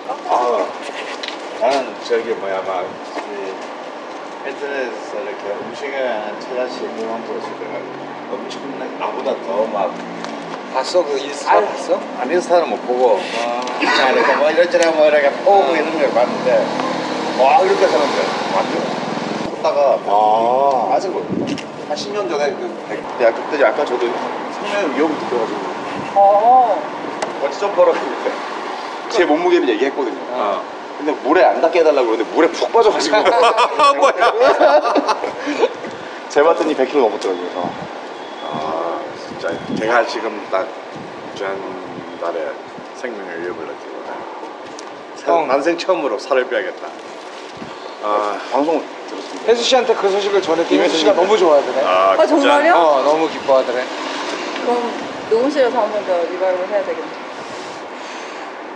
[0.08, 0.68] 아,
[1.60, 7.80] 나는 저기 뭐야 막 이, 인터넷에서 이렇게 음식을 찾아서 무한 프로젝트가
[8.30, 10.37] 엄청나게 나보다 더막
[10.74, 12.00] 봤어 그 인스타 봤어?
[12.20, 13.18] 안 인스타는 못 보고
[13.78, 16.66] 그냥 이렇게 뭐 이런저런 뭐 이렇게 포고 이런 걸 봤는데
[17.40, 18.22] 와 이렇게 사는데
[18.54, 18.82] 완전
[19.62, 20.88] 걷다가 아.
[21.12, 21.26] 거예요.
[21.88, 24.06] 한 10년 전에 그 약- 그때 약간 저도
[24.52, 25.58] 생명의 위협을 느껴가지고
[26.14, 26.82] 어.
[28.00, 28.30] 그때
[29.10, 30.18] 제 몸무게를 얘기했거든요.
[30.32, 30.62] 어.
[30.98, 33.16] 근데 물에 안 닿게 해달라고 그러는데 물에 푹 빠져가지고
[36.28, 37.48] 재봤더니 100kg 넘었더라고요.
[37.48, 37.70] 그래서
[38.50, 38.77] 아
[39.38, 40.66] 진짜 제가 지금 딱
[41.34, 42.52] 지난달에
[42.94, 43.98] 생명의 위협을 느끼고
[45.24, 45.46] 형.
[45.48, 46.88] 난생 처음으로 살을 빼야겠다.
[48.02, 49.48] 아 방송 들었습니다.
[49.50, 52.74] 혜수 씨한테 그 소식을 전했더니 혜수 씨가 너무 좋아하더래 아, 아, 정말요?
[52.74, 53.84] 어 너무 기뻐하더래
[54.62, 54.92] 그럼
[55.30, 57.08] 녹음실에서 한 번 더 리바이벌 해야 되겠네.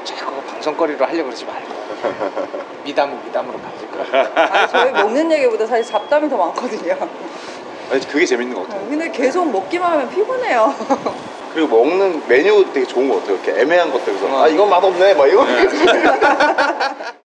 [0.05, 1.73] 자꾸 방송거리로 하려고 그러지 말고
[2.85, 6.97] 미담은 미담으로 가질 거야 아니 저희 먹는 얘기보다 사실 잡담이 더 많거든요.
[7.91, 8.89] 아니 그게 재밌는 것 같아요.
[8.89, 10.75] 근데 계속 먹기만 하면 피곤해요.
[11.53, 13.35] 그리고 먹는 메뉴 되게 좋은 것 같아요.
[13.37, 14.43] 이렇게 애매한 것들 그래서 어.
[14.43, 15.47] 아 이건 맛없네 막 이거.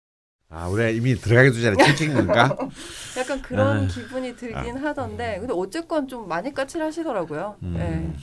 [0.53, 1.15] 아, 우리가 이미
[1.61, 2.55] 전에 찍찍 건가?
[3.17, 3.87] 약간 그런 아.
[3.87, 7.55] 기분이 들긴 하던데 근데 어쨌건 좀 많이 까칠하시더라고요.
[7.63, 8.13] 음.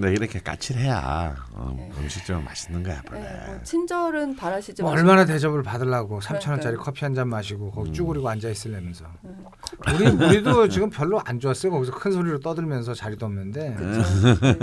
[0.00, 1.90] 근데 이렇게 까칠해야 어, 네.
[1.98, 3.02] 음식점은 맛있는 거야, 네.
[3.12, 3.22] 원래.
[3.22, 4.90] 네, 뭐 친절은 바라시지 뭐.
[4.90, 6.76] 얼마나 대접을 받으려고 3천 원짜리.
[6.76, 7.94] 커피 한 잔 마시고 거기 음.
[7.94, 9.46] 쭈그리고 앉아 있으려면서 음,
[9.94, 14.40] 우리 우리도 지금 별로 안 좋았어요 거기서 큰 소리로 떠들면서 자리도 없는데 그쵸.
[14.42, 14.58] 네.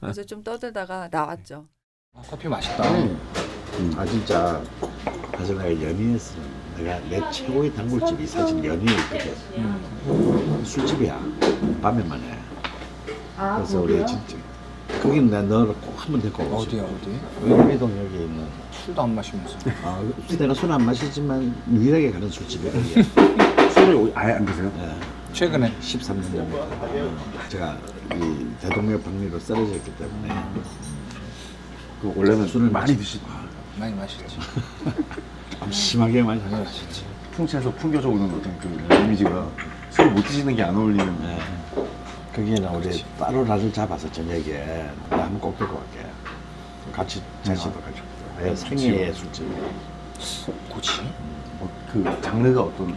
[0.00, 1.66] 그래서 좀 떠들다가 나왔죠.
[2.30, 2.84] 커피 맛있다.
[2.88, 3.18] 음,
[3.96, 4.62] 아 진짜
[5.36, 6.36] 사실 내가 연희에서
[6.76, 10.64] 내가 내 최고의 단골집이 사실 연희에 있거든.
[10.64, 11.20] 술집이야.
[11.82, 12.38] 밤에만 해.
[13.56, 14.36] 그래서 우리 진짜
[15.02, 16.82] 거기는 내가 너를 꼭한번 데리고 오고 어디야.
[16.82, 17.18] 어디?
[17.42, 19.56] 의미동 여기 있는 술도 안 마시면서.
[19.84, 20.02] 아,
[20.38, 22.72] 내가 술 안 마시지만 유일하게 가는 술집이야.
[23.72, 24.70] 술을 아예 안 드세요?
[24.80, 24.94] 예.
[25.32, 27.76] 최근에 13년 전부터 제가
[28.14, 30.34] 이 대동맥 박리로 쓰러졌기 때문에
[32.00, 33.20] 그 원래는 술을 많이 드시.
[33.78, 34.24] 많이 마셨지.
[35.60, 36.40] 좀 심하게 많이.
[36.50, 37.04] 마셨지.
[37.32, 39.48] 풍채에서 풍겨져 오는 어떤 그 이미지가
[39.90, 41.06] 술 못 드시는 게 안 어울리는.
[41.22, 41.38] 네.
[42.38, 46.06] 거기에는 우리 따로 날을 잡아서 저녁에 나 한번 꼭 데리고 갈게.
[46.92, 48.06] 같이 자시도 가지고.
[48.40, 49.44] 내 생애의 술집.
[50.68, 51.02] 고치?
[51.58, 52.94] 뭐, 그 장르가 어떤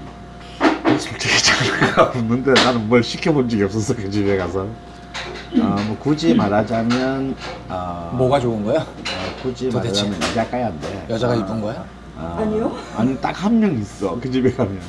[0.99, 4.61] 솔직히 장르가 없는데 나는 뭘 시켜본 적이 없었어 그 집에 가서.
[4.61, 7.35] 어, 뭐 굳이 말하자면
[7.67, 8.81] 어, 뭐가 좋은 거야?
[8.81, 8.85] 어,
[9.41, 10.03] 굳이 도대체?
[10.07, 11.85] 말하자면 여자가야인데 여자가 어, 이쁜 거야?
[12.15, 12.77] 어, 아니요.
[12.95, 14.79] 아니 딱 한 명 있어 그 집에 가면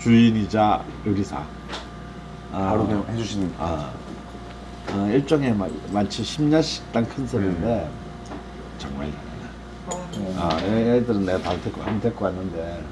[0.00, 1.38] 주인이자 요리사.
[2.52, 3.54] 어, 바로 그냥 해주시는.
[3.58, 3.90] 아,
[4.92, 7.88] 어, 일종의 마, 마치 심야 식당 컨셉인데
[8.78, 9.10] 정말
[9.88, 10.34] 잘해.
[10.36, 12.82] 아, 애- 애들은 내가 다 데리고 한 데리고 왔는데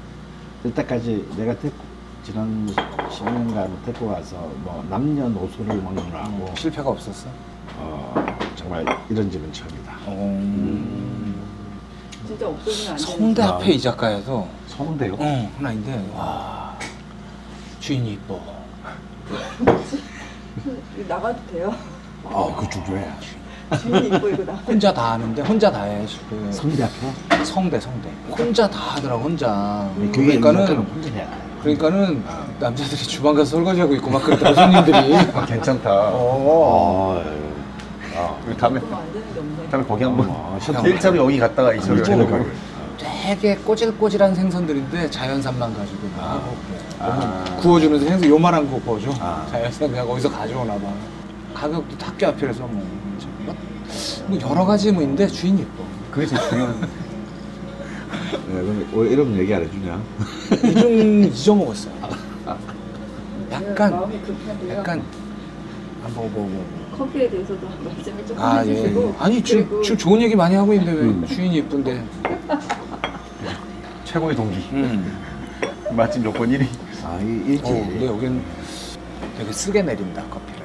[0.65, 1.77] 이때까지 내가 데리고
[2.23, 2.67] 지난
[3.09, 7.27] 10년간 데리고 와서 뭐 남녀노소를 먹느라고 실패가 없었어.
[7.77, 9.97] 어, 정말 이런 집은 처음이다.
[12.27, 12.97] 진짜 없어지면 안 되는.
[13.17, 13.47] 성대 아.
[13.49, 15.13] 앞에 이자카야도 서운데요?
[15.17, 16.77] 어 하나 있는데 와
[17.79, 18.39] 주인이 이뻐.
[21.07, 21.73] 나가도 돼요?
[22.23, 23.05] 어, 그 중요해.
[23.79, 24.53] 주인이 이뻐 이거 나.
[24.67, 26.05] 혼자 다 하는데 혼자 다 해.
[26.29, 28.09] 그 성대 앞에 성대 성대.
[28.37, 29.89] 혼자 다 하더라고 혼자.
[29.95, 31.37] 그게 그러니까는 혼자 해야 돼.
[31.61, 32.23] 그러니까는
[32.59, 35.17] 남자들이 주방 가서 설거지하고 있고 막 그랬더니 손님들이
[35.47, 35.89] 괜찮다.
[36.13, 37.23] 어.
[38.15, 39.69] 어, 우리 다음에 없네.
[39.69, 40.27] 다음에 거기 한번.
[40.29, 42.45] 어, 제일 처음에 여기 갔다가 이 소리 제일 해보고.
[42.97, 46.79] 되게 꼬질꼬질한 생선들인데 자연산만 가지고 막 하고 그래.
[46.99, 47.43] 아.
[47.59, 49.47] 구워주는 생선 요만한 거 구워줘 아.
[49.49, 50.93] 자연산 그냥 거기서 가져오나 봐
[51.53, 52.85] 가격도 학교 앞이라서 뭐,
[53.45, 53.55] 뭐,
[54.27, 56.81] 뭐 여러 가지 뭐 있는데 주인이 예뻐 그게 제일 중요한.
[58.47, 60.01] 네, 그럼 왜 이런 얘기 안 해주냐?
[60.63, 61.93] 요즘 잊어먹었어요
[63.51, 64.77] 약간 급한데요.
[64.77, 65.03] 약간
[66.03, 66.97] 아, 뭐, 뭐, 뭐.
[66.97, 68.71] 커피에 대해서도 말씀을 조금 아, 예.
[68.71, 69.15] 해주시고.
[69.19, 71.25] 아니, 지금, 좋은 얘기 많이 하고 있는데 왜 음.
[71.25, 72.05] 주인이 예쁜데.
[74.05, 74.57] 최고의 동기.
[74.73, 75.19] 음.
[75.91, 76.67] 맛집 여권 1위.
[77.03, 77.65] 아, 이 일찍.
[77.65, 78.41] 어, 근데 여긴
[79.37, 80.61] 되게 쓰게 내린다, 커피를.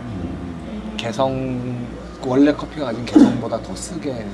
[0.96, 1.86] 개성,
[2.24, 4.26] 원래 커피가 가진 개성보다 더 쓰게.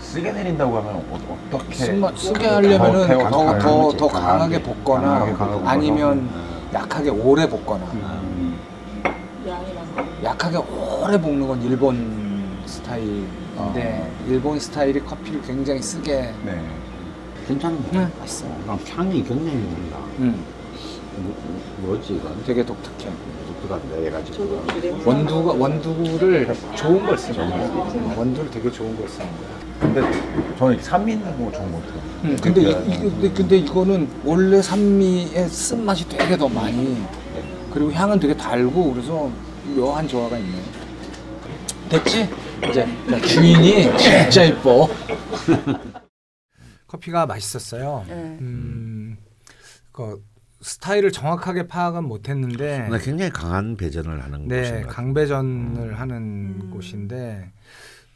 [0.00, 1.18] 쓰게 내린다고 하면 어,
[1.52, 5.66] 어떻게 쓴맛 쓰게 하려면은 태워- 더더 강하게, 더 강하게 볶거나 강하게.
[5.68, 6.30] 아니면
[6.72, 8.56] 약하게 오래 볶거나 음.
[10.24, 16.64] 약하게 오래 볶는 건 일본 스타일인데 일본 스타일이 커피를 굉장히 쓰게 네.
[17.48, 17.78] 괜찮네.
[17.92, 18.46] 네, 맛있어.
[18.68, 19.96] 아, 향이 굉장히 난다.
[20.20, 20.44] 음,
[21.18, 21.34] 뭐,
[21.78, 22.42] 뭐지 이건?
[22.44, 23.10] 되게 독특해.
[23.46, 24.60] 독특한데 얘가 지금.
[25.04, 28.14] 원두가 원두를 좋은 걸 쓰는 거야.
[28.16, 29.66] 원두를 되게 좋은 걸 쓰는 거야.
[29.80, 30.02] 근데
[30.58, 32.02] 저는 산미 있는 거 좋은 것 같아요.
[32.24, 37.02] 음, 근데 이, 이, 근데, 근데 이거는 원래 산미의 쓴 맛이 되게 더 많이
[37.72, 39.30] 그리고 향은 되게 달고 그래서
[39.76, 40.58] 묘한 조화가 있네.
[41.90, 42.28] 됐지?
[42.70, 44.88] 이제 자, 주인이 진짜 이뻐.
[46.86, 48.04] 커피가 맛있었어요.
[48.08, 48.14] 네.
[48.40, 49.16] 음,
[49.92, 50.22] 그
[50.60, 54.86] 스타일을 정확하게 파악은 못했는데 나 굉장히 강한 배전을 하는 네, 곳인.
[54.86, 56.70] 강배전을 하는 음.
[56.72, 57.52] 곳인데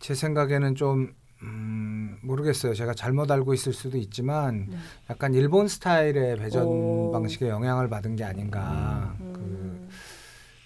[0.01, 1.13] 제 생각에는 좀
[1.43, 2.75] 음, 모르겠어요.
[2.75, 4.77] 제가 잘못 알고 있을 수도 있지만 네.
[5.09, 7.13] 약간 일본 스타일의 배전 오.
[7.13, 9.15] 방식에 영향을 받은 게 아닌가.
[9.21, 9.33] 음.
[9.35, 9.89] 그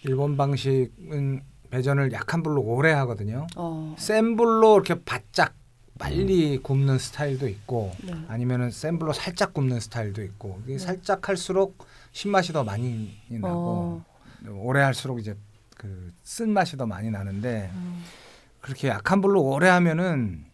[0.09, 3.47] 일본 방식은 배전을 약한 불로 오래 하거든요.
[3.57, 3.95] 어.
[3.99, 5.55] 센 불로 이렇게 바짝
[5.99, 8.13] 빨리 굽는 스타일도 있고 네.
[8.29, 10.79] 아니면은 센 불로 살짝 굽는 스타일도 있고 이게 네.
[10.79, 14.05] 살짝 할수록 신맛이 더 많이 나고 어.
[14.51, 15.37] 오래 할수록 이제
[15.77, 18.03] 그 쓴맛이 더 많이 나는데 음.
[18.61, 20.45] 그렇게 약한 불로 오래 하면은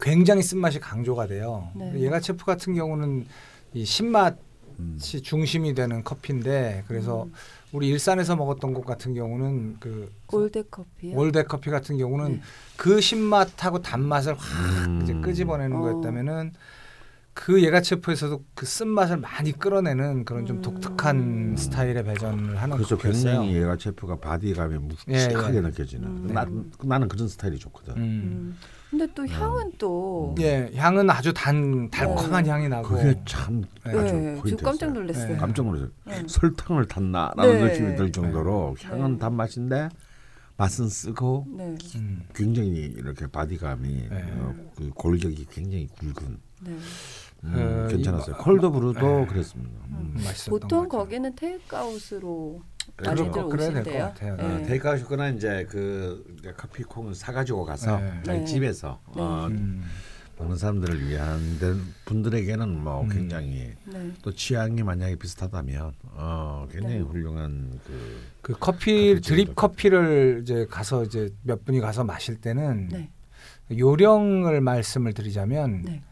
[0.00, 1.70] 굉장히 쓴맛이 강조가 돼요.
[1.74, 2.00] 네.
[2.00, 3.26] 예가체프 같은 경우는
[3.74, 4.36] 이 신맛이
[4.78, 4.98] 음.
[5.22, 7.32] 중심이 되는 커피인데 그래서 음.
[7.72, 11.16] 우리 일산에서 먹었던 곳 같은 경우는 그 old 커피요.
[11.46, 12.40] 커피 같은 경우는 네.
[12.76, 15.00] 그 신맛하고 단맛을 확 음.
[15.02, 15.80] 이제 끄집어내는 어.
[15.80, 16.52] 거였다면은
[17.34, 20.62] 그 예가체프에서도 그 쓴맛을 많이 끌어내는 그런 좀 음.
[20.62, 23.40] 독특한 스타일의 배전을 하는 그래서 커피였어요.
[23.42, 25.60] 굉장히 예가체프가 바디감이 묵직하게 예, 예.
[25.60, 26.08] 느껴지는.
[26.08, 26.26] 음.
[26.32, 26.46] 나,
[26.82, 28.56] 나는 그런 스타일이 좋거든.
[28.90, 32.50] 근데 또 향은 또 예, 향은 아주 단 달콤한 네.
[32.50, 33.90] 향이 나고 그게 참 네.
[33.90, 34.56] 아주 네, 저 포인트였어요.
[34.64, 35.28] 깜짝 놀랐어요.
[35.28, 35.36] 네.
[35.36, 35.90] 깜짝 놀랐어요.
[36.06, 36.22] 네.
[36.26, 37.64] 설탕을 탔나라는 네.
[37.64, 39.18] 느낌이 들 정도로 향은 네.
[39.18, 39.88] 단맛인데
[40.56, 41.76] 맛은 쓰고 네.
[41.96, 42.22] 음.
[42.34, 44.24] 굉장히 이렇게 바디감이 네.
[44.38, 46.70] 어, 그 골격이 굉장히 굵은 네.
[47.44, 48.34] 음, 그 괜찮았어요.
[48.34, 49.26] 이- 콜드브루도 네.
[49.26, 49.70] 그랬습니다.
[49.90, 50.24] 음, 음.
[50.48, 50.88] 보통.
[50.88, 52.60] 거기는 테이크아웃으로
[52.96, 54.02] 많이들 그래야 될것 오신대요.
[54.04, 54.36] 같아요.
[54.36, 54.42] 네.
[54.42, 56.24] 어, 테이크아웃이거나 이제 그
[56.56, 58.20] 커피콩을 사가지고 가서 네.
[58.24, 58.44] 자기 네.
[58.44, 59.82] 집에서 어, 음.
[60.38, 61.74] 먹는 사람들을 위한 데-
[62.04, 63.08] 분들에게는 뭐 음.
[63.08, 64.12] 굉장히 네.
[64.22, 67.00] 또 취향이 만약에 비슷하다면 어, 굉장히 네.
[67.02, 72.88] 훌륭한 그 그 커피 커피 드립 커피를 이제 가서 이제 몇 분이 가서 마실 때는
[72.88, 73.10] 네.
[73.76, 76.02] 요령을 말씀을 드리자면 네.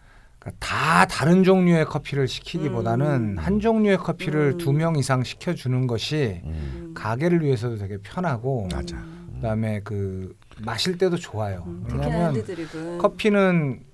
[0.58, 3.06] 다 다른 종류의 커피를 시키기보다는
[3.36, 3.38] 음.
[3.38, 4.58] 한 종류의 커피를 음.
[4.58, 6.50] 두명 이상 시켜주는 것이 음,
[6.88, 6.94] 음.
[6.94, 8.96] 가게를 위해서도 되게 편하고 맞아.
[9.34, 11.64] 그다음에 그 마실 때도 좋아요.
[11.66, 13.84] 음, 왜냐하면 커피는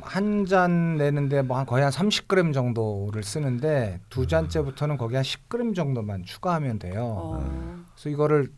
[0.00, 6.24] 한 잔 내는데 뭐한 거의 한 30g 정도를 쓰는데 두 잔째부터는 거기 한 10g 정도만
[6.24, 7.02] 추가하면 돼요.
[7.02, 7.84] 어.
[7.94, 8.48] 그래서 이거를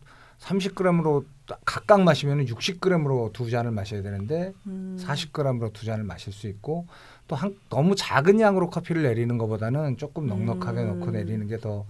[0.40, 1.24] 30g으로
[1.64, 4.96] 각각 마시면 60g으로 두 잔을 마셔야 되는데 음.
[5.00, 6.86] 40g으로 두 잔을 마실 수 있고
[7.28, 10.98] 또 한, 너무 작은 양으로 커피를 내리는 것보다는 조금 넉넉하게 음.
[11.00, 11.84] 넣고 내리는 게 더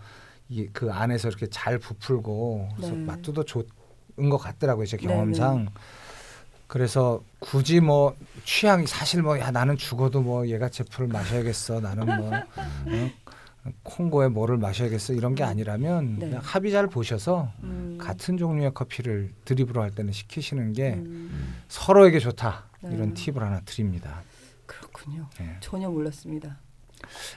[0.72, 3.04] 그 안에서 이렇게 잘 부풀고 그래서 네.
[3.04, 3.66] 맛도 더 좋은
[4.30, 5.12] 것 같더라고요 제 네네.
[5.12, 5.68] 경험상
[6.66, 8.16] 그래서 굳이 뭐
[8.46, 13.10] 취향이 사실 뭐 야 나는 죽어도 뭐 얘가 제프를 마셔야겠어 나는 뭐 어?
[13.82, 16.26] 콩고에 뭐를 마셔야겠어 이런 게 아니라면 네.
[16.28, 17.98] 그냥 합의자를 보셔서 음.
[18.00, 21.56] 같은 종류의 커피를 드립으로 할 때는 시키시는 게 음.
[21.68, 22.94] 서로에게 좋다 네.
[22.94, 24.22] 이런 팁을 하나 드립니다.
[24.98, 25.28] 그렇군요.
[25.38, 25.56] 네.
[25.60, 26.58] 전혀 몰랐습니다.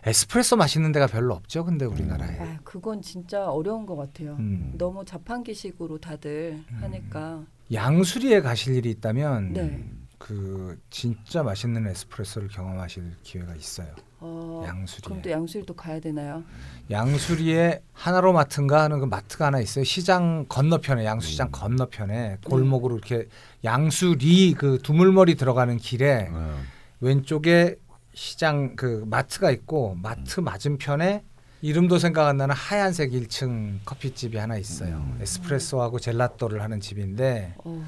[0.05, 2.39] 에스프레소 마시는 데가 별로 없죠, 근데 우리나라에.
[2.39, 4.35] 아, 그건 진짜 어려운 것 같아요.
[4.39, 4.73] 음.
[4.75, 7.43] 너무 자판기식으로 다들 하니까.
[7.71, 9.83] 양수리에 가실 일이 있다면 네.
[10.17, 13.87] 그 진짜 맛있는 에스프레소를 경험하실 기회가 있어요.
[14.19, 15.01] 어, 양수리에.
[15.05, 16.43] 그럼 또 양수리도 가야 되나요?
[16.91, 19.83] 양수리에 하나로 마트인가 하는 그 마트가 하나 있어요.
[19.83, 21.51] 시장 건너편에 양수시장 음.
[21.51, 23.27] 건너편에 골목으로 이렇게
[23.63, 26.61] 양수리 그 두물머리 들어가는 길에 어,
[27.01, 27.77] 왼쪽에
[28.13, 31.23] 시장 그 마트가 있고 마트 맞은편에
[31.61, 34.97] 이름도 생각 안 나는 하얀색 1층 커피집이 하나 있어요.
[34.97, 35.19] 음.
[35.21, 37.83] 에스프레소하고 젤라또를 하는 집인데 어,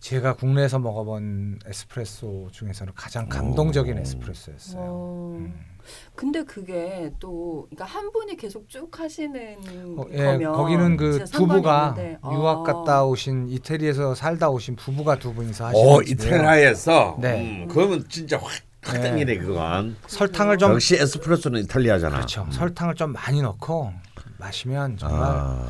[0.00, 4.00] 제가 국내에서 먹어본 에스프레소 중에서는 가장 감동적인 오.
[4.00, 4.82] 에스프레소였어요.
[4.82, 5.36] 어.
[5.38, 5.69] 음.
[6.14, 9.56] 근데 그게 또 그러니까 한 분이 계속 쭉 하시는
[9.96, 11.94] 어, 예, 거면 거기는 그 부부가.
[12.32, 12.62] 유학 아.
[12.62, 16.32] 갔다 오신 이태리에서 살다 오신 부부가 두 분이서 하시는 오 집이에요.
[16.32, 17.62] 어, 이탈리아에서 네.
[17.64, 18.50] 음, 그러면 진짜 확,
[18.82, 19.36] 확 네.
[19.38, 22.42] 그건 설탕을 좀 역시 에스프레소는 이탈리아잖아 그렇죠.
[22.42, 22.50] 음.
[22.52, 23.92] 설탕을 좀 많이 넣고
[24.38, 25.66] 마시면 정말 아,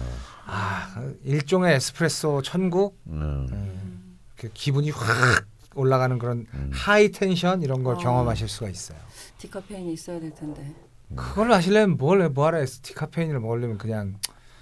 [0.46, 3.46] 아, 일종의 에스프레소 천국 음.
[3.50, 7.98] 음, 그 기분이 확 올라가는 그런 high tension 이런 걸 아.
[7.98, 8.98] 경험하실 수가 있어요.
[9.40, 10.74] 디카페인이 있어야 될 텐데.
[11.16, 12.78] 그걸 하시려면 뭘 해- 뭐하라 했어.
[12.82, 14.16] 디카페인을 먹으려면 그냥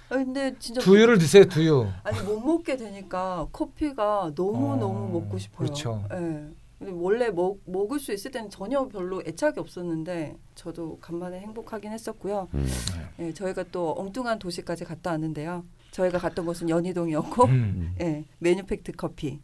[0.09, 1.45] 아 근데 진짜 두유를 드세요.
[1.45, 1.87] 두유.
[2.03, 5.57] 아니 못 먹게 되니까 커피가 너무 어, 너무 먹고 싶어요.
[5.59, 6.03] 그렇죠.
[6.13, 6.47] 예.
[6.79, 12.47] 근데 원래 먹 먹을 수 있을 때는 전혀 별로 애착이 없었는데 저도 간만에 행복하긴 했었고요.
[12.53, 12.67] 음.
[13.19, 15.65] 예, 저희가 또 엉뚱한 도시까지 갔다 왔는데요.
[15.91, 17.95] 저희가 갔던 곳은 연희동이었고, 음.
[17.99, 19.39] 예, 메뉴팩트 커피.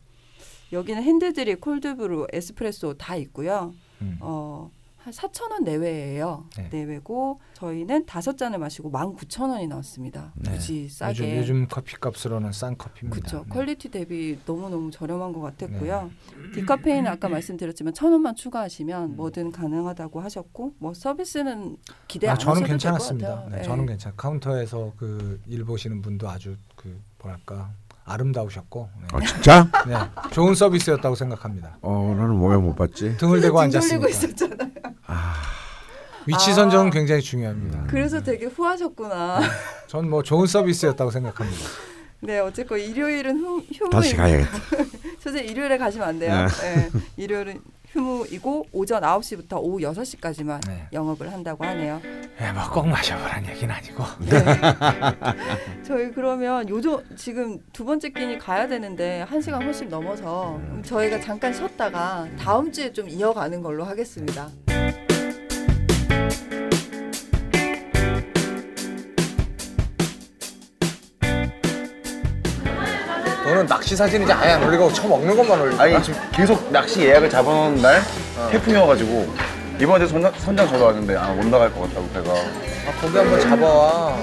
[0.72, 3.74] 여기는 핸드드립, 콜드브루, 에스프레소 다 있고요.
[4.02, 4.18] 음.
[4.22, 4.72] 어,
[5.06, 6.46] 한 4천 원 내외예요.
[6.58, 6.68] 네.
[6.72, 10.34] 내외고 저희는 다섯 잔을 마시고 19,000원이 나왔습니다.
[10.36, 10.54] 네.
[10.54, 11.38] 굳이 싸게.
[11.38, 13.16] 요즘 요즘 커피값으로는 싼 커피입니다.
[13.16, 13.44] 그렇죠.
[13.48, 13.50] 네.
[13.54, 16.10] quality 대비 너무 너무 저렴한 것 같았고요.
[16.56, 21.78] 디카페인은 아까 말씀드렸지만 천 원만 추가하시면 뭐든 가능하다고 하셨고 뭐 서비스는
[22.08, 23.46] 기대 아, 안 저는 하셔도 될것 괜찮았습니다.
[23.52, 23.64] 네, 예.
[23.64, 24.12] 저는 괜찮.
[24.18, 27.72] 카운터에서 그 일 보시는 분도 아주 그 뭐랄까
[28.06, 29.08] 아름다우셨고 네.
[29.14, 29.70] 아 진짜?
[29.88, 29.96] 네,
[30.32, 31.78] 좋은 서비스였다고 생각합니다.
[31.82, 33.16] 어 나는 왜못 봤지?
[33.18, 34.56] 등을 대고 앉았으니까 있었잖
[35.16, 35.46] 아요.
[36.28, 36.54] 위치 아.
[36.54, 37.86] 선정은 굉장히 중요합니다.
[37.88, 39.42] 그래서 되게 후하셨구나.
[39.88, 41.62] 전 뭐 좋은 서비스였다고 생각합니다.
[42.22, 43.90] 네, 어쨌건 일요일은 휴, 휴무.
[43.92, 44.50] 다시 가야겠다.
[45.22, 46.48] 선생님 일요일에 가시면 안 돼요.
[46.62, 46.90] 네.
[47.18, 47.60] 일요일은
[47.92, 50.88] 휴무이고 오전 9시부터 오후 6시까지만 네.
[50.92, 52.02] 영업을 한다고 하네요.
[52.42, 54.04] 예, 뭐꼭 마셔보란 얘기는 아니고.
[54.20, 54.44] 네.
[55.86, 61.20] 저희 그러면 요즘 지금 두 번째 끼니 가야 되는데 한 시간 훨씬 넘어서 그럼 저희가
[61.22, 64.50] 잠깐 쉬었다가 다음 주에 좀 이어가는 걸로 하겠습니다.
[73.46, 75.82] 너는 낚시 사진 이제 아예 안 올리고 처 먹는 것만 올리고.
[75.82, 78.02] 아니 지금 계속 낚시 예약을 잡아놓은 날
[78.52, 79.34] 태풍이어가지고
[79.80, 84.18] 이번에 선장, 선장 전화 왔는데 아 못 나갈 것 같다고 배가 아, 고기 한번 잡아와.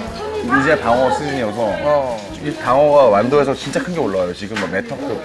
[0.61, 2.33] 이제 방어 시즌이어서 어.
[2.43, 5.23] 이 방어가 완도에서 진짜 큰 게 올라와요 지금 막 메터급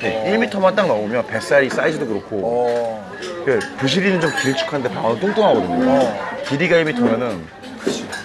[0.00, 3.12] 1m만 딱 넣으면 뱃살이 사이즈도 그렇고 어.
[3.44, 6.40] 그 부시리는 좀 길쭉한데 방어는 뚱뚱하거든요 어.
[6.48, 7.40] 길이가 1m면은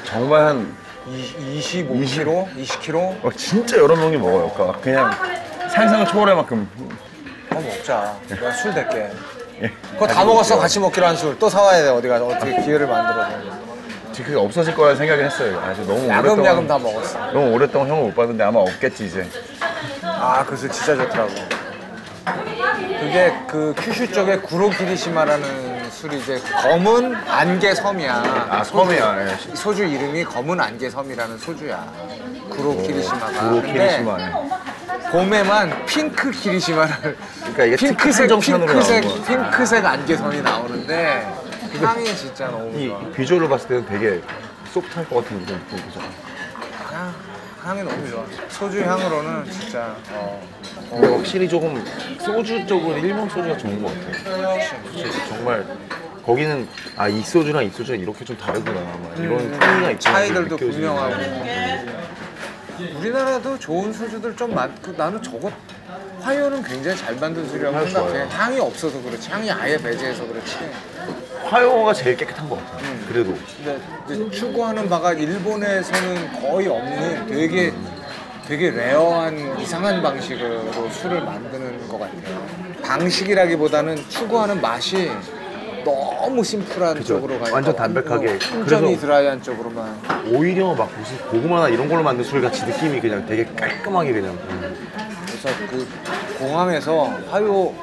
[0.05, 0.73] 정말 한
[1.09, 2.97] 25kg, 20kg.
[3.25, 5.11] 어, 진짜 여러 명이 먹어요 그러니까 그냥
[5.69, 6.69] 상상을 초월할 만큼
[7.51, 8.15] 어 먹자.
[8.27, 9.09] 내가 술 댈게.
[9.63, 9.71] 예.
[9.93, 10.57] 그거 다 먹었어.
[10.57, 11.37] 같이 먹기로 한 술.
[11.39, 11.89] 또 사와야 돼.
[11.89, 13.31] 어디가 어떻게 기회를 만들어서.
[14.11, 17.19] 지금 그게 없어질 거라 생각을 했어요 아직 너무 야금야금 오랫동안 다 먹었어.
[17.31, 19.25] 너무 오랫동안 형을 못 봤는데 아마 없겠지 이제
[20.03, 21.31] 아, 그술 진짜 좋더라고.
[22.99, 25.68] 그게 그 큐슈 쪽에 구로기리시마라는
[25.99, 28.47] 술이 이제 검은 안개 섬이야.
[28.49, 29.35] 아 섬이야 예.
[29.53, 31.91] 소주 이름이 검은 안개 섬이라는 소주야.
[32.49, 33.27] 구로 키리시마가.
[33.49, 35.11] 구로 근데 키리시마 예.
[35.11, 39.23] 봄에만 핑크 키리시마를 그러니까 이게 핑크색 한정판으로 핑크색 거야.
[39.25, 41.33] 핑크색 안개선이 나오는데
[41.81, 42.99] 향이 진짜 너무 이 좋아.
[43.13, 44.21] 비주얼로 봤을 때는 되게
[44.73, 45.99] 소프트할 것 같은 그런 느낌이죠.
[46.93, 47.13] 향,
[47.69, 48.25] 향이 너무 좋아.
[48.49, 50.41] 소주 향으로는 진짜 어,
[50.89, 51.83] 근데 확실히 조금
[52.19, 54.57] 소주 쪽은 일본 소주가 좋은 것 같아요.
[54.91, 55.63] 진짜 정말
[56.25, 56.67] 거기는
[56.97, 59.99] 아 이 소주랑 이 소주가 이렇게 좀 다르구나 막 이런 차이가 있구나 음.
[59.99, 61.15] 차이들도 분명하고.
[61.17, 61.85] 게.
[62.97, 65.51] 우리나라도 좋은 소주들 좀 많고 나는 저거
[66.21, 68.09] 화요는 굉장히 잘 만든 술이라고 화요 생각해.
[68.11, 68.27] 좋아요.
[68.29, 69.29] 향이 없어서 그렇지.
[69.29, 70.57] 향이 아예 배제해서 그렇지.
[71.45, 72.79] 화요가 제일 깨끗한 것 같아요.
[72.91, 73.05] 음.
[73.07, 73.35] 그래도
[74.07, 77.73] 근데 추구하는 바가 일본에서는 거의 없는 되게
[78.47, 82.47] 되게 rare한 이상한 방식으로 술을 만드는 것 같아요.
[82.83, 85.11] 방식이라기보다는 추구하는 맛이
[85.85, 87.15] 너무 심플한 그죠.
[87.15, 87.53] 쪽으로 가요.
[87.53, 88.27] 완전 담백하게.
[88.53, 90.01] 완전히 그래서- 드라이한 쪽으로만.
[90.33, 94.37] 오히려 막 무슨 고구마나 이런 걸로 만든 술 같이 느낌이 그냥 되게 깔끔하게 그냥
[95.45, 95.67] 음.
[95.69, 95.87] 그래서 그
[96.39, 97.73] 공항에서 화요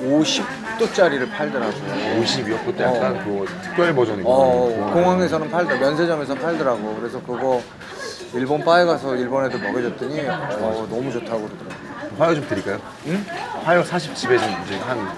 [0.00, 2.22] 50도짜리를 팔더라고요.
[2.22, 6.96] 52억 그때 약간 그 특별 버전이고 어, 공항에서는 팔더 면세점에서 팔더라고.
[6.98, 7.62] 그래서 그거
[8.34, 11.82] 일본 바에 가서 일본 애들 먹여줬더니 어, 너무 좋다고 그러더라고.
[12.18, 12.78] 화요 좀 드릴까요?
[13.06, 13.24] 응?
[13.64, 15.08] 화요 40집에 좀 이제 한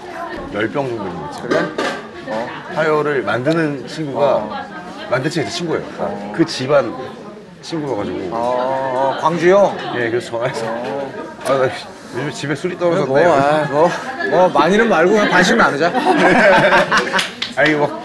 [0.52, 1.42] 10병 정도 있는 거지.
[1.42, 1.58] 그래?
[2.28, 2.48] 어.
[2.74, 4.64] 화요를 만드는 친구가 어.
[5.10, 6.32] 만든 친구 친구예요.
[6.34, 6.94] 그 집안
[7.64, 9.74] 친구여가지고 어, 어, 광주요?
[9.96, 11.68] 예 그래서 전화해서 아 나
[12.16, 13.06] 요즘 집에 술이 떨어졌네.
[13.08, 13.90] 뭐, 아, 뭐,
[14.30, 15.90] 뭐 많이는 말고 그냥 반씩 나누자.
[17.56, 18.00] 아니 막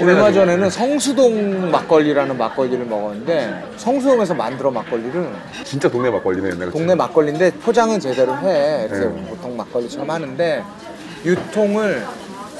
[0.00, 5.28] 얼마 전에는 성수동 막걸리라는 막걸리를 먹었는데 성수동에서 만들어 막걸리를
[5.64, 8.86] 진짜 동네 막걸리네 옛날 동네 막걸리인데 포장은 제대로 해.
[8.88, 9.26] 이렇게 네.
[9.28, 10.64] 보통 막걸리처럼 하는데
[11.24, 12.06] 유통을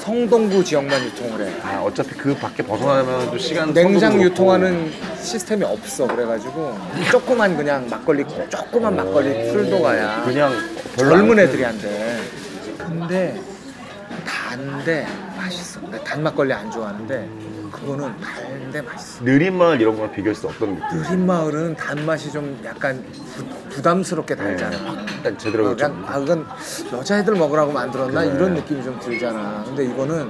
[0.07, 1.53] 성동구 지역만 유통을 해.
[1.63, 4.89] 아 어차피 그 밖에 벗어나면 또 시간 냉장 유통하는
[5.21, 6.07] 시스템이 없어.
[6.07, 6.79] 그래가지고
[7.11, 10.23] 조그만 그냥 막걸리, 조그만 막걸리 풀도가야.
[10.23, 10.53] 그냥
[10.95, 12.19] 별로 젊은 안 애들이 한대.
[12.77, 13.37] 근데
[14.25, 15.05] 단데
[15.35, 15.81] 맛있어.
[16.05, 17.29] 단 막걸리 안 좋아하는데
[17.71, 19.23] 그거는 달데 맛있어.
[19.23, 21.01] 느린 마을 이런 거랑 비교할 수 없던 느낌.
[21.03, 23.03] 느린 마을은 단맛이 좀 약간
[23.69, 24.77] 부, 담스럽게 달잖아.
[24.77, 26.45] 확 일단 제대로 어, 그냥 아 이건
[26.91, 28.33] 여자애들 먹으라고 만들었나 그래.
[28.35, 29.63] 이런 느낌이 좀 들잖아.
[29.65, 30.29] 근데 이거는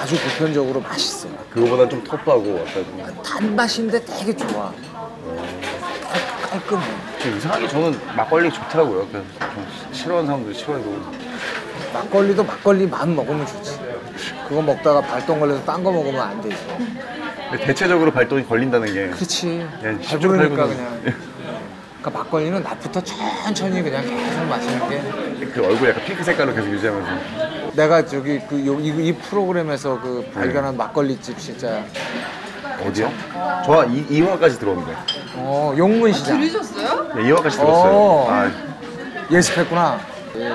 [0.00, 1.28] 아주 보편적으로 맛있어.
[1.52, 4.72] 그거보다 좀 터프하고 약간 단맛인데 되게 좋아.
[6.02, 6.84] 깔- 깔끔해.
[7.22, 9.06] 좀 이상하게 저는 막걸리 좋더라고요.
[9.08, 11.02] 그냥 좀 싫어하는 사람들 싫어해도
[11.92, 13.78] 막걸리도 막걸리 맛 먹으면 좋지.
[14.48, 16.56] 그거 먹다가 발동 걸려서 딴 거 먹으면 안 되지.
[17.50, 19.66] 근데 대체적으로 발동이 걸린다는 게 그렇지.
[19.84, 21.00] 예, 10초 그냥.
[22.00, 27.10] 그러니까 막걸리는 낮부터 천천히 그냥 계속 마시는 게 그 얼굴 약간 핑크 색깔로 계속 유지하면서
[27.74, 31.82] 내가 저기 그 요- 이, 이 프로그램에서 그 발견한 막걸리 집 진짜
[32.86, 33.10] 어디요?
[33.64, 34.92] 저 이, 2화까지 들어오는데
[35.36, 37.12] 어 용문시장 들으셨어요?
[37.14, 37.64] 네, 2화까지 들었어요.
[37.64, 38.26] 어.
[38.30, 38.50] 아,
[39.30, 39.98] 예습했구나.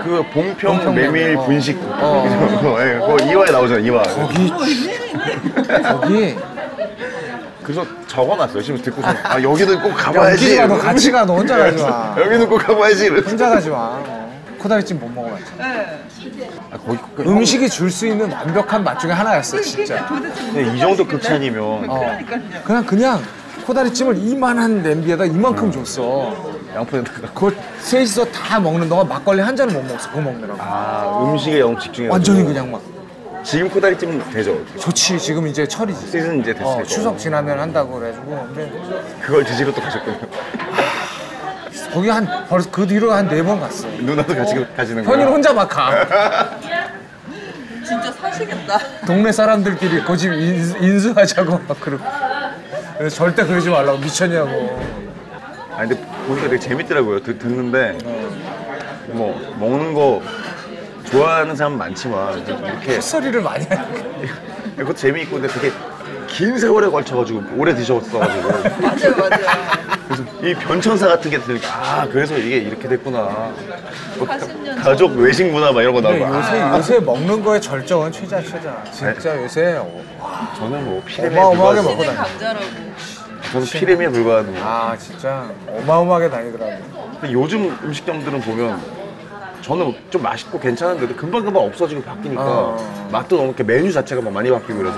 [0.03, 1.45] 그 봉평, 봉평 메밀 어.
[1.45, 2.57] 분식 어.
[2.61, 3.91] 그거 예, 그거 2화에 나오잖아요.
[3.91, 4.15] 2화.
[4.15, 4.49] 거기
[5.83, 6.35] 거기
[7.63, 8.61] 그래서 적어놨어요.
[8.63, 10.59] 지금 듣고 좀, 아 여기는 꼭 가봐야지.
[10.67, 11.25] 너 같이 가.
[11.25, 12.15] 너 혼자 가지 마.
[12.19, 13.05] 여기는 꼭 가봐야지.
[13.05, 13.29] 이러면서.
[13.29, 13.77] 혼자 가지 마.
[13.77, 14.31] 어.
[14.59, 15.45] 코다리찜 못 먹어봤지.
[15.57, 16.01] 네.
[16.71, 20.05] 아, 거기 그, 음식이 줄 수 있는 완벽한 맛 중에 하나였어 진짜.
[20.07, 22.17] 근데 이 정도 극찬이면 어.
[22.63, 23.21] 그냥 그냥
[23.65, 26.35] 코다리찜을 이만한 냄비에다 이만큼 줬어.
[26.75, 30.09] 양푼에다가 그걸 셋이서 다 먹는 동안 막걸리 한 잔을 못 먹었어.
[30.09, 30.57] 그거 먹느라고.
[30.61, 32.09] 아 음식에 영 집중해.
[32.09, 32.81] 완전히 그냥 막
[33.43, 34.57] 지금 코다리찜 되죠.
[34.79, 35.17] 좋지.
[35.19, 36.05] 지금 이제 철이지.
[36.05, 36.55] 시즌 이제.
[36.61, 38.71] 어, 추석 지나면 한다고 그래가지고 근데
[39.21, 40.17] 그걸 드시러 또 가셨군요.
[41.93, 43.87] 거기 한 벌써 그 뒤로 한 네 번 갔어.
[43.87, 45.13] 누나도 같이 가시는 거예요?
[45.17, 45.91] 현이는 혼자 막 가.
[47.85, 48.77] 진짜 사시겠다.
[49.05, 52.03] 동네 사람들끼리 그집 인수하자고 막 그러고.
[52.97, 54.79] 그래서 절대 그러지 말라고 미쳤냐고.
[55.75, 55.95] 아 근데
[56.31, 57.21] 보니까 되게 재밌더라고요.
[57.21, 58.31] 듣, 듣는데 어.
[59.07, 60.21] 뭐 먹는 거
[61.05, 63.85] 좋아하는 사람 많지만 이렇게 헛소리를 많이 하니까.
[64.77, 65.71] 그것도 재미있고 근데 되게
[66.27, 69.81] 긴 세월에 걸쳐가지고 오래 드셨어가지고 맞아요, 맞아요.
[70.07, 73.51] 그래서 이 변천사 같은 게 들으니까 아 그래서 이게 이렇게 됐구나
[74.17, 77.43] 뭐 가- 80년 가족 외식 문화 막 이런 거 근데 나오고 요새 아, 요새 먹는
[77.43, 78.81] 거의 절정은 최자 최자.
[78.91, 79.79] 진짜 요새
[80.57, 82.23] 저는 뭐 피레미에 어마어마하게 먹고 신의 다녀.
[82.29, 82.65] 감자라고.
[83.51, 86.71] 저는 피레미에 불과하고 아 진짜 어마어마하게 다니더라고.
[87.19, 88.79] 근데 요즘 음식점들은 보면
[89.61, 93.09] 저는 좀 맛있고 괜찮은데도 금방금방 없어지고 바뀌니까 어.
[93.11, 94.97] 맛도 너무 이렇게 메뉴 자체가 막 많이 바뀌고 그래서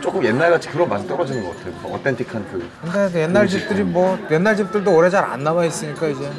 [0.00, 1.74] 조금 옛날같이 그런 맛이 떨어지는 것 같아요.
[1.82, 6.30] 그 어텐틱한 그 근데 옛날 집들이 뭐 옛날 집들도 오래 잘 안 남아 있으니까 이제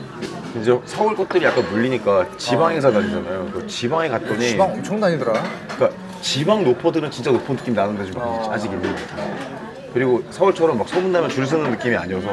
[0.60, 3.50] 이제 서울 것들이 약간 물리니까 지방에서 다니잖아요.
[3.54, 5.34] 그 지방에 갔더니 지방 엄청 다니더라.
[5.76, 8.50] 그러니까 지방 노포들은 진짜 노포 느낌 나는데 좀 어.
[8.52, 9.63] 아직 있는 것 같아요.
[9.94, 12.28] 그리고 서울처럼 막 소문나면 줄 서는 느낌이 아니어서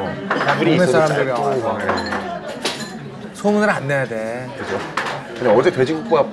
[0.57, 1.73] 줄이 동네 있어도 사람들이 짧고 와서.
[1.73, 3.33] 막 예.
[3.35, 4.49] 소문을 안 내야 돼.
[4.57, 4.79] 그죠.
[5.35, 6.27] 근데 어제 돼지국밥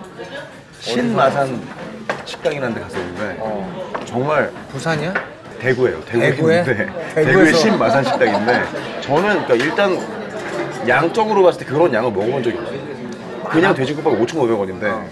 [0.80, 1.60] 신마산
[2.24, 3.92] 식당이라는 데 갔었는데 어.
[4.06, 5.12] 정말 부산이야?
[5.60, 6.00] 대구예요.
[6.05, 6.64] 대구에
[7.14, 7.52] 대구에?
[7.52, 8.64] 신마산 식당인데
[9.02, 9.98] 저는 그러니까 일단
[10.88, 12.78] 양적으로 봤을 때 그런 양을 먹어본 적이 없어요.
[13.50, 15.05] 그냥 돼지국밥 5,500원인데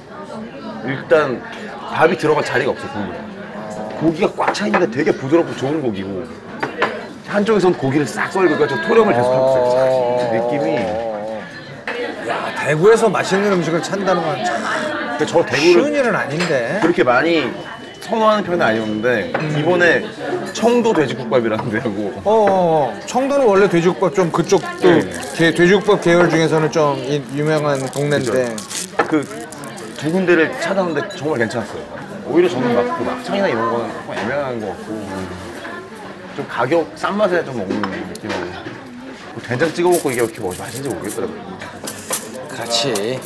[0.87, 1.43] 일단
[1.93, 2.91] 밥이 들어갈 자리가 없어요.
[2.93, 3.26] 국물에.
[3.99, 6.25] 고기가 꽉 차 있는데 되게 부드럽고 좋은 고기고
[7.27, 10.31] 한쪽에선 고기를 싹 썰고 저 토렴을 계속 하고 있어요.
[10.51, 10.77] 그 느낌이.
[12.29, 14.57] 야 대구에서 맛있는 음식을 찬다는 건참
[15.11, 16.79] 근데 저 대구를 쉬운 일은 아닌데.
[16.83, 17.51] 그렇게 많이
[18.01, 20.05] 선호하는 편은 아니었는데 이번에
[20.53, 22.47] 청도 돼지국밥이라는 데하고 어, 어,
[22.95, 23.01] 어.
[23.07, 25.01] 청도는 원래 돼지국밥 좀 그쪽도 네.
[25.37, 28.55] 게- 돼지국밥 계열 중에서는 좀 이- 유명한 동네인데
[29.09, 29.47] 그
[29.97, 31.81] 두 군데를 찾았는데 정말 괜찮았어요.
[32.29, 35.09] 오히려 저는 막 그 막창이나 이런 거는 조금 애매한 것 같고
[36.37, 38.39] 좀 가격 싼 맛에 좀 먹는 느낌으로
[39.33, 41.59] 뭐 된장 찍어 먹고 이게 이렇게 뭐 맛있는지 모르겠더라고요.
[42.49, 43.21] 그렇지.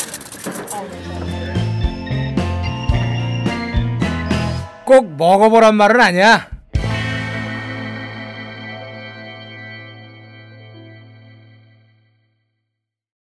[4.85, 6.49] 꼭 먹어보란 말은 아니야.